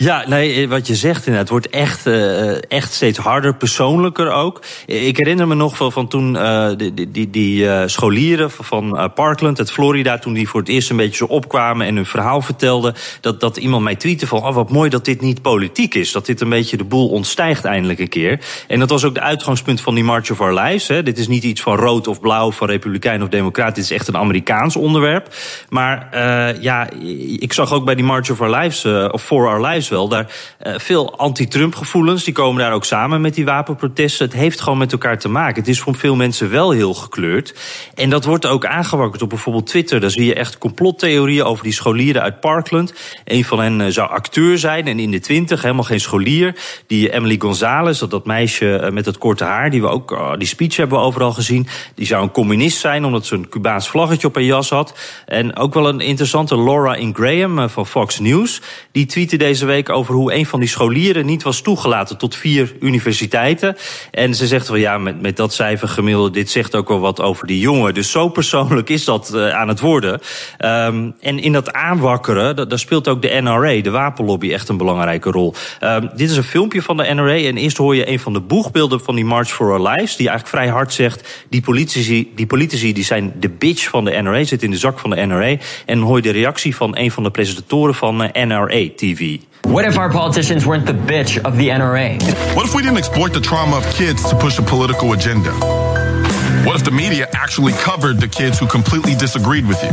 Ja, 0.01 0.23
nee, 0.27 0.69
wat 0.69 0.87
je 0.87 0.95
zegt 0.95 1.17
inderdaad, 1.17 1.39
het 1.39 1.49
wordt 1.49 1.69
echt, 1.69 2.07
uh, 2.07 2.71
echt 2.71 2.93
steeds 2.93 3.17
harder, 3.17 3.55
persoonlijker 3.55 4.31
ook. 4.31 4.61
Ik 4.85 5.17
herinner 5.17 5.47
me 5.47 5.55
nog 5.55 5.77
van, 5.77 5.91
van 5.91 6.07
toen 6.07 6.37
die, 6.77 7.11
die, 7.11 7.29
die 7.29 7.87
scholieren 7.87 8.51
van 8.51 9.11
Parkland 9.15 9.59
uit 9.59 9.71
Florida, 9.71 10.17
toen 10.17 10.33
die 10.33 10.49
voor 10.49 10.59
het 10.59 10.69
eerst 10.69 10.89
een 10.89 10.97
beetje 10.97 11.15
zo 11.15 11.25
opkwamen 11.25 11.87
en 11.87 11.95
hun 11.95 12.05
verhaal 12.05 12.41
vertelden, 12.41 12.93
dat, 13.21 13.39
dat 13.39 13.57
iemand 13.57 13.83
mij 13.83 13.95
tweette 13.95 14.27
van, 14.27 14.43
oh 14.43 14.53
wat 14.53 14.69
mooi 14.69 14.89
dat 14.89 15.05
dit 15.05 15.21
niet 15.21 15.41
politiek 15.41 15.95
is, 15.95 16.11
dat 16.11 16.25
dit 16.25 16.41
een 16.41 16.49
beetje 16.49 16.77
de 16.77 16.83
boel 16.83 17.09
ontstijgt 17.09 17.65
eindelijk 17.65 17.99
een 17.99 18.09
keer. 18.09 18.39
En 18.67 18.79
dat 18.79 18.89
was 18.89 19.03
ook 19.03 19.13
de 19.13 19.21
uitgangspunt 19.21 19.81
van 19.81 19.95
die 19.95 20.03
March 20.03 20.31
of 20.31 20.41
Our 20.41 20.53
Lives. 20.53 20.87
Hè. 20.87 21.03
Dit 21.03 21.17
is 21.17 21.27
niet 21.27 21.43
iets 21.43 21.61
van 21.61 21.75
rood 21.75 22.07
of 22.07 22.19
blauw, 22.19 22.51
van 22.51 22.67
republikein 22.67 23.23
of 23.23 23.29
democraat, 23.29 23.75
dit 23.75 23.83
is 23.83 23.91
echt 23.91 24.07
een 24.07 24.17
Amerikaans 24.17 24.75
onderwerp. 24.75 25.35
Maar 25.69 26.09
ja, 26.61 26.89
ik 27.39 27.53
zag 27.53 27.73
ook 27.73 27.85
bij 27.85 27.95
die 27.95 28.05
March 28.05 28.31
of 28.31 28.41
Our 28.41 28.55
Lives, 28.55 28.85
of 29.11 29.23
For 29.23 29.47
Our 29.47 29.61
Lives 29.67 29.89
wel. 29.91 30.07
Daar 30.07 30.31
uh, 30.63 30.73
veel 30.77 31.17
anti-Trump 31.17 31.75
gevoelens, 31.75 32.23
die 32.23 32.33
komen 32.33 32.61
daar 32.61 32.73
ook 32.73 32.85
samen 32.85 33.21
met 33.21 33.33
die 33.33 33.45
wapenprotesten. 33.45 34.25
Het 34.25 34.35
heeft 34.35 34.61
gewoon 34.61 34.77
met 34.77 34.91
elkaar 34.91 35.19
te 35.19 35.29
maken. 35.29 35.55
Het 35.55 35.67
is 35.67 35.79
voor 35.79 35.95
veel 35.95 36.15
mensen 36.15 36.49
wel 36.49 36.71
heel 36.71 36.93
gekleurd. 36.93 37.55
En 37.95 38.09
dat 38.09 38.25
wordt 38.25 38.45
ook 38.45 38.65
aangewakkerd 38.65 39.21
op 39.21 39.29
bijvoorbeeld 39.29 39.67
Twitter. 39.67 39.99
Daar 39.99 40.09
zie 40.09 40.25
je 40.25 40.33
echt 40.33 40.57
complottheorieën 40.57 41.43
over 41.43 41.63
die 41.63 41.73
scholieren 41.73 42.21
uit 42.21 42.39
Parkland. 42.39 42.93
Een 43.25 43.45
van 43.45 43.59
hen 43.59 43.79
uh, 43.79 43.87
zou 43.87 44.09
acteur 44.09 44.57
zijn 44.57 44.87
en 44.87 44.99
in 44.99 45.11
de 45.11 45.19
twintig, 45.19 45.61
helemaal 45.61 45.83
geen 45.83 45.99
scholier. 45.99 46.55
Die 46.87 47.13
Emily 47.13 47.35
Gonzalez, 47.39 47.99
dat, 47.99 48.11
dat 48.11 48.25
meisje 48.25 48.81
uh, 48.83 48.89
met 48.89 49.05
het 49.05 49.17
korte 49.17 49.43
haar, 49.43 49.69
die 49.69 49.81
we 49.81 49.87
ook, 49.87 50.35
die 50.37 50.47
speech 50.47 50.75
hebben 50.75 50.97
we 50.97 51.03
overal 51.03 51.31
gezien. 51.31 51.67
Die 51.95 52.05
zou 52.05 52.23
een 52.23 52.31
communist 52.31 52.79
zijn, 52.79 53.05
omdat 53.05 53.25
ze 53.25 53.35
een 53.35 53.49
Cubaans 53.49 53.89
vlaggetje 53.89 54.27
op 54.27 54.35
haar 54.35 54.43
jas 54.43 54.69
had. 54.69 54.99
En 55.25 55.55
ook 55.55 55.73
wel 55.73 55.87
een 55.87 55.99
interessante 55.99 56.63
Laura 56.63 56.95
Ingraham 56.95 57.69
van 57.69 57.87
Fox 57.87 58.19
News. 58.19 58.61
Die 58.91 59.05
tweette 59.05 59.37
deze 59.37 59.65
week 59.65 59.70
over 59.89 60.13
hoe 60.13 60.33
een 60.33 60.45
van 60.45 60.59
die 60.59 60.69
scholieren 60.69 61.25
niet 61.25 61.43
was 61.43 61.61
toegelaten 61.61 62.17
tot 62.17 62.35
vier 62.35 62.75
universiteiten. 62.79 63.77
En 64.11 64.35
ze 64.35 64.47
zegt 64.47 64.67
wel 64.67 64.77
ja, 64.77 64.97
met, 64.97 65.21
met 65.21 65.37
dat 65.37 65.53
cijfer 65.53 65.87
gemiddelde, 65.87 66.31
dit 66.31 66.49
zegt 66.49 66.75
ook 66.75 66.87
wel 66.87 66.99
wat 66.99 67.21
over 67.21 67.47
die 67.47 67.59
jongen. 67.59 67.93
Dus 67.93 68.11
zo 68.11 68.29
persoonlijk 68.29 68.89
is 68.89 69.05
dat 69.05 69.31
uh, 69.33 69.49
aan 69.49 69.67
het 69.67 69.79
worden. 69.79 70.13
Um, 70.59 71.15
en 71.19 71.39
in 71.39 71.51
dat 71.51 71.73
aanwakkeren, 71.73 72.69
daar 72.69 72.79
speelt 72.79 73.07
ook 73.07 73.21
de 73.21 73.39
NRA, 73.41 73.81
de 73.81 73.89
wapenlobby, 73.89 74.51
echt 74.53 74.69
een 74.69 74.77
belangrijke 74.77 75.31
rol. 75.31 75.53
Um, 75.83 76.09
dit 76.15 76.29
is 76.29 76.37
een 76.37 76.43
filmpje 76.43 76.81
van 76.81 76.97
de 76.97 77.13
NRA 77.13 77.35
en 77.35 77.57
eerst 77.57 77.77
hoor 77.77 77.95
je 77.95 78.09
een 78.09 78.19
van 78.19 78.33
de 78.33 78.39
boegbeelden 78.39 79.01
van 79.01 79.15
die 79.15 79.25
March 79.25 79.49
for 79.49 79.71
Our 79.71 79.89
Lives, 79.89 80.15
die 80.15 80.29
eigenlijk 80.29 80.57
vrij 80.57 80.67
hard 80.67 80.93
zegt, 80.93 81.45
die 81.49 81.61
politici, 81.61 82.31
die 82.35 82.45
politici 82.45 82.93
die 82.93 83.03
zijn 83.03 83.33
de 83.39 83.49
bitch 83.49 83.89
van 83.89 84.05
de 84.05 84.21
NRA, 84.21 84.43
zit 84.43 84.63
in 84.63 84.71
de 84.71 84.77
zak 84.77 84.99
van 84.99 85.09
de 85.09 85.25
NRA. 85.25 85.55
En 85.85 85.99
hoor 85.99 86.15
je 86.15 86.21
de 86.21 86.31
reactie 86.31 86.75
van 86.75 86.97
een 86.97 87.11
van 87.11 87.23
de 87.23 87.31
presentatoren 87.31 87.95
van 87.95 88.23
uh, 88.23 88.45
NRA 88.45 88.87
TV. 88.95 89.37
What 89.63 89.85
if 89.85 89.97
our 89.97 90.09
politicians 90.09 90.65
weren't 90.65 90.85
the 90.85 90.93
bitch 90.93 91.37
of 91.43 91.55
the 91.55 91.69
NRA? 91.69 92.21
What 92.55 92.65
if 92.65 92.75
we 92.75 92.81
didn't 92.81 92.97
exploit 92.97 93.31
the 93.31 93.39
trauma 93.39 93.77
of 93.77 93.85
kids 93.93 94.27
to 94.29 94.35
push 94.35 94.59
a 94.59 94.61
political 94.61 95.13
agenda? 95.13 95.51
What 96.65 96.75
if 96.75 96.83
the 96.83 96.91
media 96.91 97.29
actually 97.33 97.73
covered 97.73 98.19
the 98.19 98.27
kids 98.27 98.59
who 98.59 98.67
completely 98.67 99.15
disagreed 99.15 99.67
with 99.67 99.81
you? 99.83 99.89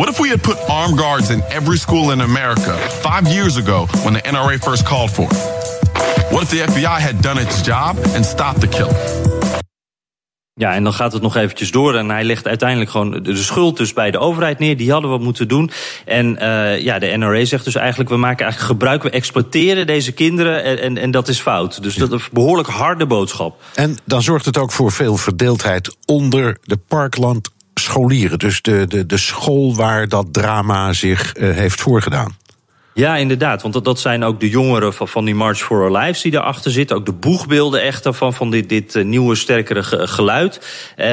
What 0.00 0.08
if 0.08 0.18
we 0.18 0.28
had 0.28 0.42
put 0.42 0.56
armed 0.70 0.96
guards 0.98 1.30
in 1.30 1.42
every 1.50 1.76
school 1.76 2.10
in 2.12 2.20
America 2.20 2.76
five 3.02 3.26
years 3.28 3.56
ago 3.56 3.86
when 4.04 4.14
the 4.14 4.20
NRA 4.20 4.62
first 4.62 4.86
called 4.86 5.10
for 5.10 5.28
it? 5.30 6.32
What 6.32 6.44
if 6.44 6.50
the 6.50 6.60
FBI 6.60 6.98
had 7.00 7.20
done 7.20 7.38
its 7.38 7.60
job 7.60 7.98
and 7.98 8.24
stopped 8.24 8.60
the 8.60 8.68
killing? 8.68 9.41
Ja, 10.62 10.74
en 10.74 10.84
dan 10.84 10.92
gaat 10.92 11.12
het 11.12 11.22
nog 11.22 11.36
eventjes 11.36 11.70
door. 11.70 11.94
En 11.94 12.08
hij 12.08 12.24
legt 12.24 12.46
uiteindelijk 12.46 12.90
gewoon 12.90 13.22
de 13.22 13.36
schuld 13.36 13.76
dus 13.76 13.92
bij 13.92 14.10
de 14.10 14.18
overheid 14.18 14.58
neer. 14.58 14.76
Die 14.76 14.92
hadden 14.92 15.10
we 15.10 15.18
moeten 15.18 15.48
doen. 15.48 15.70
En 16.04 16.36
uh, 16.42 16.80
ja, 16.80 16.98
de 16.98 17.06
NRA 17.06 17.44
zegt 17.44 17.64
dus 17.64 17.74
eigenlijk... 17.74 18.10
we 18.10 18.16
maken 18.16 18.44
eigenlijk 18.44 18.72
gebruik, 18.72 19.02
we 19.02 19.10
exploiteren 19.10 19.86
deze 19.86 20.12
kinderen... 20.12 20.80
en, 20.80 20.98
en, 20.98 21.10
dat 21.10 21.28
is 21.28 21.40
fout. 21.40 21.82
Dus 21.82 21.94
dat 21.94 22.12
is 22.12 22.22
een 22.22 22.28
behoorlijk 22.32 22.68
harde 22.68 23.06
boodschap. 23.06 23.62
En 23.74 23.98
dan 24.04 24.22
zorgt 24.22 24.44
het 24.44 24.58
ook 24.58 24.72
voor 24.72 24.92
veel 24.92 25.16
verdeeldheid 25.16 25.96
onder 26.06 26.58
de 26.64 26.76
Parkland 26.88 27.50
scholieren. 27.74 28.38
Dus 28.38 28.62
de, 28.62 28.86
de, 28.88 29.06
de 29.06 29.18
school 29.18 29.74
waar 29.74 30.08
dat 30.08 30.26
drama 30.32 30.92
zich 30.92 31.36
uh, 31.36 31.54
heeft 31.54 31.80
voorgedaan. 31.80 32.36
Ja, 32.94 33.16
inderdaad. 33.16 33.62
Want 33.62 33.74
dat, 33.74 33.84
dat 33.84 34.00
zijn 34.00 34.24
ook 34.24 34.40
de 34.40 34.48
jongeren 34.48 34.94
van, 34.94 35.08
van 35.08 35.24
die 35.24 35.34
March 35.34 35.58
for 35.58 35.80
Our 35.82 35.98
Lives 35.98 36.22
die 36.22 36.32
daarachter 36.32 36.70
zitten. 36.70 36.96
Ook 36.96 37.06
de 37.06 37.12
boegbeelden 37.12 37.82
echt 37.82 38.08
van, 38.10 38.34
van 38.34 38.50
dit, 38.50 38.68
dit 38.68 38.94
eh, 38.94 39.04
nieuwe, 39.04 39.34
sterkere 39.34 39.82
geluid. 40.08 40.60
Uh, 40.96 41.06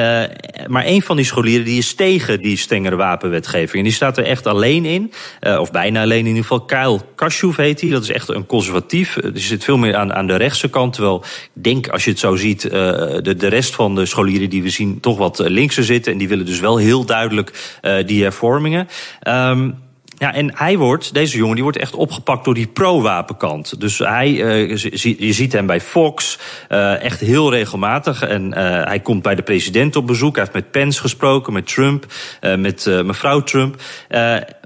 maar 0.66 0.86
een 0.86 1.02
van 1.02 1.16
die 1.16 1.24
scholieren 1.24 1.64
die 1.64 1.78
is 1.78 1.94
tegen 1.94 2.40
die 2.40 2.56
strengere 2.56 2.96
wapenwetgeving. 2.96 3.74
En 3.74 3.82
die 3.82 3.92
staat 3.92 4.18
er 4.18 4.24
echt 4.24 4.46
alleen 4.46 4.84
in. 4.84 5.12
Uh, 5.40 5.60
of 5.60 5.70
bijna 5.70 6.02
alleen 6.02 6.18
in 6.18 6.26
ieder 6.26 6.42
geval. 6.42 6.60
Kyle 6.60 7.00
Kashouf 7.14 7.56
heet 7.56 7.80
hij. 7.80 7.90
Dat 7.90 8.02
is 8.02 8.10
echt 8.10 8.28
een 8.28 8.46
conservatief. 8.46 9.14
Die 9.14 9.42
zit 9.42 9.64
veel 9.64 9.78
meer 9.78 9.96
aan, 9.96 10.12
aan 10.12 10.26
de 10.26 10.36
rechtse 10.36 10.68
kant. 10.68 10.92
Terwijl 10.92 11.24
ik 11.54 11.62
denk, 11.62 11.88
als 11.88 12.04
je 12.04 12.10
het 12.10 12.18
zo 12.18 12.36
ziet, 12.36 12.62
de, 12.62 13.34
de 13.36 13.48
rest 13.48 13.74
van 13.74 13.94
de 13.94 14.06
scholieren 14.06 14.50
die 14.50 14.62
we 14.62 14.70
zien 14.70 15.00
toch 15.00 15.18
wat 15.18 15.38
linkser 15.38 15.84
zitten. 15.84 16.12
En 16.12 16.18
die 16.18 16.28
willen 16.28 16.46
dus 16.46 16.60
wel 16.60 16.76
heel 16.76 17.04
duidelijk 17.04 17.78
die 18.06 18.22
hervormingen. 18.22 18.88
Um, 19.28 19.88
ja, 20.20 20.34
en 20.34 20.56
hij 20.56 20.78
wordt, 20.78 21.14
deze 21.14 21.36
jongen, 21.36 21.54
die 21.54 21.62
wordt 21.62 21.78
echt 21.78 21.94
opgepakt 21.94 22.44
door 22.44 22.54
die 22.54 22.66
pro-wapenkant. 22.66 23.80
Dus 23.80 23.98
hij, 23.98 24.30
uh, 24.30 24.76
je 25.18 25.32
ziet 25.32 25.52
hem 25.52 25.66
bij 25.66 25.80
Fox 25.80 26.38
uh, 26.68 27.02
echt 27.02 27.20
heel 27.20 27.50
regelmatig. 27.50 28.22
En 28.22 28.46
uh, 28.46 28.54
hij 28.84 29.00
komt 29.00 29.22
bij 29.22 29.34
de 29.34 29.42
president 29.42 29.96
op 29.96 30.06
bezoek. 30.06 30.34
Hij 30.34 30.44
heeft 30.44 30.54
met 30.54 30.70
Pence 30.70 31.00
gesproken, 31.00 31.52
met 31.52 31.66
Trump, 31.66 32.06
met 32.40 32.86
mevrouw 33.04 33.42
Trump. 33.42 33.82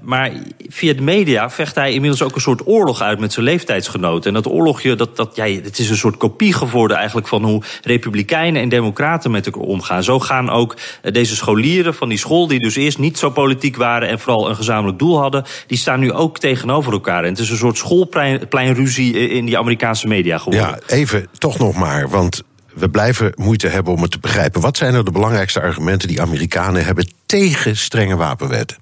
maar 0.03 0.31
via 0.67 0.93
de 0.93 1.01
media 1.01 1.49
vecht 1.49 1.75
hij 1.75 1.93
inmiddels 1.93 2.21
ook 2.21 2.35
een 2.35 2.41
soort 2.41 2.67
oorlog 2.67 3.01
uit 3.01 3.19
met 3.19 3.33
zijn 3.33 3.45
leeftijdsgenoten. 3.45 4.27
En 4.35 4.41
dat 4.41 4.53
oorlogje, 4.53 4.95
dat, 4.95 5.17
dat, 5.17 5.35
ja, 5.35 5.45
het 5.45 5.79
is 5.79 5.89
een 5.89 5.97
soort 5.97 6.17
kopie 6.17 6.53
geworden 6.53 6.97
eigenlijk 6.97 7.27
van 7.27 7.43
hoe 7.43 7.63
republikeinen 7.83 8.61
en 8.61 8.69
democraten 8.69 9.31
met 9.31 9.45
elkaar 9.45 9.61
omgaan. 9.61 10.03
Zo 10.03 10.19
gaan 10.19 10.49
ook 10.49 10.75
deze 11.01 11.35
scholieren 11.35 11.93
van 11.93 12.09
die 12.09 12.17
school, 12.17 12.47
die 12.47 12.59
dus 12.59 12.75
eerst 12.75 12.97
niet 12.97 13.17
zo 13.17 13.29
politiek 13.29 13.75
waren 13.75 14.09
en 14.09 14.19
vooral 14.19 14.49
een 14.49 14.55
gezamenlijk 14.55 14.99
doel 14.99 15.19
hadden 15.19 15.43
die 15.67 15.77
staan 15.77 15.99
nu 15.99 16.11
ook 16.11 16.39
tegenover 16.39 16.93
elkaar. 16.93 17.23
En 17.23 17.29
het 17.29 17.39
is 17.39 17.49
een 17.49 17.57
soort 17.57 17.77
schoolpleinruzie 17.77 19.29
in 19.29 19.45
die 19.45 19.57
Amerikaanse 19.57 20.07
media 20.07 20.37
geworden. 20.37 20.69
Ja, 20.69 20.95
even 20.95 21.27
toch 21.37 21.57
nog 21.57 21.75
maar, 21.75 22.09
want 22.09 22.43
we 22.73 22.89
blijven 22.89 23.31
moeite 23.35 23.67
hebben 23.67 23.93
om 23.93 24.01
het 24.01 24.11
te 24.11 24.19
begrijpen. 24.19 24.61
Wat 24.61 24.77
zijn 24.77 24.93
er 24.93 25.05
de 25.05 25.11
belangrijkste 25.11 25.61
argumenten 25.61 26.07
die 26.07 26.21
Amerikanen 26.21 26.85
hebben 26.85 27.11
tegen 27.25 27.77
strenge 27.77 28.15
wapenwetten? 28.15 28.77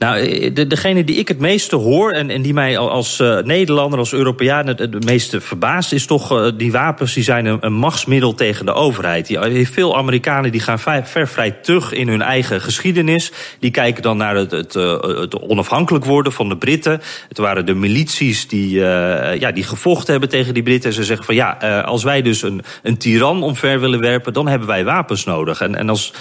Nou, 0.00 0.18
eh, 0.18 0.54
de, 0.54 0.66
degene 0.66 1.04
die 1.04 1.16
ik 1.16 1.28
het 1.28 1.38
meeste 1.38 1.76
hoor 1.76 2.12
en, 2.12 2.30
en 2.30 2.42
die 2.42 2.54
mij 2.54 2.78
als 2.78 3.20
uh, 3.20 3.38
Nederlander, 3.38 3.98
als 3.98 4.12
Europeaan 4.12 4.66
het, 4.66 5.04
meeste 5.04 5.40
verbaast, 5.40 5.92
is 5.92 6.06
toch 6.06 6.32
uh, 6.32 6.48
die 6.56 6.72
wapens 6.72 7.14
die 7.14 7.22
zijn 7.22 7.46
een, 7.46 7.58
een 7.60 7.72
machtsmiddel 7.72 8.34
tegen 8.34 8.66
de 8.66 8.72
overheid. 8.72 9.26
Die, 9.26 9.68
veel 9.68 9.96
Amerikanen 9.96 10.52
die 10.52 10.60
gaan 10.60 10.78
ver, 10.78 11.28
vrij 11.28 11.50
terug 11.50 11.92
in 11.92 12.08
hun 12.08 12.22
eigen 12.22 12.60
geschiedenis. 12.60 13.32
Die 13.58 13.70
kijken 13.70 14.02
dan 14.02 14.16
naar 14.16 14.36
het, 14.36 14.50
het, 14.50 14.74
het 14.74 15.40
onafhankelijk 15.40 16.04
worden 16.04 16.32
van 16.32 16.48
de 16.48 16.56
Britten. 16.56 17.00
Het 17.28 17.38
waren 17.38 17.66
de 17.66 17.74
milities 17.74 18.48
die, 18.48 18.74
uh, 18.74 19.36
ja, 19.36 19.52
die 19.52 19.64
gevochten 19.64 20.10
hebben 20.10 20.28
tegen 20.28 20.54
die 20.54 20.62
Britten. 20.62 20.90
En 20.90 20.96
ze 20.96 21.04
zeggen 21.04 21.26
van 21.26 21.34
ja, 21.34 21.52
als 21.84 22.02
wij 22.02 22.22
dus 22.22 22.42
een, 22.42 22.62
een 22.82 22.96
tiran 22.96 23.42
omver 23.42 23.80
willen 23.80 24.00
werpen, 24.00 24.32
dan 24.32 24.48
hebben 24.48 24.68
wij 24.68 24.84
wapens 24.84 25.24
nodig. 25.24 25.60
En, 25.60 25.74
en 25.74 25.88
als, 25.88 26.12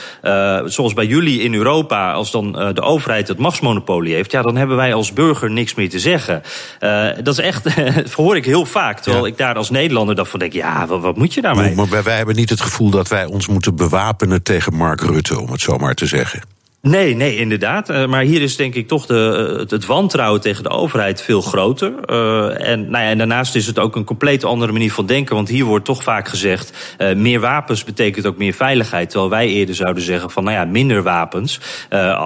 zoals 0.66 0.94
bij 0.94 1.06
jullie 1.06 1.42
in 1.42 1.54
Europa, 1.54 2.12
als 2.12 2.32
dan 2.32 2.52
de 2.74 2.82
overheid 2.82 3.28
het 3.28 3.38
machtsmonopolie 3.74 4.14
heeft, 4.14 4.32
ja, 4.32 4.42
dan 4.42 4.56
hebben 4.56 4.76
wij 4.76 4.94
als 4.94 5.14
burger 5.14 5.52
niks 5.52 5.76
meer 5.76 5.90
te 5.90 6.00
zeggen. 6.00 6.42
Uh, 6.80 7.08
dat 7.24 7.40
is 7.40 7.46
echt, 7.46 7.74
hoor 8.14 8.36
ik 8.36 8.46
heel 8.46 8.66
vaak. 8.66 9.00
Terwijl 9.00 9.26
ik 9.26 9.38
daar 9.38 9.56
als 9.56 9.70
Nederlander 9.70 10.16
dan 10.16 10.26
van 10.26 10.40
denk, 10.40 10.54
ja, 10.54 10.88
wat, 10.88 11.02
wat 11.02 11.18
moet 11.18 11.34
je 11.34 11.42
daarmee? 11.42 11.76
Maar, 11.76 11.88
maar 11.88 12.04
wij 12.04 12.18
hebben 12.18 12.36
niet 12.36 12.50
het 12.50 12.62
gevoel 12.62 12.90
dat 12.90 13.08
wij 13.08 13.26
ons 13.26 13.48
moeten 13.48 13.76
bewapenen 13.76 14.44
tegen 14.44 14.76
Mark 14.76 15.02
Rutte, 15.02 15.40
om 15.40 15.52
het 15.52 15.62
zo 15.62 15.78
maar 15.78 15.96
te 15.96 16.06
zeggen. 16.06 16.59
Nee, 16.82 17.16
nee, 17.16 17.38
inderdaad. 17.38 17.90
Uh, 17.90 18.06
maar 18.06 18.24
hier 18.24 18.42
is 18.42 18.56
denk 18.56 18.76
ik 18.76 18.88
toch 18.88 19.06
de, 19.06 19.58
uh, 19.60 19.70
het 19.70 19.86
wantrouwen 19.86 20.42
tegen 20.42 20.64
de 20.64 20.70
overheid 20.70 21.22
veel 21.22 21.42
groter. 21.42 21.94
Uh, 22.06 22.68
en, 22.70 22.90
nou 22.90 23.04
ja, 23.04 23.10
en 23.10 23.18
daarnaast 23.18 23.56
is 23.56 23.68
het 23.68 23.80
ook 23.80 23.96
een 23.96 24.04
compleet 24.04 24.44
andere 24.44 24.72
manier 24.72 24.92
van 24.92 25.06
denken. 25.06 25.36
Want 25.36 25.50
hier 25.50 25.66
wordt 25.66 25.86
toch 25.86 26.04
vaak 26.04 26.28
gezegd... 26.28 26.98
meer 27.16 27.40
wapens 27.40 27.84
betekent 27.84 28.26
ook 28.26 28.38
meer 28.38 28.54
veiligheid. 28.54 29.10
Terwijl 29.10 29.32
wij 29.32 29.48
eerder 29.48 29.76
zouden 29.76 30.04
zeggen 30.04 30.30
van, 30.30 30.44
nou 30.44 30.56
ja, 30.56 30.66
minder 30.66 31.04
wapens. 31.04 31.60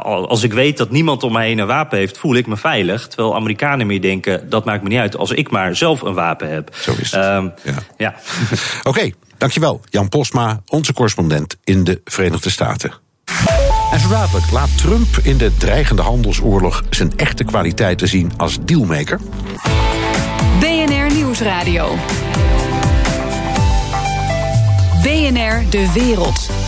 als 0.04 0.44
ik 0.44 0.54
weet 0.54 0.78
dat 0.78 0.92
niemand 0.92 1.24
om 1.24 1.32
mij 1.32 1.48
heen 1.48 1.60
een 1.60 1.68
wapen 1.68 1.98
heeft, 1.98 2.18
voel 2.18 2.36
ik 2.36 2.48
me 2.48 2.58
veilig. 2.58 3.08
Terwijl 3.08 3.36
Amerikanen 3.36 3.88
meer 3.88 4.02
denken, 4.02 4.50
dat 4.50 4.66
maakt 4.66 4.84
me 4.84 4.90
niet 4.90 5.00
uit... 5.00 5.18
als 5.18 5.32
ik 5.32 5.52
maar 5.52 5.76
zelf 5.76 6.02
een 6.02 6.14
wapen 6.14 6.50
heb. 6.50 6.76
Zo 6.76 6.92
is 7.00 7.12
het. 7.12 7.22
Ehm, 7.22 7.50
ja. 7.64 7.76
ja. 7.98 8.16
Oké, 8.80 8.90
okay, 8.90 9.14
dankjewel. 9.38 9.82
Jan 9.90 10.10
Posma, 10.10 10.62
onze 10.68 10.94
correspondent 10.94 11.58
in 11.64 11.84
de 11.84 12.02
Verenigde 12.04 12.50
Staten. 12.50 13.02
Dadelijk 14.10 14.52
laat 14.52 14.78
Trump 14.78 15.18
in 15.22 15.38
de 15.38 15.58
dreigende 15.58 16.02
handelsoorlog 16.02 16.84
zijn 16.90 17.12
echte 17.16 17.44
kwaliteiten 17.44 18.08
zien 18.08 18.32
als 18.38 18.58
dealmaker. 18.62 19.20
BNR 20.60 21.14
Nieuwsradio. 21.16 21.96
BNR 25.02 25.70
De 25.70 25.92
Wereld. 25.94 26.63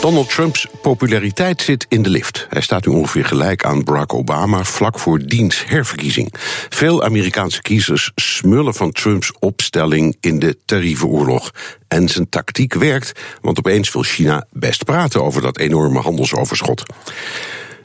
Donald 0.00 0.28
Trumps 0.30 0.66
populariteit 0.82 1.62
zit 1.62 1.86
in 1.88 2.02
de 2.02 2.08
lift. 2.10 2.46
Hij 2.50 2.60
staat 2.60 2.86
nu 2.86 2.92
ongeveer 2.92 3.24
gelijk 3.24 3.64
aan 3.64 3.84
Barack 3.84 4.14
Obama 4.14 4.64
vlak 4.64 4.98
voor 4.98 5.18
diens 5.18 5.64
herverkiezing. 5.66 6.34
Veel 6.68 7.02
Amerikaanse 7.02 7.62
kiezers 7.62 8.10
smullen 8.14 8.74
van 8.74 8.92
Trumps 8.92 9.32
opstelling 9.38 10.16
in 10.20 10.38
de 10.38 10.56
tarievenoorlog. 10.64 11.50
En 11.88 12.08
zijn 12.08 12.28
tactiek 12.28 12.74
werkt, 12.74 13.20
want 13.40 13.58
opeens 13.58 13.92
wil 13.92 14.02
China 14.02 14.46
best 14.50 14.84
praten 14.84 15.24
over 15.24 15.42
dat 15.42 15.58
enorme 15.58 16.00
handelsoverschot. 16.00 16.82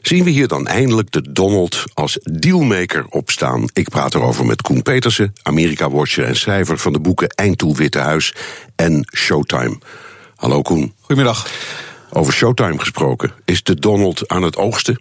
Zien 0.02 0.24
we 0.24 0.30
hier 0.30 0.48
dan 0.48 0.66
eindelijk 0.66 1.10
de 1.10 1.32
Donald 1.32 1.84
als 1.94 2.18
dealmaker 2.22 3.06
opstaan? 3.08 3.64
Ik 3.72 3.88
praat 3.88 4.14
erover 4.14 4.46
met 4.46 4.62
Koen 4.62 4.82
Petersen, 4.82 5.32
Amerika-watcher 5.42 6.24
en 6.24 6.36
schrijver 6.36 6.78
van 6.78 6.92
de 6.92 7.00
boeken 7.00 7.28
Eindtoel 7.28 7.76
Witte 7.76 7.98
Huis 7.98 8.34
en 8.76 9.08
Showtime. 9.16 9.78
Hallo 10.36 10.62
Koen. 10.62 10.92
Goedemiddag. 11.00 11.46
Over 12.16 12.32
Showtime 12.32 12.78
gesproken. 12.78 13.32
Is 13.44 13.62
de 13.62 13.74
Donald 13.74 14.28
aan 14.28 14.42
het 14.42 14.56
oogsten? 14.56 15.00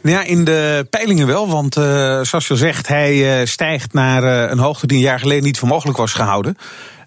Nou 0.00 0.16
ja, 0.16 0.22
in 0.22 0.44
de 0.44 0.86
peilingen 0.90 1.26
wel, 1.26 1.48
want 1.48 1.76
uh, 1.76 1.84
zoals 2.22 2.46
je 2.46 2.56
zegt, 2.56 2.88
hij 2.88 3.40
uh, 3.40 3.46
stijgt 3.46 3.92
naar 3.92 4.22
uh, 4.22 4.50
een 4.50 4.58
hoogte 4.58 4.86
die 4.86 4.96
een 4.96 5.02
jaar 5.02 5.18
geleden 5.18 5.44
niet 5.44 5.58
voor 5.58 5.68
mogelijk 5.68 5.98
was 5.98 6.12
gehouden. 6.12 6.58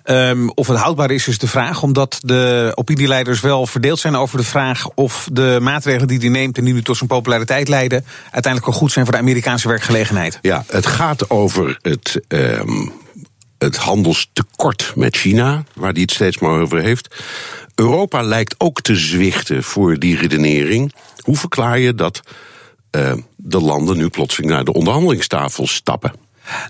Um, 0.03 0.49
of 0.49 0.67
het 0.67 0.77
houdbaar 0.77 1.11
is, 1.11 1.27
is 1.27 1.37
de 1.37 1.47
vraag, 1.47 1.83
omdat 1.83 2.17
de 2.21 2.71
opinieleiders 2.75 3.39
wel 3.39 3.67
verdeeld 3.67 3.99
zijn 3.99 4.15
over 4.15 4.37
de 4.37 4.43
vraag 4.43 4.89
of 4.89 5.29
de 5.31 5.57
maatregelen 5.61 6.07
die 6.07 6.19
hij 6.19 6.29
neemt 6.29 6.57
en 6.57 6.63
die 6.63 6.73
nu 6.73 6.81
tot 6.81 6.97
zijn 6.97 7.09
populariteit 7.09 7.67
leiden, 7.67 8.05
uiteindelijk 8.23 8.65
wel 8.65 8.81
goed 8.81 8.91
zijn 8.91 9.05
voor 9.05 9.13
de 9.13 9.21
Amerikaanse 9.21 9.67
werkgelegenheid. 9.67 10.39
Ja, 10.41 10.63
het 10.67 10.85
gaat 10.85 11.29
over 11.29 11.79
het. 11.81 12.21
Um 12.27 12.91
het 13.57 13.75
handelstekort 13.75 14.91
met 14.95 15.15
China, 15.15 15.63
waar 15.73 15.91
hij 15.91 16.01
het 16.01 16.11
steeds 16.11 16.39
maar 16.39 16.59
over 16.59 16.81
heeft. 16.81 17.23
Europa 17.79 18.21
lijkt 18.21 18.55
ook 18.57 18.81
te 18.81 18.95
zwichten 18.95 19.63
voor 19.63 19.99
die 19.99 20.17
redenering. 20.17 20.93
Hoe 21.21 21.35
verklaar 21.35 21.79
je 21.79 21.95
dat 21.95 22.21
uh, 22.91 23.13
de 23.35 23.61
landen 23.61 23.97
nu 23.97 24.09
plotseling 24.09 24.51
naar 24.51 24.63
de 24.63 24.73
onderhandelingstafel 24.73 25.67
stappen? 25.67 26.11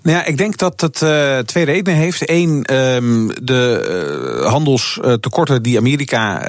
Nou 0.04 0.18
ja, 0.18 0.26
ik 0.26 0.38
denk 0.38 0.58
dat 0.58 0.82
het 0.82 1.02
uh, 1.02 1.38
twee 1.38 1.66
redenen 1.66 2.00
heeft. 2.00 2.30
Eén, 2.30 2.76
um, 2.76 3.32
de 3.42 4.40
uh, 4.42 4.50
handelstekorten 4.50 5.64
die 5.64 5.78
Amerika 5.78 6.42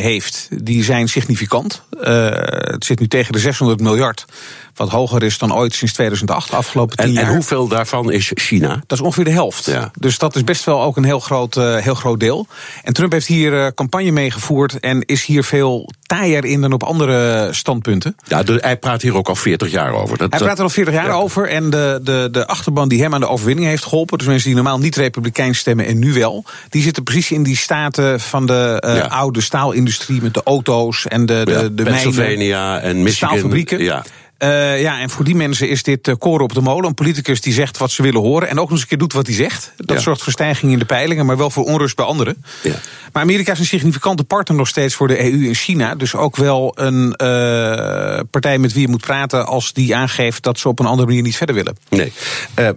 heeft, 0.00 0.48
die 0.64 0.84
zijn 0.84 1.08
significant. 1.08 1.82
het 2.00 2.84
zit 2.84 3.00
nu 3.00 3.08
tegen 3.08 3.32
de 3.32 3.38
600 3.38 3.80
miljard. 3.80 4.24
Wat 4.74 4.88
hoger 4.88 5.22
is 5.22 5.38
dan 5.38 5.54
ooit 5.54 5.74
sinds 5.74 5.94
2008, 5.94 6.52
afgelopen 6.52 6.96
tien 6.96 7.06
en, 7.06 7.12
jaar. 7.12 7.24
En 7.24 7.34
hoeveel 7.34 7.68
daarvan 7.68 8.12
is 8.12 8.30
China? 8.34 8.68
Dat 8.86 8.98
is 8.98 9.04
ongeveer 9.04 9.24
de 9.24 9.30
helft. 9.30 9.66
Ja. 9.66 9.90
Dus 9.98 10.18
dat 10.18 10.36
is 10.36 10.44
best 10.44 10.64
wel 10.64 10.82
ook 10.82 10.96
een 10.96 11.04
heel 11.04 11.20
groot, 11.20 11.56
uh, 11.56 11.76
heel 11.76 11.94
groot 11.94 12.20
deel. 12.20 12.46
En 12.82 12.92
Trump 12.92 13.12
heeft 13.12 13.26
hier 13.26 13.52
uh, 13.52 13.66
campagne 13.74 14.10
meegevoerd 14.10 14.80
en 14.80 15.04
is 15.04 15.24
hier 15.24 15.44
veel 15.44 15.90
taaier 16.06 16.44
in 16.44 16.60
dan 16.60 16.72
op 16.72 16.82
andere 16.82 17.48
standpunten. 17.50 18.16
Ja, 18.26 18.42
dus 18.42 18.60
hij 18.60 18.76
praat 18.76 19.02
hier 19.02 19.16
ook 19.16 19.28
al 19.28 19.34
40 19.34 19.70
jaar 19.70 19.92
over. 19.92 20.18
Dat, 20.18 20.30
hij 20.30 20.40
praat 20.40 20.58
er 20.58 20.64
al 20.64 20.70
40 20.70 20.94
jaar 20.94 21.06
ja. 21.06 21.12
over. 21.12 21.48
En 21.48 21.70
de, 21.70 22.00
de, 22.02 22.28
de 22.30 22.46
achterban 22.46 22.88
die 22.88 23.02
hem 23.02 23.14
aan 23.14 23.20
de 23.20 23.28
overwinning 23.28 23.66
heeft 23.66 23.84
geholpen, 23.84 24.18
dus 24.18 24.26
mensen 24.26 24.46
die 24.46 24.54
normaal 24.54 24.78
niet 24.78 24.96
republikeins 24.96 25.58
stemmen 25.58 25.86
en 25.86 25.98
nu 25.98 26.12
wel, 26.12 26.44
die 26.68 26.82
zitten 26.82 27.02
precies 27.02 27.30
in 27.30 27.42
die 27.42 27.56
staten 27.56 28.20
van 28.20 28.46
de 28.46 28.82
uh, 28.86 28.96
ja. 28.96 29.06
oude 29.06 29.40
staalindustrie 29.40 30.22
met 30.22 30.34
de 30.34 30.42
auto's 30.44 31.06
en 31.06 31.26
de, 31.26 31.40
de, 31.44 31.50
ja, 31.50 31.68
de 31.68 31.82
Pennsylvania 31.82 32.70
mijnen, 32.70 32.82
en 32.82 33.02
Michigan. 33.02 33.28
Staalfabrieken. 33.28 33.82
Ja. 33.82 34.02
Uh, 34.42 34.80
ja, 34.80 35.00
en 35.00 35.10
voor 35.10 35.24
die 35.24 35.34
mensen 35.34 35.68
is 35.68 35.82
dit 35.82 36.08
uh, 36.08 36.14
koren 36.18 36.44
op 36.44 36.54
de 36.54 36.60
molen. 36.60 36.88
Een 36.88 36.94
politicus 36.94 37.40
die 37.40 37.52
zegt 37.52 37.78
wat 37.78 37.90
ze 37.90 38.02
willen 38.02 38.20
horen 38.20 38.48
en 38.48 38.54
ook 38.58 38.62
nog 38.62 38.70
eens 38.70 38.80
een 38.80 38.86
keer 38.88 38.98
doet 38.98 39.12
wat 39.12 39.26
hij 39.26 39.34
zegt. 39.34 39.72
Dat 39.76 39.96
Ja. 39.96 40.02
zorgt 40.02 40.22
voor 40.22 40.32
stijging 40.32 40.72
in 40.72 40.78
de 40.78 40.84
peilingen, 40.84 41.26
maar 41.26 41.36
wel 41.36 41.50
voor 41.50 41.64
onrust 41.64 41.96
bij 41.96 42.04
anderen. 42.04 42.44
Ja. 42.62 42.74
Maar 43.12 43.22
Amerika 43.22 43.52
is 43.52 43.58
een 43.58 43.64
significante 43.64 44.24
partner 44.24 44.56
nog 44.58 44.68
steeds 44.68 44.94
voor 44.94 45.08
de 45.08 45.32
EU 45.32 45.48
en 45.48 45.54
China. 45.54 45.94
Dus 45.94 46.14
ook 46.14 46.36
wel 46.36 46.72
een 46.74 47.04
uh, 47.22 48.20
partij 48.30 48.58
met 48.58 48.72
wie 48.72 48.82
je 48.82 48.88
moet 48.88 49.00
praten 49.00 49.46
als 49.46 49.72
die 49.72 49.96
aangeeft 49.96 50.42
dat 50.42 50.58
ze 50.58 50.68
op 50.68 50.78
een 50.78 50.86
andere 50.86 51.06
manier 51.08 51.22
niet 51.22 51.36
verder 51.36 51.54
willen. 51.54 51.76
Nee, 51.88 52.12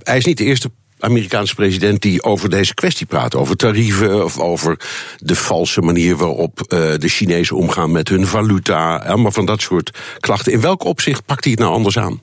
hij 0.03 0.17
is 0.17 0.25
niet 0.25 0.37
de 0.37 0.43
eerste 0.43 0.71
Amerikaanse 0.99 1.55
president 1.55 2.01
die 2.01 2.23
over 2.23 2.49
deze 2.49 2.73
kwestie 2.73 3.05
praat. 3.05 3.35
Over 3.35 3.55
tarieven 3.55 4.23
of 4.23 4.39
over 4.39 4.79
de 5.17 5.35
valse 5.35 5.81
manier 5.81 6.15
waarop 6.15 6.59
uh, 6.59 6.67
de 6.97 7.07
Chinezen 7.07 7.55
omgaan 7.55 7.91
met 7.91 8.09
hun 8.09 8.27
valuta. 8.27 8.97
Allemaal 8.97 9.31
van 9.31 9.45
dat 9.45 9.61
soort 9.61 9.97
klachten. 10.19 10.51
In 10.51 10.61
welk 10.61 10.83
opzicht 10.83 11.25
pakt 11.25 11.43
hij 11.43 11.51
het 11.51 11.61
nou 11.61 11.73
anders 11.73 11.97
aan? 11.97 12.21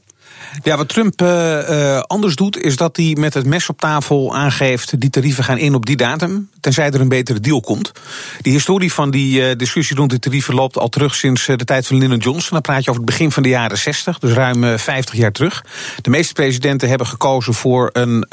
Ja, 0.62 0.76
wat 0.76 0.88
Trump 0.88 1.22
uh, 1.22 2.00
anders 2.00 2.36
doet, 2.36 2.58
is 2.58 2.76
dat 2.76 2.96
hij 2.96 3.16
met 3.18 3.34
het 3.34 3.46
mes 3.46 3.68
op 3.68 3.80
tafel 3.80 4.36
aangeeft: 4.36 5.00
die 5.00 5.10
tarieven 5.10 5.44
gaan 5.44 5.58
in 5.58 5.74
op 5.74 5.86
die 5.86 5.96
datum, 5.96 6.50
tenzij 6.60 6.90
er 6.90 7.00
een 7.00 7.08
betere 7.08 7.40
deal 7.40 7.60
komt. 7.60 7.92
Die 8.40 8.52
historie 8.52 8.92
van 8.92 9.10
die 9.10 9.40
uh, 9.40 9.56
discussie 9.56 9.96
rond 9.96 10.10
die 10.10 10.18
tarieven 10.18 10.54
loopt 10.54 10.78
al 10.78 10.88
terug 10.88 11.14
sinds 11.14 11.46
de 11.46 11.56
tijd 11.56 11.86
van 11.86 11.98
Lyndon 11.98 12.18
Johnson. 12.18 12.50
Dan 12.50 12.60
praat 12.60 12.84
je 12.84 12.90
over 12.90 13.02
het 13.02 13.10
begin 13.10 13.32
van 13.32 13.42
de 13.42 13.48
jaren 13.48 13.78
60, 13.78 14.18
dus 14.18 14.32
ruim 14.32 14.78
50 14.78 15.14
jaar 15.14 15.32
terug. 15.32 15.64
De 16.00 16.10
meeste 16.10 16.32
presidenten 16.32 16.88
hebben 16.88 17.06
gekozen 17.06 17.54
voor 17.54 17.90
een 17.92 18.26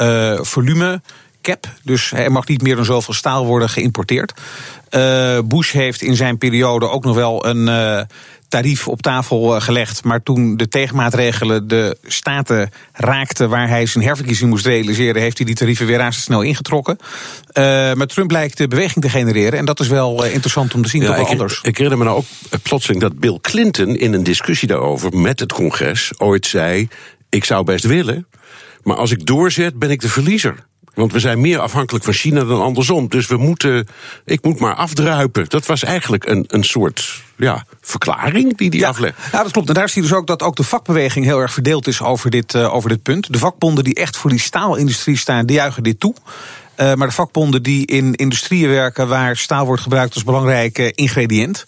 volume 0.45 1.01
cap. 1.41 1.67
Dus 1.84 2.11
er 2.11 2.32
mag 2.32 2.47
niet 2.47 2.61
meer 2.61 2.76
dan 2.76 2.86
zoveel 2.86 3.13
staal 3.13 3.45
worden 3.45 3.70
geïmporteerd. 3.70 4.34
Bush 5.45 5.72
heeft 5.72 6.01
in 6.01 6.15
zijn 6.15 6.38
periode 6.38 6.89
ook 6.89 7.03
nog 7.03 7.15
wel 7.15 7.45
een 7.45 8.07
tarief 8.50 8.88
op 8.88 9.02
tafel 9.02 9.56
uh, 9.56 9.62
gelegd. 9.62 10.04
Maar 10.04 10.24
toen 10.24 10.58
de 10.58 10.68
tegenmaatregelen 10.68 11.68
de 11.68 11.97
staten 12.04 12.70
raakten 12.93 13.50
waar 13.50 13.68
hij 13.68 13.86
zijn 13.86 14.04
herverkiezing 14.04 14.50
moest 14.50 14.66
realiseren, 14.66 15.22
heeft 15.22 15.38
hij 15.38 15.45
die 15.45 15.56
tarieven 15.56 15.86
weer 15.86 15.97
razendsnel 15.97 16.41
ingetrokken. 16.41 16.97
maar 17.54 18.08
Trump 18.08 18.32
lijkt 18.32 18.58
de 18.58 18.68
beweging 18.68 19.04
te 19.04 19.10
genereren. 19.10 19.60
En 19.60 19.66
dat 19.66 19.80
is 19.80 19.88
wel 19.88 20.24
interessant 20.26 20.74
om 20.74 20.82
te 20.82 20.89
zien. 20.89 21.02
Ja, 21.02 21.16
ik, 21.16 21.28
anders. 21.28 21.60
ik 21.62 21.78
herinner 21.78 21.97
me 21.97 22.04
nou 22.04 22.18
ook 22.18 22.62
plotseling 22.64 23.02
dat 23.02 23.20
Bill 23.20 23.38
Clinton 23.41 23.95
in 23.95 24.14
een 24.14 24.24
discussie 24.24 24.68
daarover 24.68 25.18
met 25.18 25.39
het 25.39 25.54
congres 25.54 26.12
ooit 26.18 26.45
zei: 26.45 26.88
Ik 27.30 27.45
zou 27.45 27.64
best 27.64 27.86
willen. 27.86 28.28
Maar 28.84 28.95
als 28.95 29.12
ik 29.12 29.26
doorzet, 29.26 29.80
ben 29.80 29.89
ik 29.89 30.02
de 30.02 30.10
verliezer. 30.10 30.56
Want 30.94 31.12
we 31.12 31.20
zijn 31.20 31.42
meer 31.42 31.60
afhankelijk 31.60 32.06
van 32.06 32.14
China 32.14 32.44
dan 32.44 32.62
andersom. 32.62 33.08
Dus 33.08 33.28
we 33.28 33.38
moeten, 33.38 33.88
ik 34.26 34.44
moet 34.44 34.60
maar 34.60 34.76
afdruipen. 34.76 35.46
Dat 35.48 35.66
was 35.66 35.84
eigenlijk 35.84 36.26
een, 36.26 36.46
een 36.48 36.64
soort 36.64 37.24
ja, 37.36 37.66
verklaring 37.82 38.58
die 38.58 38.70
die 38.70 38.80
ja, 38.80 38.88
aflegt. 38.88 39.18
Ja, 39.32 39.44
dat 39.44 39.52
klopt. 39.52 39.68
En 39.68 39.74
daar 39.74 39.90
zie 39.90 40.02
je 40.02 40.08
dus 40.08 40.18
ook 40.18 40.28
dat 40.28 40.44
ook 40.44 40.56
de 40.56 40.64
vakbeweging 40.64 41.26
heel 41.26 41.40
erg 41.40 41.54
verdeeld 41.54 41.88
is 41.88 42.02
over 42.02 42.30
dit, 42.30 42.54
uh, 42.54 42.74
over 42.74 42.90
dit 42.90 43.04
punt. 43.04 43.34
De 43.34 43.38
vakbonden 43.38 43.84
die 43.84 43.96
echt 43.96 44.18
voor 44.18 44.30
die 44.30 44.40
staalindustrie 44.40 45.18
staan, 45.18 45.46
die 45.46 45.56
juichen 45.56 45.84
dit 45.84 46.00
toe. 46.00 46.14
Uh, 46.78 46.94
maar 46.94 47.08
de 47.08 47.14
vakbonden 47.14 47.64
die 47.64 47.86
in 47.86 48.16
industrieën 48.16 48.70
werken 48.70 49.08
waar 49.08 49.38
staal 49.38 49.66
wordt 49.66 49.82
gebruikt 49.82 50.14
als 50.14 50.24
belangrijk 50.24 50.80
uh, 50.80 50.90
ingrediënt. 50.96 51.66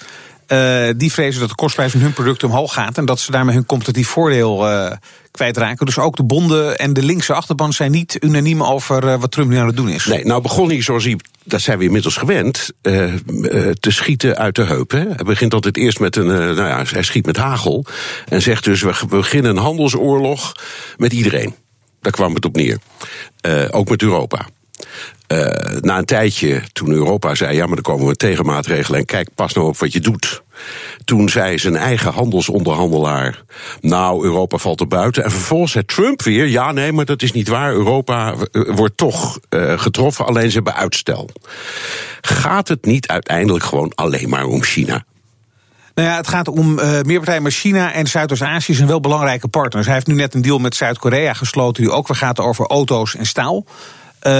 Uh, 0.47 0.89
die 0.97 1.11
vrezen 1.11 1.39
dat 1.39 1.49
de 1.49 1.55
kostprijs 1.55 1.91
van 1.91 2.01
hun 2.01 2.13
producten 2.13 2.47
omhoog 2.47 2.73
gaat 2.73 2.97
en 2.97 3.05
dat 3.05 3.19
ze 3.19 3.31
daarmee 3.31 3.55
hun 3.55 3.65
competitief 3.65 4.07
voordeel 4.07 4.71
uh, 4.71 4.91
kwijtraken. 5.31 5.85
Dus 5.85 5.97
ook 5.97 6.15
de 6.15 6.23
bonden 6.23 6.77
en 6.77 6.93
de 6.93 7.03
linkse 7.03 7.33
achterban 7.33 7.73
zijn 7.73 7.91
niet 7.91 8.17
unaniem 8.19 8.63
over 8.63 9.03
uh, 9.03 9.19
wat 9.19 9.31
Trump 9.31 9.49
nu 9.49 9.57
aan 9.57 9.67
het 9.67 9.75
doen 9.75 9.89
is. 9.89 10.05
Nee, 10.05 10.25
nou 10.25 10.41
begon 10.41 10.69
hij 10.69 10.81
zoals 10.81 11.03
hij, 11.03 11.19
dat 11.43 11.61
zijn 11.61 11.77
we 11.77 11.83
inmiddels 11.83 12.17
gewend, 12.17 12.71
te 12.81 13.91
schieten 13.91 14.37
uit 14.37 14.55
de 14.55 14.63
heup. 14.63 14.91
Hè. 14.91 15.03
Hij 15.03 15.25
begint 15.25 15.53
altijd 15.53 15.77
eerst 15.77 15.99
met 15.99 16.15
een, 16.15 16.25
nou 16.25 16.55
ja, 16.55 16.83
hij 16.89 17.03
schiet 17.03 17.25
met 17.25 17.37
hagel 17.37 17.85
en 18.25 18.41
zegt 18.41 18.63
dus 18.63 18.81
we 18.81 19.05
beginnen 19.09 19.51
een 19.51 19.63
handelsoorlog 19.63 20.51
met 20.97 21.13
iedereen. 21.13 21.55
Daar 22.01 22.11
kwam 22.11 22.33
het 22.33 22.45
op 22.45 22.55
neer. 22.55 22.77
ook 23.71 23.89
met 23.89 24.01
Europa. 24.01 24.47
Na 25.81 25.97
een 25.97 26.05
tijdje, 26.05 26.61
toen 26.73 26.91
Europa 26.91 27.35
zei: 27.35 27.55
ja, 27.55 27.65
maar 27.65 27.75
dan 27.75 27.93
komen 27.93 28.07
we 28.07 28.15
tegenmaatregelen 28.15 28.99
en 28.99 29.05
kijk, 29.05 29.29
pas 29.35 29.53
nou 29.53 29.67
op 29.67 29.77
wat 29.77 29.93
je 29.93 29.99
doet. 29.99 30.43
Toen 31.03 31.29
zei 31.29 31.57
zijn 31.57 31.75
eigen 31.75 32.13
handelsonderhandelaar: 32.13 33.43
Nou, 33.81 34.23
Europa 34.23 34.57
valt 34.57 34.79
er 34.79 34.87
buiten. 34.87 35.23
En 35.23 35.31
vervolgens 35.31 35.71
zei 35.71 35.85
Trump 35.85 36.21
weer: 36.21 36.47
Ja, 36.47 36.71
nee, 36.71 36.91
maar 36.91 37.05
dat 37.05 37.21
is 37.21 37.31
niet 37.31 37.47
waar. 37.47 37.73
Europa 37.73 38.33
uh, 38.51 38.75
wordt 38.75 38.97
toch 38.97 39.39
uh, 39.49 39.79
getroffen, 39.79 40.25
alleen 40.25 40.49
ze 40.49 40.55
hebben 40.55 40.75
uitstel. 40.75 41.29
Gaat 42.21 42.67
het 42.67 42.85
niet 42.85 43.07
uiteindelijk 43.07 43.63
gewoon 43.63 43.91
alleen 43.95 44.29
maar 44.29 44.45
om 44.45 44.63
China? 44.63 45.05
Nou 45.95 46.07
ja, 46.07 46.15
het 46.15 46.27
gaat 46.27 46.47
om 46.47 46.79
uh, 46.79 47.01
meer 47.01 47.17
partijen, 47.17 47.41
maar 47.41 47.51
China 47.51 47.93
en 47.93 48.07
Zuidoost-Azië 48.07 48.73
zijn 48.73 48.87
wel 48.87 48.99
belangrijke 48.99 49.47
partners. 49.47 49.85
Hij 49.85 49.95
heeft 49.95 50.07
nu 50.07 50.13
net 50.13 50.33
een 50.33 50.41
deal 50.41 50.57
met 50.57 50.75
Zuid-Korea 50.75 51.33
gesloten, 51.33 51.83
die 51.83 51.91
ook 51.91 52.07
weer 52.07 52.17
gaat 52.17 52.39
over 52.39 52.65
auto's 52.65 53.15
en 53.15 53.25
staal. 53.25 53.65
Uh, 54.27 54.31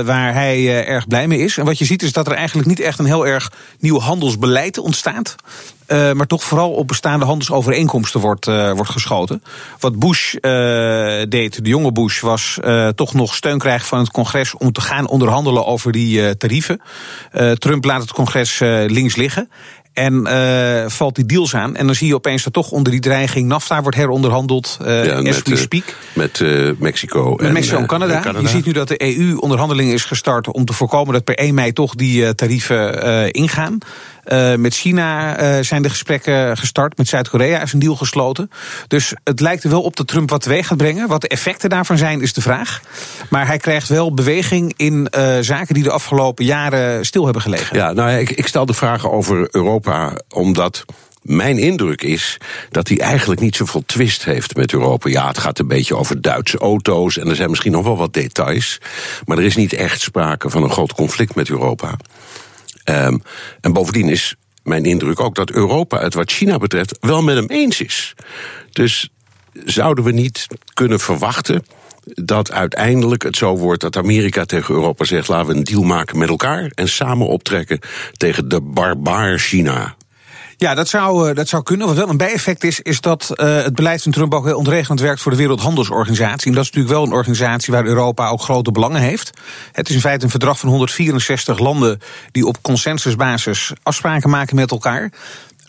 waar 0.00 0.34
hij 0.34 0.58
uh, 0.58 0.88
erg 0.88 1.08
blij 1.08 1.26
mee 1.26 1.38
is. 1.38 1.56
En 1.56 1.64
wat 1.64 1.78
je 1.78 1.84
ziet 1.84 2.02
is 2.02 2.12
dat 2.12 2.26
er 2.26 2.32
eigenlijk 2.32 2.68
niet 2.68 2.80
echt 2.80 2.98
een 2.98 3.04
heel 3.04 3.26
erg 3.26 3.52
nieuw 3.78 3.98
handelsbeleid 3.98 4.78
ontstaat. 4.78 5.34
Uh, 5.88 6.12
maar 6.12 6.26
toch 6.26 6.42
vooral 6.42 6.70
op 6.70 6.88
bestaande 6.88 7.24
handelsovereenkomsten 7.24 8.20
wordt, 8.20 8.44
wordt 8.46 8.90
geschoten. 8.90 9.42
Wat 9.80 9.98
Bush 9.98 10.34
deed, 11.28 11.64
de 11.64 11.70
jonge 11.70 11.92
Bush, 11.92 12.20
was 12.20 12.58
toch 12.94 13.14
nog 13.14 13.34
steun 13.34 13.58
krijgen 13.58 13.86
van 13.86 13.98
het 13.98 14.10
congres 14.10 14.54
om 14.54 14.72
te 14.72 14.80
gaan 14.80 15.08
onderhandelen 15.08 15.66
over 15.66 15.92
die 15.92 16.36
tarieven. 16.36 16.80
Trump 17.54 17.84
laat 17.84 18.00
het 18.00 18.12
congres 18.12 18.58
links 18.86 19.16
liggen. 19.16 19.50
En 19.92 20.26
uh, 20.26 20.88
valt 20.88 21.14
die 21.14 21.26
deals 21.26 21.54
aan. 21.54 21.76
En 21.76 21.86
dan 21.86 21.94
zie 21.94 22.06
je 22.06 22.14
opeens 22.14 22.42
dat 22.42 22.52
toch 22.52 22.70
onder 22.70 22.92
die 22.92 23.00
dreiging 23.00 23.48
NAFTA 23.48 23.82
wordt 23.82 23.96
heronderhandeld. 23.96 24.78
Uh, 24.82 25.04
ja, 25.04 25.14
as 25.14 25.22
met, 25.22 25.48
we 25.48 25.56
speak. 25.56 25.96
Met 26.12 26.40
uh, 26.40 26.70
Mexico. 26.78 27.30
Met 27.30 27.46
en, 27.46 27.52
Mexico 27.52 27.78
en 27.78 27.86
Canada. 27.86 28.14
en, 28.14 28.22
Canada. 28.22 28.40
Je 28.40 28.48
ziet 28.48 28.66
nu 28.66 28.72
dat 28.72 28.88
de 28.88 29.16
EU 29.16 29.36
onderhandelingen 29.36 29.94
is 29.94 30.04
gestart 30.04 30.52
om 30.52 30.64
te 30.64 30.72
voorkomen 30.72 31.12
dat 31.12 31.24
per 31.24 31.34
1 31.34 31.54
mei 31.54 31.72
toch 31.72 31.94
die 31.94 32.34
tarieven 32.34 33.30
ingaan. 33.30 33.78
Uh, 34.26 34.54
met 34.54 34.74
China 34.74 35.40
uh, 35.42 35.64
zijn 35.64 35.82
de 35.82 35.90
gesprekken 35.90 36.56
gestart. 36.56 36.96
Met 36.96 37.08
Zuid-Korea 37.08 37.62
is 37.62 37.72
een 37.72 37.78
deal 37.78 37.96
gesloten. 37.96 38.50
Dus 38.88 39.14
het 39.24 39.40
lijkt 39.40 39.64
er 39.64 39.70
wel 39.70 39.82
op 39.82 39.96
dat 39.96 40.06
Trump 40.06 40.30
wat 40.30 40.42
teweeg 40.42 40.66
gaat 40.66 40.76
brengen. 40.76 41.08
Wat 41.08 41.20
de 41.20 41.28
effecten 41.28 41.70
daarvan 41.70 41.98
zijn, 41.98 42.20
is 42.20 42.32
de 42.32 42.40
vraag. 42.40 42.80
Maar 43.28 43.46
hij 43.46 43.58
krijgt 43.58 43.88
wel 43.88 44.14
beweging 44.14 44.74
in 44.76 45.08
uh, 45.16 45.36
zaken 45.40 45.74
die 45.74 45.82
de 45.82 45.90
afgelopen 45.90 46.44
jaren 46.44 47.06
stil 47.06 47.24
hebben 47.24 47.42
gelegen. 47.42 47.76
Ja, 47.76 47.92
nou 47.92 48.10
ik, 48.10 48.30
ik 48.30 48.46
stel 48.46 48.66
de 48.66 48.74
vragen 48.74 49.12
over 49.12 49.48
Europa 49.50 50.20
omdat. 50.28 50.84
Mijn 51.22 51.58
indruk 51.58 52.02
is 52.02 52.38
dat 52.70 52.88
hij 52.88 52.98
eigenlijk 52.98 53.40
niet 53.40 53.56
zoveel 53.56 53.82
twist 53.86 54.24
heeft 54.24 54.56
met 54.56 54.72
Europa. 54.72 55.08
Ja, 55.08 55.26
het 55.26 55.38
gaat 55.38 55.58
een 55.58 55.68
beetje 55.68 55.96
over 55.96 56.20
Duitse 56.20 56.58
auto's 56.58 57.18
en 57.18 57.28
er 57.28 57.36
zijn 57.36 57.50
misschien 57.50 57.72
nog 57.72 57.84
wel 57.84 57.96
wat 57.96 58.12
details. 58.12 58.80
Maar 59.24 59.38
er 59.38 59.44
is 59.44 59.56
niet 59.56 59.72
echt 59.72 60.00
sprake 60.00 60.50
van 60.50 60.62
een 60.62 60.70
groot 60.70 60.94
conflict 60.94 61.34
met 61.34 61.50
Europa. 61.50 61.96
Um, 62.84 63.22
en 63.60 63.72
bovendien 63.72 64.08
is 64.08 64.34
mijn 64.62 64.84
indruk 64.84 65.20
ook 65.20 65.34
dat 65.34 65.50
Europa 65.50 66.00
het 66.00 66.14
wat 66.14 66.32
China 66.32 66.58
betreft 66.58 66.96
wel 67.00 67.22
met 67.22 67.36
hem 67.36 67.46
eens 67.46 67.80
is. 67.80 68.14
Dus 68.72 69.08
zouden 69.64 70.04
we 70.04 70.12
niet 70.12 70.46
kunnen 70.74 71.00
verwachten 71.00 71.64
dat 72.04 72.50
uiteindelijk 72.50 73.22
het 73.22 73.36
zo 73.36 73.56
wordt 73.56 73.80
dat 73.80 73.96
Amerika 73.96 74.44
tegen 74.44 74.74
Europa 74.74 75.04
zegt: 75.04 75.28
laten 75.28 75.46
we 75.46 75.54
een 75.54 75.64
deal 75.64 75.82
maken 75.82 76.18
met 76.18 76.28
elkaar 76.28 76.70
en 76.74 76.88
samen 76.88 77.26
optrekken 77.26 77.80
tegen 78.12 78.48
de 78.48 78.60
barbaar 78.60 79.38
China. 79.38 79.96
Ja, 80.60 80.74
dat 80.74 80.88
zou, 80.88 81.28
eh, 81.28 81.34
dat 81.34 81.48
zou 81.48 81.62
kunnen. 81.62 81.86
Wat 81.86 81.96
wel 81.96 82.08
een 82.08 82.16
bijeffect 82.16 82.64
is, 82.64 82.80
is 82.80 83.00
dat 83.00 83.30
uh, 83.34 83.62
het 83.62 83.74
beleid 83.74 84.02
van 84.02 84.12
Trump 84.12 84.34
ook 84.34 84.44
heel 84.44 84.56
ontregelend 84.56 85.00
werkt 85.00 85.20
voor 85.20 85.32
de 85.32 85.38
Wereldhandelsorganisatie. 85.38 86.46
En 86.46 86.54
dat 86.54 86.64
is 86.64 86.70
natuurlijk 86.70 86.94
wel 86.94 87.04
een 87.04 87.12
organisatie 87.12 87.72
waar 87.72 87.84
Europa 87.84 88.28
ook 88.28 88.42
grote 88.42 88.72
belangen 88.72 89.00
heeft. 89.00 89.30
Het 89.72 89.88
is 89.88 89.94
in 89.94 90.00
feite 90.00 90.24
een 90.24 90.30
verdrag 90.30 90.58
van 90.58 90.68
164 90.68 91.58
landen 91.58 92.00
die 92.32 92.46
op 92.46 92.62
consensusbasis 92.62 93.72
afspraken 93.82 94.30
maken 94.30 94.56
met 94.56 94.70
elkaar. 94.70 95.12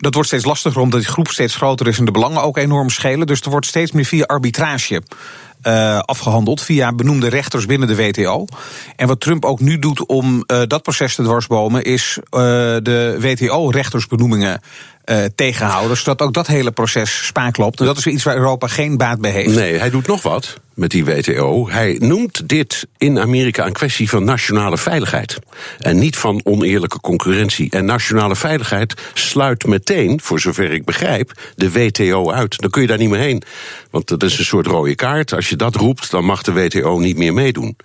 Dat 0.01 0.13
wordt 0.13 0.29
steeds 0.29 0.45
lastiger 0.45 0.81
omdat 0.81 0.99
die 0.99 1.09
groep 1.09 1.27
steeds 1.27 1.55
groter 1.55 1.87
is 1.87 1.99
en 1.99 2.05
de 2.05 2.11
belangen 2.11 2.43
ook 2.43 2.57
enorm 2.57 2.89
schelen. 2.89 3.27
Dus 3.27 3.41
er 3.41 3.49
wordt 3.49 3.65
steeds 3.65 3.91
meer 3.91 4.05
via 4.05 4.23
arbitrage 4.23 5.01
uh, 5.63 5.99
afgehandeld 5.99 6.61
via 6.61 6.93
benoemde 6.93 7.27
rechters 7.27 7.65
binnen 7.65 7.87
de 7.87 7.95
WTO. 7.95 8.45
En 8.95 9.07
wat 9.07 9.19
Trump 9.19 9.45
ook 9.45 9.59
nu 9.59 9.79
doet 9.79 10.05
om 10.05 10.43
uh, 10.47 10.61
dat 10.67 10.81
proces 10.81 11.15
te 11.15 11.23
dwarsbomen, 11.23 11.83
is 11.83 12.17
uh, 12.19 12.29
de 12.81 13.17
WTO-rechtersbenoemingen 13.19 14.61
uh, 15.05 15.23
tegenhouden. 15.35 15.97
Zodat 15.97 16.21
ook 16.21 16.33
dat 16.33 16.47
hele 16.47 16.71
proces 16.71 17.25
spaak 17.25 17.57
loopt. 17.57 17.79
En 17.79 17.85
dat 17.85 17.97
is 17.97 18.07
iets 18.07 18.23
waar 18.23 18.35
Europa 18.35 18.67
geen 18.67 18.97
baat 18.97 19.21
bij 19.21 19.31
heeft. 19.31 19.55
Nee, 19.55 19.77
hij 19.77 19.89
doet 19.89 20.07
nog 20.07 20.21
wat 20.21 20.59
met 20.73 20.91
die 20.91 21.05
WTO. 21.05 21.69
Hij 21.69 21.97
noemt 21.99 22.49
dit 22.49 22.87
in 22.97 23.19
Amerika 23.19 23.65
een 23.65 23.73
kwestie 23.73 24.09
van 24.09 24.23
nationale 24.23 24.77
veiligheid. 24.77 25.39
En 25.79 25.99
niet 25.99 26.17
van 26.17 26.41
oneerlijke 26.43 26.99
concurrentie. 26.99 27.69
En 27.69 27.85
nationale 27.85 28.35
veiligheid 28.35 28.93
sluit 29.13 29.65
meteen, 29.65 30.21
voor 30.21 30.39
zover 30.39 30.71
ik 30.71 30.85
begrijp, 30.85 31.31
de 31.55 31.71
WTO 31.71 32.31
uit. 32.31 32.57
Dan 32.57 32.69
kun 32.69 32.81
je 32.81 32.87
daar 32.87 32.97
niet 32.97 33.09
meer 33.09 33.19
heen. 33.19 33.43
Want 33.91 34.07
dat 34.07 34.23
is 34.23 34.39
een 34.39 34.45
soort 34.45 34.67
rode 34.67 34.95
kaart. 34.95 35.33
Als 35.33 35.49
je 35.49 35.55
dat 35.55 35.75
roept, 35.75 36.11
dan 36.11 36.25
mag 36.25 36.41
de 36.41 36.51
WTO 36.51 36.99
niet 36.99 37.17
meer 37.17 37.33
meedoen. 37.33 37.75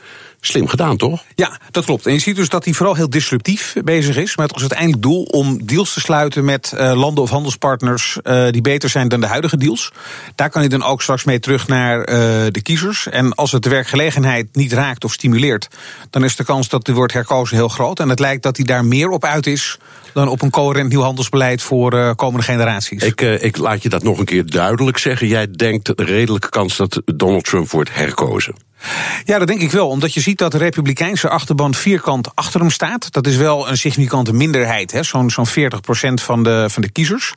Slim 0.41 0.69
gedaan, 0.69 0.97
toch? 0.97 1.25
Ja, 1.35 1.61
dat 1.71 1.85
klopt. 1.85 2.07
En 2.07 2.13
je 2.13 2.19
ziet 2.19 2.37
dus 2.37 2.49
dat 2.49 2.65
hij 2.65 2.75
vooral 2.75 2.95
heel 2.95 3.11
disruptief 3.11 3.75
bezig 3.85 4.17
is. 4.17 4.37
Met 4.37 4.53
als 4.53 4.61
uiteindelijk 4.61 5.03
doel 5.03 5.23
om 5.23 5.67
deals 5.67 5.93
te 5.93 6.01
sluiten 6.01 6.45
met 6.45 6.73
uh, 6.75 6.93
landen 6.93 7.23
of 7.23 7.31
handelspartners 7.31 8.19
uh, 8.23 8.51
die 8.51 8.61
beter 8.61 8.89
zijn 8.89 9.09
dan 9.09 9.21
de 9.21 9.27
huidige 9.27 9.57
deals. 9.57 9.93
Daar 10.35 10.51
kan 10.51 10.61
hij 10.61 10.71
dan 10.71 10.83
ook 10.83 11.03
straks 11.03 11.25
mee 11.25 11.41
terug 11.41 11.69
naar 11.69 11.99
uh, 11.99 12.07
de 12.51 12.61
kiezers. 12.63 13.09
En 13.09 13.35
als 13.35 13.53
het 13.53 13.63
de 13.63 13.69
werkgelegenheid 13.69 14.47
niet 14.53 14.73
raakt 14.73 15.05
of 15.05 15.13
stimuleert, 15.13 15.69
dan 16.11 16.25
is 16.25 16.37
de 16.37 16.45
kans 16.45 16.69
dat 16.69 16.87
hij 16.87 16.95
wordt 16.97 17.13
herkozen 17.13 17.57
heel 17.57 17.69
groot. 17.69 18.01
En 18.01 18.09
het 18.09 18.21
lijkt 18.21 18.43
dat 18.43 18.57
hij 18.57 18.67
daar 18.67 18.85
meer 18.85 19.09
op 19.09 19.25
uit 19.25 19.47
is 19.47 19.79
dan 20.17 20.29
op 20.29 20.43
een 20.43 20.51
coherent 20.51 20.89
nieuw 20.89 21.01
handelsbeleid 21.01 21.63
voor 21.63 22.15
komende 22.15 22.47
generaties. 22.47 23.03
Ik, 23.03 23.21
ik 23.21 23.57
laat 23.57 23.83
je 23.83 23.89
dat 23.89 24.03
nog 24.03 24.19
een 24.19 24.25
keer 24.25 24.47
duidelijk 24.47 24.99
zeggen. 24.99 25.27
Jij 25.27 25.51
denkt 25.51 25.97
de 25.97 26.05
redelijke 26.05 26.49
kans 26.49 26.77
dat 26.77 27.03
Donald 27.05 27.45
Trump 27.45 27.71
wordt 27.71 27.95
herkozen. 27.95 28.55
Ja, 29.25 29.39
dat 29.39 29.49
denk 29.49 29.61
ik 29.61 29.71
wel. 29.71 29.89
Omdat 29.89 30.15
je 30.15 30.21
ziet 30.21 30.39
dat 30.39 30.53
de 30.53 30.59
Republikeinse 30.59 31.29
achterban 31.29 31.75
vierkant 31.75 32.35
achter 32.35 32.61
hem 32.61 32.71
staat. 32.71 33.13
Dat 33.13 33.27
is 33.27 33.37
wel 33.37 33.69
een 33.69 33.77
significante 33.77 34.33
minderheid, 34.33 34.99
zo'n 35.01 35.31
zo'n 35.31 35.49
40% 35.49 35.51
van 36.15 36.43
de, 36.43 36.67
van 36.69 36.83
de 36.83 36.91
kiezers. 36.91 37.33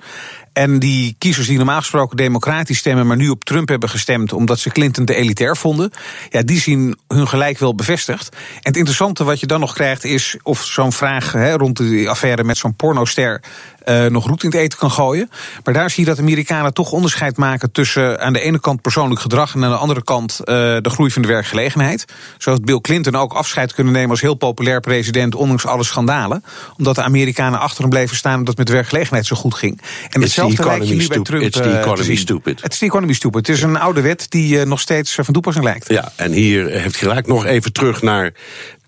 En 0.53 0.79
die 0.79 1.15
kiezers 1.17 1.47
die 1.47 1.57
normaal 1.57 1.79
gesproken 1.79 2.17
democratisch 2.17 2.77
stemmen, 2.77 3.07
maar 3.07 3.17
nu 3.17 3.29
op 3.29 3.43
Trump 3.43 3.69
hebben 3.69 3.89
gestemd 3.89 4.33
omdat 4.33 4.59
ze 4.59 4.69
Clinton 4.69 5.05
te 5.05 5.15
elitair 5.15 5.57
vonden, 5.57 5.91
ja, 6.29 6.41
die 6.41 6.59
zien 6.59 6.97
hun 7.07 7.27
gelijk 7.27 7.59
wel 7.59 7.75
bevestigd. 7.75 8.29
En 8.31 8.39
het 8.61 8.75
interessante 8.75 9.23
wat 9.23 9.39
je 9.39 9.45
dan 9.45 9.59
nog 9.59 9.73
krijgt 9.73 10.03
is 10.03 10.37
of 10.43 10.63
zo'n 10.63 10.93
vraag 10.93 11.31
hè, 11.31 11.53
rond 11.53 11.77
de 11.77 12.09
affaire 12.09 12.43
met 12.43 12.57
zo'n 12.57 12.75
pornoster 12.75 13.41
uh, 13.89 14.05
nog 14.05 14.27
roet 14.27 14.43
in 14.43 14.49
het 14.49 14.59
eten 14.59 14.79
kan 14.79 14.91
gooien. 14.91 15.29
Maar 15.63 15.73
daar 15.73 15.89
zie 15.89 16.03
je 16.03 16.09
dat 16.09 16.19
Amerikanen 16.19 16.73
toch 16.73 16.91
onderscheid 16.91 17.37
maken 17.37 17.71
tussen 17.71 18.19
aan 18.19 18.33
de 18.33 18.41
ene 18.41 18.59
kant 18.59 18.81
persoonlijk 18.81 19.21
gedrag 19.21 19.55
en 19.55 19.63
aan 19.63 19.69
de 19.69 19.77
andere 19.77 20.03
kant 20.03 20.39
uh, 20.39 20.45
de 20.55 20.89
groei 20.89 21.11
van 21.11 21.21
de 21.21 21.27
werkgelegenheid. 21.27 22.05
Zo 22.37 22.49
heeft 22.49 22.65
Bill 22.65 22.81
Clinton 22.81 23.15
ook 23.15 23.33
afscheid 23.33 23.73
kunnen 23.73 23.93
nemen 23.93 24.09
als 24.09 24.21
heel 24.21 24.33
populair 24.33 24.79
president, 24.79 25.35
ondanks 25.35 25.65
alle 25.65 25.83
schandalen. 25.83 26.43
Omdat 26.77 26.95
de 26.95 27.03
Amerikanen 27.03 27.59
achter 27.59 27.81
hem 27.81 27.89
bleven 27.89 28.15
staan 28.15 28.33
omdat 28.33 28.47
het 28.47 28.57
met 28.57 28.67
de 28.67 28.73
werkgelegenheid 28.73 29.25
zo 29.25 29.35
goed 29.35 29.53
ging. 29.53 29.81
En 30.09 30.21
hetzelfde 30.21 30.48
lijkt 30.57 30.87
je 30.87 30.95
nu 30.95 31.07
bij 31.07 31.19
Trump. 31.19 31.43
It's 31.43 31.57
the 31.57 31.79
economy 31.79 32.15
stupid. 32.15 32.61
Het 32.61 32.73
is 32.73 32.79
the 32.79 32.85
economy 32.85 33.13
stupid. 33.13 33.47
Het 33.47 33.55
is 33.55 33.63
een 33.63 33.77
oude 33.77 34.01
wet 34.01 34.25
die 34.29 34.55
uh, 34.55 34.63
nog 34.63 34.79
steeds 34.79 35.15
van 35.15 35.33
toepassing 35.33 35.65
lijkt. 35.65 35.89
Ja, 35.89 36.11
en 36.15 36.31
hier 36.31 36.67
heeft 36.67 36.95
gelijk 36.95 37.27
nog 37.27 37.45
even 37.45 37.73
terug 37.73 38.01
naar. 38.01 38.33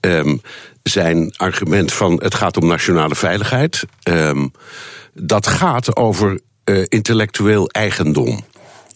Um, 0.02 0.42
zijn 0.84 1.34
argument 1.38 1.94
van 1.94 2.22
het 2.24 2.36
gaat 2.36 2.58
om 2.58 2.68
nationale 2.68 3.16
veiligheid. 3.16 3.84
Um, 4.04 4.52
dat 5.14 5.48
gaat 5.48 5.96
over 5.96 6.40
uh, 6.66 6.86
intellectueel 6.88 7.68
eigendom. 7.68 8.46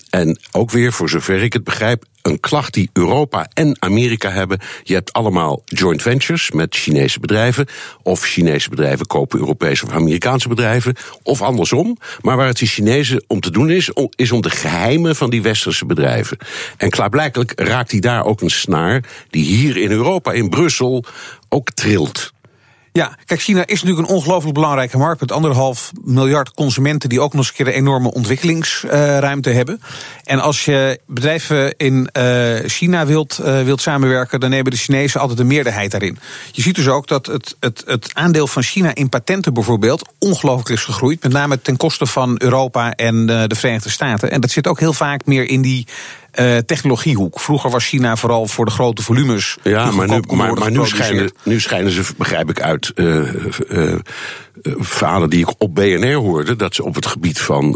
En 0.10 0.40
ook 0.52 0.72
weer, 0.72 0.94
voor 0.94 1.10
zover 1.10 1.44
ik 1.44 1.54
het 1.54 1.64
begrijp, 1.64 2.06
een 2.26 2.40
klacht 2.40 2.74
die 2.74 2.90
Europa 2.94 3.50
en 3.54 3.76
Amerika 3.80 4.30
hebben. 4.30 4.60
Je 4.84 4.94
hebt 4.94 5.14
allemaal 5.14 5.62
joint 5.66 6.02
ventures 6.02 6.52
met 6.52 6.76
Chinese 6.76 7.20
bedrijven. 7.20 7.68
Of 8.02 8.22
Chinese 8.22 8.70
bedrijven 8.70 9.06
kopen 9.06 9.40
Europese 9.40 9.86
of 9.86 9.92
Amerikaanse 9.92 10.48
bedrijven. 10.48 10.96
Of 11.24 11.42
andersom. 11.42 11.98
Maar 12.22 12.38
waar 12.38 12.48
het 12.48 12.58
de 12.58 12.66
Chinezen 12.66 13.24
om 13.28 13.40
te 13.40 13.52
doen 13.52 13.70
is, 13.70 13.92
is 14.16 14.32
om 14.32 14.42
de 14.42 14.50
geheimen 14.50 15.16
van 15.16 15.30
die 15.30 15.42
westerse 15.42 15.86
bedrijven. 15.86 16.38
En 16.78 16.90
klaarblijkelijk 16.90 17.52
raakt 17.56 17.92
hij 17.92 18.00
daar 18.00 18.26
ook 18.26 18.42
een 18.42 18.50
snaar 18.50 19.04
die 19.30 19.46
hier 19.46 19.78
in 19.78 19.92
Europa, 19.92 20.32
in 20.32 20.50
Brussel, 20.50 21.06
ook 21.50 21.72
trilt. 21.72 22.34
Ja, 22.96 23.18
kijk, 23.26 23.42
China 23.42 23.66
is 23.66 23.84
natuurlijk 23.84 24.10
een 24.10 24.16
ongelooflijk 24.16 24.54
belangrijke 24.54 24.98
markt 24.98 25.20
met 25.20 25.32
anderhalf 25.32 25.92
miljard 26.04 26.54
consumenten 26.54 27.10
die 27.10 27.20
ook 27.20 27.34
nog 27.34 27.42
eens 27.42 27.48
een 27.48 27.56
keer 27.56 27.68
een 27.68 27.80
enorme 27.80 28.12
ontwikkelingsruimte 28.12 29.50
hebben. 29.50 29.82
En 30.24 30.40
als 30.40 30.66
je 30.66 31.00
bedrijven 31.06 31.78
in 31.78 32.10
uh, 32.18 32.56
China 32.66 33.06
wilt, 33.06 33.40
uh, 33.42 33.62
wilt 33.62 33.82
samenwerken, 33.82 34.40
dan 34.40 34.50
nemen 34.50 34.72
de 34.72 34.78
Chinezen 34.78 35.20
altijd 35.20 35.38
de 35.38 35.44
meerderheid 35.44 35.92
daarin. 35.92 36.18
Je 36.52 36.62
ziet 36.62 36.76
dus 36.76 36.88
ook 36.88 37.08
dat 37.08 37.26
het, 37.26 37.56
het, 37.60 37.84
het 37.86 38.10
aandeel 38.14 38.48
van 38.48 38.64
China 38.64 38.96
in 38.96 39.10
patenten 39.10 39.54
bijvoorbeeld 39.54 40.10
ongelooflijk 40.20 40.70
is 40.70 40.84
gegroeid, 40.84 41.24
met 41.24 41.32
name 41.32 41.62
ten 41.62 41.78
koste 41.78 42.06
van 42.06 42.36
Europa 42.38 42.92
en 42.92 43.26
de 43.26 43.56
Verenigde 43.56 43.90
Staten. 43.90 44.32
En 44.32 44.42
dat 44.42 44.52
zit 44.52 44.68
ook 44.68 44.80
heel 44.80 44.94
vaak 44.94 45.26
meer 45.26 45.50
in 45.50 45.62
die 45.62 45.88
uh, 46.40 46.58
technologiehoek. 46.58 47.40
Vroeger 47.40 47.70
was 47.70 47.86
China 47.88 48.16
vooral 48.16 48.48
voor 48.48 48.66
de 48.66 48.72
grote 48.72 49.04
volumes. 49.04 49.58
Ja, 49.64 49.92
maar, 49.92 50.08
nu, 50.08 50.20
maar, 50.36 50.54
maar 50.54 50.72
nu, 50.72 50.86
schijnen, 50.86 51.32
nu 51.44 51.60
schijnen 51.60 51.92
ze, 51.92 52.04
begrijp 52.18 52.50
ik 52.50 52.62
uit 52.62 52.92
uh, 52.96 53.34
uh, 53.70 53.96
verhalen 54.78 55.30
die 55.30 55.40
ik 55.40 55.54
op 55.58 55.76
BNR 55.76 56.14
hoorde, 56.14 56.56
dat 56.56 56.76
ze 56.76 56.84
op 56.84 56.96
het 56.96 57.06
gebied 57.06 57.40
van 57.40 57.72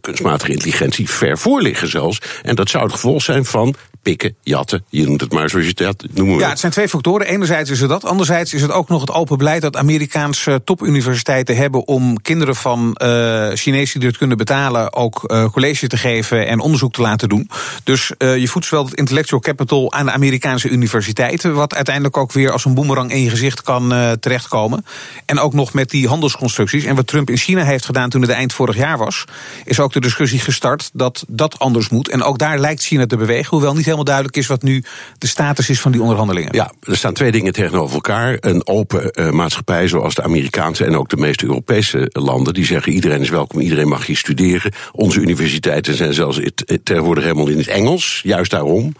kunstmatige 0.00 0.52
intelligentie 0.52 1.08
ver 1.08 1.38
voor 1.38 1.62
liggen 1.62 1.88
zelfs. 1.88 2.20
En 2.42 2.54
dat 2.54 2.70
zou 2.70 2.84
het 2.84 2.92
gevolg 2.92 3.22
zijn 3.22 3.44
van 3.44 3.74
pikken, 4.04 4.36
jatten, 4.42 4.84
je 4.88 5.04
noemt 5.06 5.20
het 5.20 5.32
maar 5.32 5.50
zoals 5.50 5.66
je 5.66 5.84
het 5.84 6.06
noemen. 6.14 6.38
Ja, 6.38 6.48
het 6.48 6.58
zijn 6.58 6.72
twee 6.72 6.88
factoren. 6.88 7.26
Enerzijds 7.26 7.70
is 7.70 7.80
het 7.80 7.88
dat. 7.88 8.04
Anderzijds 8.04 8.54
is 8.54 8.62
het 8.62 8.70
ook 8.70 8.88
nog 8.88 9.00
het 9.00 9.10
open 9.10 9.38
beleid 9.38 9.62
dat 9.62 9.76
Amerikaanse 9.76 10.60
topuniversiteiten 10.64 11.56
hebben 11.56 11.86
om 11.86 12.22
kinderen 12.22 12.56
van 12.56 12.96
uh, 13.02 13.48
Chinezen 13.54 14.00
die 14.00 14.08
het 14.08 14.18
kunnen 14.18 14.36
betalen 14.36 14.92
ook 14.92 15.24
uh, 15.26 15.44
college 15.44 15.86
te 15.86 15.96
geven 15.96 16.46
en 16.46 16.60
onderzoek 16.60 16.92
te 16.92 17.00
laten 17.00 17.28
doen. 17.28 17.50
Dus 17.84 18.12
uh, 18.18 18.36
je 18.36 18.48
voedt 18.48 18.66
zowel 18.66 18.84
het 18.84 18.94
intellectual 18.94 19.40
capital 19.40 19.92
aan 19.92 20.06
de 20.06 20.12
Amerikaanse 20.12 20.68
universiteiten, 20.68 21.54
wat 21.54 21.74
uiteindelijk 21.74 22.16
ook 22.16 22.32
weer 22.32 22.52
als 22.52 22.64
een 22.64 22.74
boemerang 22.74 23.12
in 23.12 23.22
je 23.22 23.30
gezicht 23.30 23.62
kan 23.62 23.88
terechtkomen. 24.20 24.86
En 25.26 25.38
ook 25.38 25.52
nog 25.52 25.72
met 25.72 25.90
die 25.90 26.08
handelsconstructies. 26.34 26.84
En 26.84 26.96
wat 26.96 27.06
Trump 27.06 27.30
in 27.30 27.36
China 27.36 27.64
heeft 27.64 27.84
gedaan 27.84 28.10
toen 28.10 28.22
het 28.22 28.30
eind 28.30 28.52
vorig 28.52 28.76
jaar 28.76 28.98
was, 28.98 29.24
is 29.64 29.80
ook 29.80 29.92
de 29.92 30.00
discussie 30.00 30.40
gestart 30.40 30.90
dat 30.92 31.24
dat 31.28 31.58
anders 31.58 31.88
moet. 31.88 32.08
En 32.08 32.22
ook 32.22 32.38
daar 32.38 32.58
lijkt 32.58 32.82
China 32.82 33.06
te 33.06 33.16
bewegen, 33.16 33.50
hoewel 33.50 33.74
niet 33.74 33.84
helemaal 33.84 34.04
duidelijk 34.04 34.36
is 34.36 34.46
wat 34.46 34.62
nu 34.62 34.84
de 35.18 35.26
status 35.26 35.68
is 35.68 35.80
van 35.80 35.92
die 35.92 36.00
onderhandelingen. 36.00 36.54
Ja, 36.54 36.72
er 36.80 36.96
staan 36.96 37.14
twee 37.14 37.32
dingen 37.32 37.52
tegenover 37.52 37.94
elkaar. 37.94 38.36
Een 38.40 38.66
open 38.66 39.10
uh, 39.12 39.30
maatschappij 39.30 39.88
zoals 39.88 40.14
de 40.14 40.22
Amerikaanse 40.22 40.84
en 40.84 40.96
ook 40.96 41.08
de 41.08 41.16
meeste 41.16 41.44
Europese 41.44 42.08
landen. 42.12 42.54
Die 42.54 42.64
zeggen 42.64 42.92
iedereen 42.92 43.20
is 43.20 43.28
welkom, 43.28 43.60
iedereen 43.60 43.88
mag 43.88 44.06
hier 44.06 44.16
studeren. 44.16 44.72
Onze 44.92 45.20
universiteiten 45.20 45.96
zijn 45.96 46.14
zelfs 46.14 46.40
tegenwoordig 46.82 47.24
helemaal 47.24 47.48
in 47.48 47.58
het 47.58 47.68
Engels, 47.68 48.20
juist 48.22 48.50
daarom. 48.50 48.94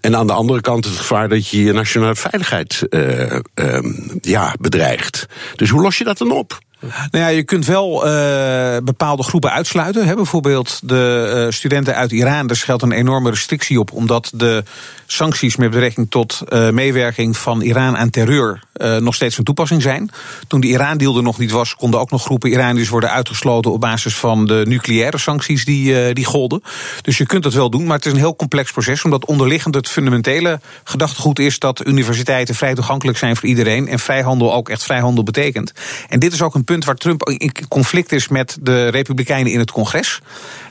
En 0.00 0.16
aan 0.16 0.26
de 0.26 0.32
andere 0.32 0.60
kant 0.60 0.84
het 0.84 0.96
gevaar 0.96 1.28
dat 1.28 1.48
je 1.48 1.62
je 1.62 1.72
nationale 1.72 2.16
veiligheid 2.16 2.82
uh, 2.90 3.38
uh, 3.54 3.78
ja, 4.20 4.54
bedreigt. 4.60 5.26
Dus 5.56 5.70
hoe 5.70 5.82
los 5.82 5.98
je 5.98 6.04
dat 6.04 6.18
dan 6.18 6.30
op? 6.30 6.58
Nou 6.80 7.24
ja, 7.24 7.26
je 7.26 7.42
kunt 7.42 7.66
wel 7.66 8.06
uh, 8.06 8.76
bepaalde 8.84 9.22
groepen 9.22 9.50
uitsluiten. 9.50 10.06
Hè. 10.06 10.14
Bijvoorbeeld 10.14 10.80
de 10.84 11.32
uh, 11.46 11.52
studenten 11.52 11.94
uit 11.94 12.12
Iran, 12.12 12.46
daar 12.46 12.56
geldt 12.56 12.82
een 12.82 12.92
enorme 12.92 13.30
restrictie 13.30 13.80
op, 13.80 13.92
omdat 13.92 14.30
de 14.34 14.64
sancties 15.06 15.56
met 15.56 15.70
betrekking 15.70 16.10
tot 16.10 16.42
uh, 16.48 16.70
meewerking 16.70 17.36
van 17.36 17.60
Iran 17.60 17.96
aan 17.96 18.10
terreur 18.10 18.66
nog 18.98 19.14
steeds 19.14 19.34
van 19.34 19.44
toepassing 19.44 19.82
zijn. 19.82 20.10
Toen 20.46 20.60
de 20.60 20.66
Iran-deal 20.66 21.16
er 21.16 21.22
nog 21.22 21.38
niet 21.38 21.50
was, 21.50 21.74
konden 21.74 22.00
ook 22.00 22.10
nog 22.10 22.22
groepen 22.22 22.50
Iraniërs 22.50 22.88
worden 22.88 23.10
uitgesloten 23.10 23.72
op 23.72 23.80
basis 23.80 24.16
van 24.16 24.46
de 24.46 24.64
nucleaire 24.68 25.18
sancties 25.18 25.64
die, 25.64 26.12
die 26.12 26.24
golden. 26.24 26.62
Dus 27.02 27.18
je 27.18 27.26
kunt 27.26 27.42
dat 27.42 27.52
wel 27.52 27.70
doen, 27.70 27.86
maar 27.86 27.96
het 27.96 28.06
is 28.06 28.12
een 28.12 28.18
heel 28.18 28.36
complex 28.36 28.72
proces, 28.72 29.04
omdat 29.04 29.24
onderliggend 29.24 29.74
het 29.74 29.88
fundamentele 29.88 30.60
gedachtegoed 30.84 31.38
is 31.38 31.58
dat 31.58 31.86
universiteiten 31.86 32.54
vrij 32.54 32.74
toegankelijk 32.74 33.18
zijn 33.18 33.36
voor 33.36 33.48
iedereen 33.48 33.88
en 33.88 33.98
vrijhandel 33.98 34.54
ook 34.54 34.68
echt 34.68 34.82
vrijhandel 34.82 35.24
betekent. 35.24 35.72
En 36.08 36.18
dit 36.18 36.32
is 36.32 36.42
ook 36.42 36.54
een 36.54 36.64
punt 36.68 36.84
waar 36.84 36.94
Trump 36.94 37.28
in 37.28 37.52
conflict 37.68 38.12
is 38.12 38.28
met 38.28 38.58
de 38.60 38.88
Republikeinen 38.88 39.52
in 39.52 39.58
het 39.58 39.70
congres. 39.70 40.20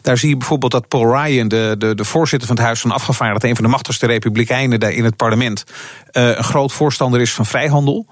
Daar 0.02 0.18
zie 0.18 0.30
je 0.30 0.38
bijvoorbeeld 0.38 0.72
dat 0.72 0.88
Paul 0.88 1.16
Ryan, 1.16 1.48
de, 1.48 1.76
de, 1.78 1.96
de 1.96 2.06
voorzitter 2.06 2.48
van 2.48 2.58
het 2.58 2.66
Huis 2.66 2.82
van 2.82 2.92
Afgevaardigden, 2.92 3.50
een 3.50 3.56
van 3.56 3.66
de 3.66 3.72
machtigste 3.72 4.06
Republikeinen 4.06 4.80
daar 4.80 4.92
in 4.92 5.04
het 5.04 5.16
parlement, 5.16 5.64
uh, 6.12 6.28
een 6.38 6.44
groot 6.44 6.72
voorstander 6.72 7.22
is 7.22 7.34
van 7.34 7.46
vrijhandel. 7.46 8.06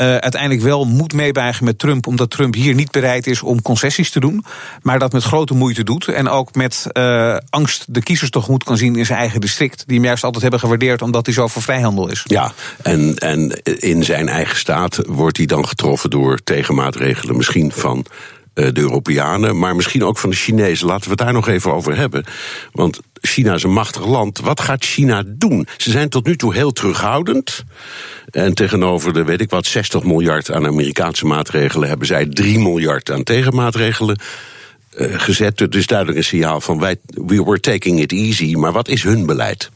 Uh, 0.00 0.16
uiteindelijk 0.16 0.62
wel 0.62 0.84
moet 0.84 1.12
meebuigen 1.12 1.64
met 1.64 1.78
Trump, 1.78 2.06
omdat 2.06 2.30
Trump 2.30 2.54
hier 2.54 2.74
niet 2.74 2.90
bereid 2.90 3.26
is 3.26 3.42
om 3.42 3.62
concessies 3.62 4.10
te 4.10 4.20
doen, 4.20 4.44
maar 4.82 4.98
dat 4.98 5.12
met 5.12 5.22
grote 5.22 5.54
moeite 5.54 5.84
doet 5.84 6.08
en 6.08 6.28
ook 6.28 6.54
met 6.54 6.86
uh, 6.92 7.36
angst 7.50 7.84
de 7.88 8.02
kiezers 8.02 8.30
tegemoet 8.30 8.64
kan 8.64 8.76
zien 8.76 8.96
in 8.96 9.06
zijn 9.06 9.18
eigen 9.18 9.40
district, 9.40 9.84
die 9.86 9.96
hem 9.96 10.04
juist 10.04 10.24
altijd 10.24 10.42
hebben 10.42 10.60
gewaardeerd 10.60 11.02
omdat 11.02 11.26
hij 11.26 11.34
zo 11.34 11.48
voor 11.48 11.62
vrijhandel 11.62 12.08
is. 12.08 12.22
Ja, 12.26 12.52
en, 12.82 13.18
en 13.18 13.62
in 13.62 14.04
zijn 14.04 14.28
eigen 14.28 14.56
staat 14.56 15.00
wordt 15.06 15.36
hij 15.36 15.46
dan 15.46 15.68
getroffen 15.68 16.10
door 16.10 16.38
tegenmaatregelen, 16.44 17.36
misschien 17.36 17.72
van 17.72 18.06
de 18.54 18.80
Europeanen, 18.80 19.58
maar 19.58 19.76
misschien 19.76 20.04
ook 20.04 20.18
van 20.18 20.30
de 20.30 20.36
Chinezen. 20.36 20.86
Laten 20.86 21.04
we 21.04 21.10
het 21.10 21.18
daar 21.18 21.32
nog 21.32 21.48
even 21.48 21.72
over 21.72 21.96
hebben. 21.96 22.24
Want 22.72 23.00
China 23.20 23.54
is 23.54 23.62
een 23.62 23.72
machtig 23.72 24.06
land. 24.06 24.40
Wat 24.40 24.60
gaat 24.60 24.84
China 24.84 25.22
doen? 25.26 25.66
Ze 25.76 25.90
zijn 25.90 26.08
tot 26.08 26.26
nu 26.26 26.36
toe 26.36 26.54
heel 26.54 26.72
terughoudend. 26.72 27.64
En 28.30 28.54
tegenover 28.54 29.12
de, 29.12 29.24
weet 29.24 29.40
ik 29.40 29.50
wat, 29.50 29.66
60 29.66 30.02
miljard 30.02 30.52
aan 30.52 30.66
Amerikaanse 30.66 31.26
maatregelen 31.26 31.88
hebben 31.88 32.06
zij 32.06 32.26
3 32.26 32.58
miljard 32.58 33.10
aan 33.10 33.22
tegenmaatregelen. 33.22 34.18
Uh, 34.98 35.20
gezet. 35.20 35.66
Dus 35.70 35.86
duidelijk 35.86 36.18
een 36.18 36.24
signaal 36.24 36.60
van 36.60 36.78
wij, 36.78 36.96
we 37.06 37.44
were 37.44 37.60
taking 37.60 38.00
it 38.00 38.12
easy. 38.12 38.54
Maar 38.54 38.72
wat 38.72 38.88
is 38.88 39.02
hun 39.02 39.26
beleid? 39.26 39.70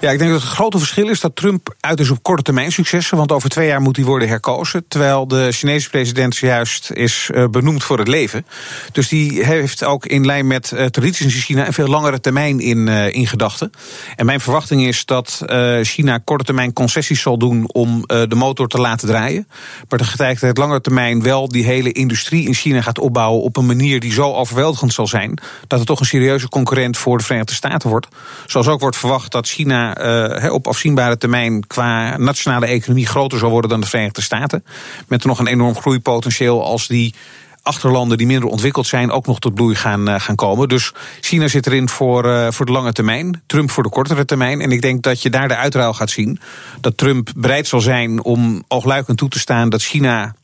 Ja, 0.00 0.10
ik 0.10 0.18
denk 0.18 0.30
dat 0.30 0.40
het 0.40 0.50
grote 0.50 0.78
verschil 0.78 1.08
is 1.08 1.20
dat 1.20 1.36
Trump 1.36 1.74
uit 1.80 2.00
is 2.00 2.10
op 2.10 2.22
korte 2.22 2.42
termijn 2.42 2.72
successen. 2.72 3.16
Want 3.16 3.32
over 3.32 3.48
twee 3.48 3.66
jaar 3.66 3.80
moet 3.80 3.96
hij 3.96 4.04
worden 4.04 4.28
herkozen. 4.28 4.84
Terwijl 4.88 5.28
de 5.28 5.52
Chinese 5.52 5.90
president 5.90 6.36
juist 6.36 6.90
is 6.90 7.30
uh, 7.32 7.46
benoemd 7.46 7.84
voor 7.84 7.98
het 7.98 8.08
leven. 8.08 8.46
Dus 8.92 9.08
die 9.08 9.44
heeft 9.44 9.84
ook 9.84 10.06
in 10.06 10.26
lijn 10.26 10.46
met 10.46 10.70
uh, 10.74 10.84
tradities 10.84 11.34
in 11.34 11.40
China 11.40 11.66
een 11.66 11.72
veel 11.72 11.86
langere 11.86 12.20
termijn 12.20 12.60
in, 12.60 12.86
uh, 12.86 13.14
in 13.14 13.26
gedachten. 13.26 13.72
En 14.16 14.26
mijn 14.26 14.40
verwachting 14.40 14.86
is 14.86 15.04
dat 15.04 15.42
China 15.82 16.18
korte 16.24 16.44
termijn 16.44 16.72
concessies 16.72 17.22
zal 17.22 17.38
doen 17.38 17.72
om 17.72 18.04
de 18.06 18.34
motor 18.34 18.68
te 18.68 18.80
laten 18.80 19.08
draaien. 19.08 19.48
Maar 19.88 19.98
tegelijkertijd 19.98 20.58
langere 20.58 20.80
termijn 20.80 21.22
wel 21.22 21.48
die 21.48 21.64
hele 21.64 21.92
industrie 21.92 22.46
in 22.46 22.54
China 22.54 22.80
gaat 22.80 22.98
opbouwen 22.98 23.42
op 23.42 23.56
een 23.56 23.66
manier 23.66 24.00
die 24.00 24.12
zo 24.12 24.32
overweldigend 24.32 24.92
zal 24.92 25.06
zijn. 25.06 25.38
Dat 25.66 25.78
het 25.78 25.88
toch 25.88 26.00
een 26.00 26.06
serieuze 26.06 26.48
concurrent 26.48 26.98
voor 26.98 27.18
de 27.18 27.24
Verenigde 27.24 27.54
Staten 27.54 27.88
wordt. 27.88 28.08
Zoals 28.46 28.68
ook 28.68 28.80
wordt 28.80 28.96
verwacht 28.96 29.32
dat 29.32 29.48
China 29.50 30.04
uh, 30.42 30.52
op 30.52 30.66
afzienbare 30.66 31.16
termijn 31.16 31.66
qua 31.66 32.16
nationale 32.16 32.66
economie 32.66 33.06
groter 33.06 33.38
zal 33.38 33.50
worden 33.50 33.70
dan 33.70 33.80
de 33.80 33.86
Verenigde 33.86 34.22
Staten. 34.22 34.64
Met 35.08 35.24
nog 35.24 35.38
een 35.38 35.46
enorm 35.46 35.74
groeipotentieel 35.74 36.64
als 36.64 36.86
die 36.86 37.14
achterlanden 37.62 38.18
die 38.18 38.26
minder 38.26 38.48
ontwikkeld 38.48 38.86
zijn 38.86 39.10
ook 39.10 39.26
nog 39.26 39.38
tot 39.38 39.54
bloei 39.54 39.74
gaan, 39.74 40.08
uh, 40.08 40.20
gaan 40.20 40.34
komen. 40.34 40.68
Dus 40.68 40.92
China 41.20 41.48
zit 41.48 41.66
erin 41.66 41.88
voor, 41.88 42.26
uh, 42.26 42.50
voor 42.50 42.66
de 42.66 42.72
lange 42.72 42.92
termijn, 42.92 43.42
Trump 43.46 43.70
voor 43.70 43.82
de 43.82 43.88
kortere 43.88 44.24
termijn. 44.24 44.60
En 44.60 44.72
ik 44.72 44.82
denk 44.82 45.02
dat 45.02 45.22
je 45.22 45.30
daar 45.30 45.48
de 45.48 45.56
uitruil 45.56 45.94
gaat 45.94 46.10
zien. 46.10 46.40
Dat 46.80 46.96
Trump 46.96 47.30
bereid 47.36 47.66
zal 47.66 47.80
zijn 47.80 48.24
om 48.24 48.64
oogluikend 48.68 49.18
toe 49.18 49.28
te 49.28 49.38
staan 49.38 49.68
dat 49.68 49.82
China 49.82 50.34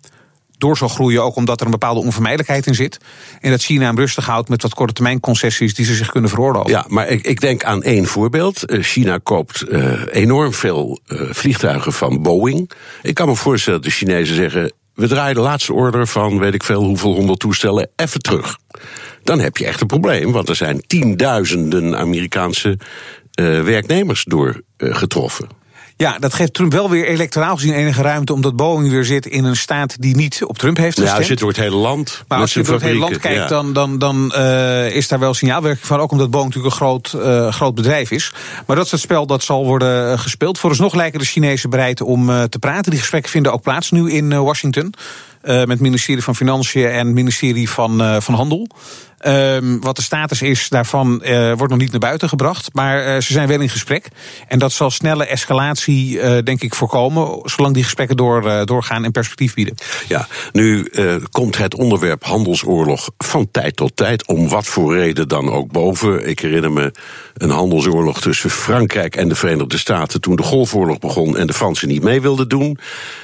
door 0.59 0.77
zal 0.77 0.89
groeien, 0.89 1.23
ook 1.23 1.37
omdat 1.37 1.61
er 1.61 1.67
een 1.67 1.73
bepaalde 1.73 2.01
onvermijdelijkheid 2.01 2.67
in 2.67 2.75
zit. 2.75 2.99
En 3.41 3.51
dat 3.51 3.63
China 3.63 3.85
hem 3.85 3.99
rustig 3.99 4.27
houdt 4.27 4.49
met 4.49 4.63
wat 4.63 4.75
korte 4.75 4.93
termijn 4.93 5.21
concessies 5.21 5.75
die 5.75 5.85
ze 5.85 5.95
zich 5.95 6.11
kunnen 6.11 6.31
veroorloven. 6.31 6.71
Ja, 6.71 6.85
maar 6.89 7.09
ik, 7.09 7.27
ik 7.27 7.41
denk 7.41 7.65
aan 7.65 7.83
één 7.83 8.07
voorbeeld. 8.07 8.65
Eh, 8.65 8.83
China 8.83 9.19
koopt 9.23 9.65
uh, 9.69 9.93
enorm 10.11 10.53
veel 10.53 11.01
uh, 11.07 11.21
vliegtuigen 11.31 11.93
van 11.93 12.23
Boeing. 12.23 12.71
Ik 13.03 13.15
kan 13.15 13.29
me 13.29 13.35
voorstellen 13.35 13.83
dat 13.83 13.91
de 13.91 13.97
Chinezen 13.97 14.35
zeggen: 14.35 14.73
we 14.95 15.09
draaien 15.09 15.35
de 15.35 15.41
laatste 15.41 15.73
order 15.73 16.07
van 16.07 16.39
weet 16.39 16.55
ik 16.55 16.63
veel 16.63 16.83
hoeveel 16.83 17.15
honderd 17.15 17.39
toestellen 17.39 17.91
even 17.97 18.21
terug. 18.21 18.59
Dan 19.23 19.41
heb 19.41 19.57
je 19.57 19.67
echt 19.67 19.81
een 19.81 19.87
probleem, 19.87 20.33
want 20.33 20.49
er 20.49 20.57
zijn 20.57 20.81
tienduizenden 20.87 21.97
Amerikaanse 21.97 22.79
uh, 23.41 23.63
werknemers 23.63 24.25
door 24.25 24.63
getroffen. 24.79 25.56
Ja, 25.99 26.19
dat 26.19 26.35
geeft 26.35 26.55
Trump 26.55 26.73
wel 26.73 26.91
weer 26.91 27.07
electoraal 27.07 27.55
gezien 27.55 27.73
enige 27.73 28.03
ruimte, 28.03 28.33
omdat 28.33 28.57
Boeing 28.57 28.91
weer 28.91 29.05
zit 29.05 29.27
in 29.27 29.45
een 29.45 29.57
staat 29.57 29.97
die 30.03 30.17
niet 30.17 30.45
op 30.45 30.59
Trump 30.59 30.77
heeft 30.77 30.89
gestemd. 30.89 31.11
Ja, 31.11 31.17
hij 31.17 31.25
zit 31.25 31.39
door 31.39 31.49
het 31.49 31.57
hele 31.57 31.77
land. 31.77 32.25
Maar 32.29 32.39
als 32.39 32.55
je 32.55 32.63
door 32.63 32.75
het 32.75 32.83
hele 32.83 32.99
land 32.99 33.19
kijkt, 33.19 33.39
ja. 33.39 33.47
dan, 33.47 33.73
dan, 33.73 33.99
dan 33.99 34.33
uh, 34.37 34.91
is 34.91 35.09
daar 35.09 35.19
wel 35.19 35.35
signaalwerking 35.35 35.87
van. 35.87 36.01
Ook 36.01 36.11
omdat 36.11 36.31
Boeing 36.31 36.55
natuurlijk 36.55 36.75
een 36.75 36.81
groot, 36.81 37.15
uh, 37.17 37.53
groot 37.53 37.75
bedrijf 37.75 38.11
is. 38.11 38.33
Maar 38.67 38.77
dat 38.77 38.85
is 38.85 38.91
het 38.91 39.01
spel 39.01 39.27
dat 39.27 39.43
zal 39.43 39.65
worden 39.65 40.19
gespeeld. 40.19 40.59
Vooralsnog 40.59 40.95
lijken 40.95 41.19
de 41.19 41.25
Chinezen 41.25 41.71
bereid 41.71 42.01
om 42.01 42.31
uh, 42.31 42.43
te 42.43 42.59
praten. 42.59 42.91
Die 42.91 43.01
gesprekken 43.01 43.31
vinden 43.31 43.53
ook 43.53 43.63
plaats 43.63 43.91
nu 43.91 44.11
in 44.11 44.43
Washington. 44.43 44.95
Uh, 45.47 45.59
met 45.59 45.69
het 45.69 45.81
ministerie 45.81 46.23
van 46.23 46.37
Financiën 46.37 46.89
en 46.89 47.07
het 47.07 47.15
ministerie 47.15 47.71
van, 47.71 48.01
uh, 48.01 48.21
van 48.21 48.35
Handel. 48.35 48.69
Um, 49.27 49.81
wat 49.81 49.97
de 49.97 50.03
status 50.03 50.43
is 50.43 50.69
daarvan 50.69 51.23
uh, 51.25 51.53
wordt 51.53 51.69
nog 51.69 51.79
niet 51.79 51.91
naar 51.91 52.01
buiten 52.01 52.29
gebracht. 52.29 52.69
Maar 52.73 53.23
ze 53.23 53.33
zijn 53.33 53.49
wel 53.49 53.61
in 53.61 53.69
gesprek. 53.69 54.09
En 54.49 54.59
dat 54.59 54.73
zal 54.73 54.91
snelle 54.91 55.27
escalatie, 55.27 56.21
denk 56.43 56.63
ik, 56.63 56.75
voorkomen. 56.75 57.41
Zolang 57.43 57.75
die 57.75 57.85
gesprekken 57.85 58.17
door, 58.17 58.67
doorgaan 58.67 59.05
en 59.05 59.13
perspectief 59.13 59.55
bieden. 59.55 59.75
Ja, 60.09 60.27
nu 60.53 60.91
komt 61.31 61.59
het 61.59 61.75
onderwerp 61.75 62.25
handelsoorlog 62.25 63.11
van 63.19 63.51
tijd 63.51 63.77
tot 63.77 63.97
tijd. 63.97 64.27
Om 64.27 64.49
wat 64.49 64.67
voor 64.67 64.95
reden 64.97 65.29
dan 65.29 65.51
ook 65.51 65.73
boven. 65.73 66.29
Ik 66.29 66.39
herinner 66.39 66.73
me 66.73 66.93
een 67.35 67.51
handelsoorlog 67.51 68.21
tussen 68.21 68.51
Frankrijk 68.51 69.17
en 69.17 69.29
de 69.29 69.35
Verenigde 69.35 69.79
Staten. 69.79 70.21
Toen 70.21 70.37
de 70.37 70.43
Golfoorlog 70.43 70.99
begon 70.99 71.37
en 71.37 71.47
de 71.47 71.55
Fransen 71.55 71.89
niet 71.89 72.03
mee 72.03 72.21
wilden 72.21 72.49
doen. 72.49 72.79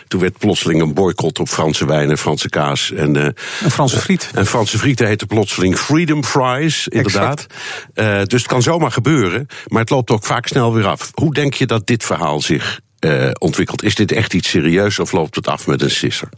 Toen 0.08 0.20
werd 0.20 0.38
plotseling 0.38 0.80
een 0.80 0.94
boycott 0.94 1.38
op 1.38 1.48
Franse 1.48 1.86
wijn 1.86 2.10
en 2.12 2.18
Franse 2.18 2.48
kaas. 2.48 2.92
En, 2.92 3.14
een 3.14 3.70
Franse 3.70 3.98
friet. 3.98 4.30
En 4.34 4.46
Franse 4.46 4.78
frieten 4.78 5.06
heette 5.06 5.26
plotseling 5.26 5.78
Freedom 5.78 6.24
Fries, 6.24 6.88
inderdaad. 6.88 7.46
Uh, 7.94 8.22
dus 8.24 8.42
het 8.42 8.50
kan 8.50 8.62
zomaar 8.62 8.92
gebeuren, 8.92 9.46
maar 9.66 9.80
het 9.80 9.90
loopt 9.90 10.10
ook 10.10 10.24
vaak 10.24 10.46
snel 10.46 10.74
weer 10.74 10.86
af. 10.86 11.10
Hoe 11.14 11.34
denk 11.34 11.54
je 11.54 11.66
dat 11.66 11.86
dit 11.86 12.04
verhaal 12.04 12.40
zich 12.40 12.80
uh, 13.00 13.30
ontwikkelt? 13.38 13.82
Is 13.82 13.94
dit 13.94 14.12
echt 14.12 14.34
iets 14.34 14.48
serieus 14.48 14.98
of 14.98 15.12
loopt 15.12 15.34
het 15.34 15.48
af 15.48 15.66
met 15.66 15.82
een 15.82 15.90
sisser? 15.90 16.28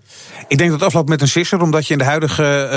Ik 0.49 0.59
denk 0.59 0.71
dat 0.71 0.79
het 0.79 0.89
afloopt 0.89 1.09
met 1.09 1.21
een 1.21 1.29
sisser, 1.29 1.61
omdat 1.61 1.87
je 1.87 1.93
in 1.93 1.99
de 1.99 2.05
huidige 2.05 2.71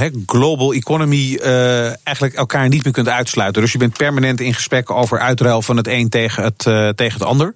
uh, 0.00 0.22
global 0.26 0.72
economy 0.72 1.38
uh, 1.42 2.06
eigenlijk 2.06 2.34
elkaar 2.34 2.68
niet 2.68 2.84
meer 2.84 2.92
kunt 2.92 3.08
uitsluiten. 3.08 3.62
Dus 3.62 3.72
je 3.72 3.78
bent 3.78 3.96
permanent 3.96 4.40
in 4.40 4.54
gesprek 4.54 4.90
over 4.90 5.18
uitruil 5.18 5.62
van 5.62 5.76
het 5.76 5.86
een 5.86 6.08
tegen 6.08 6.42
het, 6.42 6.64
uh, 6.68 6.88
tegen 6.88 7.18
het 7.18 7.28
ander. 7.28 7.54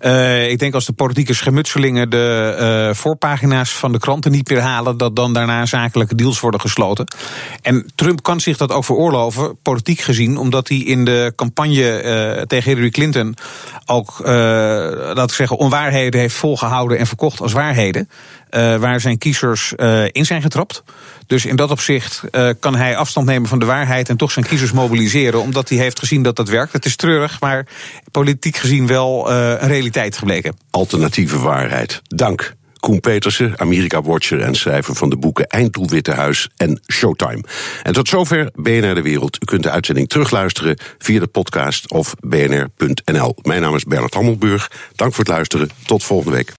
Uh, 0.00 0.50
ik 0.50 0.58
denk 0.58 0.74
als 0.74 0.86
de 0.86 0.92
politieke 0.92 1.34
schermutselingen 1.34 2.10
de 2.10 2.56
uh, 2.88 2.94
voorpagina's 2.94 3.72
van 3.72 3.92
de 3.92 3.98
kranten 3.98 4.30
niet 4.30 4.48
meer 4.48 4.60
halen, 4.60 4.96
dat 4.96 5.16
dan 5.16 5.32
daarna 5.32 5.66
zakelijke 5.66 6.14
deals 6.14 6.40
worden 6.40 6.60
gesloten. 6.60 7.06
En 7.62 7.90
Trump 7.94 8.22
kan 8.22 8.40
zich 8.40 8.56
dat 8.56 8.72
ook 8.72 8.84
veroorloven, 8.84 9.58
politiek 9.62 10.00
gezien, 10.00 10.36
omdat 10.36 10.68
hij 10.68 10.78
in 10.78 11.04
de 11.04 11.32
campagne 11.36 12.02
uh, 12.02 12.42
tegen 12.42 12.70
Hillary 12.70 12.90
Clinton 12.90 13.36
ook, 13.86 14.20
laat 14.24 15.30
ik 15.30 15.36
zeggen, 15.36 15.56
onwaarheden 15.56 16.20
heeft 16.20 16.34
volgehouden 16.34 16.98
en 16.98 17.06
verkocht 17.06 17.40
als 17.40 17.52
waarheden. 17.52 18.08
waar 18.50 19.00
zijn 19.00 19.18
kiezers 19.18 19.72
in 20.12 20.26
zijn 20.26 20.42
getrapt. 20.42 20.82
Dus 21.26 21.44
in 21.44 21.56
dat 21.56 21.70
opzicht 21.70 22.22
uh, 22.30 22.50
kan 22.60 22.74
hij 22.74 22.96
afstand 22.96 23.26
nemen 23.26 23.48
van 23.48 23.58
de 23.58 23.64
waarheid 23.64 24.08
en 24.08 24.16
toch 24.16 24.30
zijn 24.30 24.46
kiezers 24.46 24.72
mobiliseren, 24.72 25.40
omdat 25.40 25.68
hij 25.68 25.78
heeft 25.78 25.98
gezien 25.98 26.22
dat 26.22 26.36
dat 26.36 26.48
werkt. 26.48 26.72
Het 26.72 26.84
is 26.84 26.96
treurig, 26.96 27.40
maar 27.40 27.66
politiek 28.10 28.56
gezien 28.56 28.86
wel 28.86 29.30
uh, 29.30 29.48
een 29.48 29.68
realiteit 29.68 30.16
gebleken. 30.18 30.56
Alternatieve 30.70 31.38
waarheid. 31.38 32.02
Dank. 32.04 32.54
Koen 32.86 33.00
Petersen, 33.00 33.58
Amerika-watcher 33.58 34.40
en 34.40 34.54
schrijver 34.54 34.94
van 34.94 35.10
de 35.10 35.16
boeken 35.16 35.46
Einddoel 35.46 35.88
Witte 35.88 36.12
Huis 36.12 36.48
en 36.56 36.80
Showtime. 36.92 37.44
En 37.82 37.92
tot 37.92 38.08
zover 38.08 38.50
BNR 38.54 38.94
De 38.94 39.02
Wereld. 39.02 39.36
U 39.42 39.44
kunt 39.44 39.62
de 39.62 39.70
uitzending 39.70 40.08
terugluisteren 40.08 40.78
via 40.98 41.20
de 41.20 41.26
podcast 41.26 41.90
of 41.90 42.14
bnr.nl. 42.20 43.36
Mijn 43.42 43.60
naam 43.60 43.74
is 43.74 43.84
Bernard 43.84 44.14
Hammelburg. 44.14 44.70
Dank 44.94 45.14
voor 45.14 45.24
het 45.24 45.32
luisteren. 45.32 45.70
Tot 45.86 46.04
volgende 46.04 46.36
week. 46.36 46.54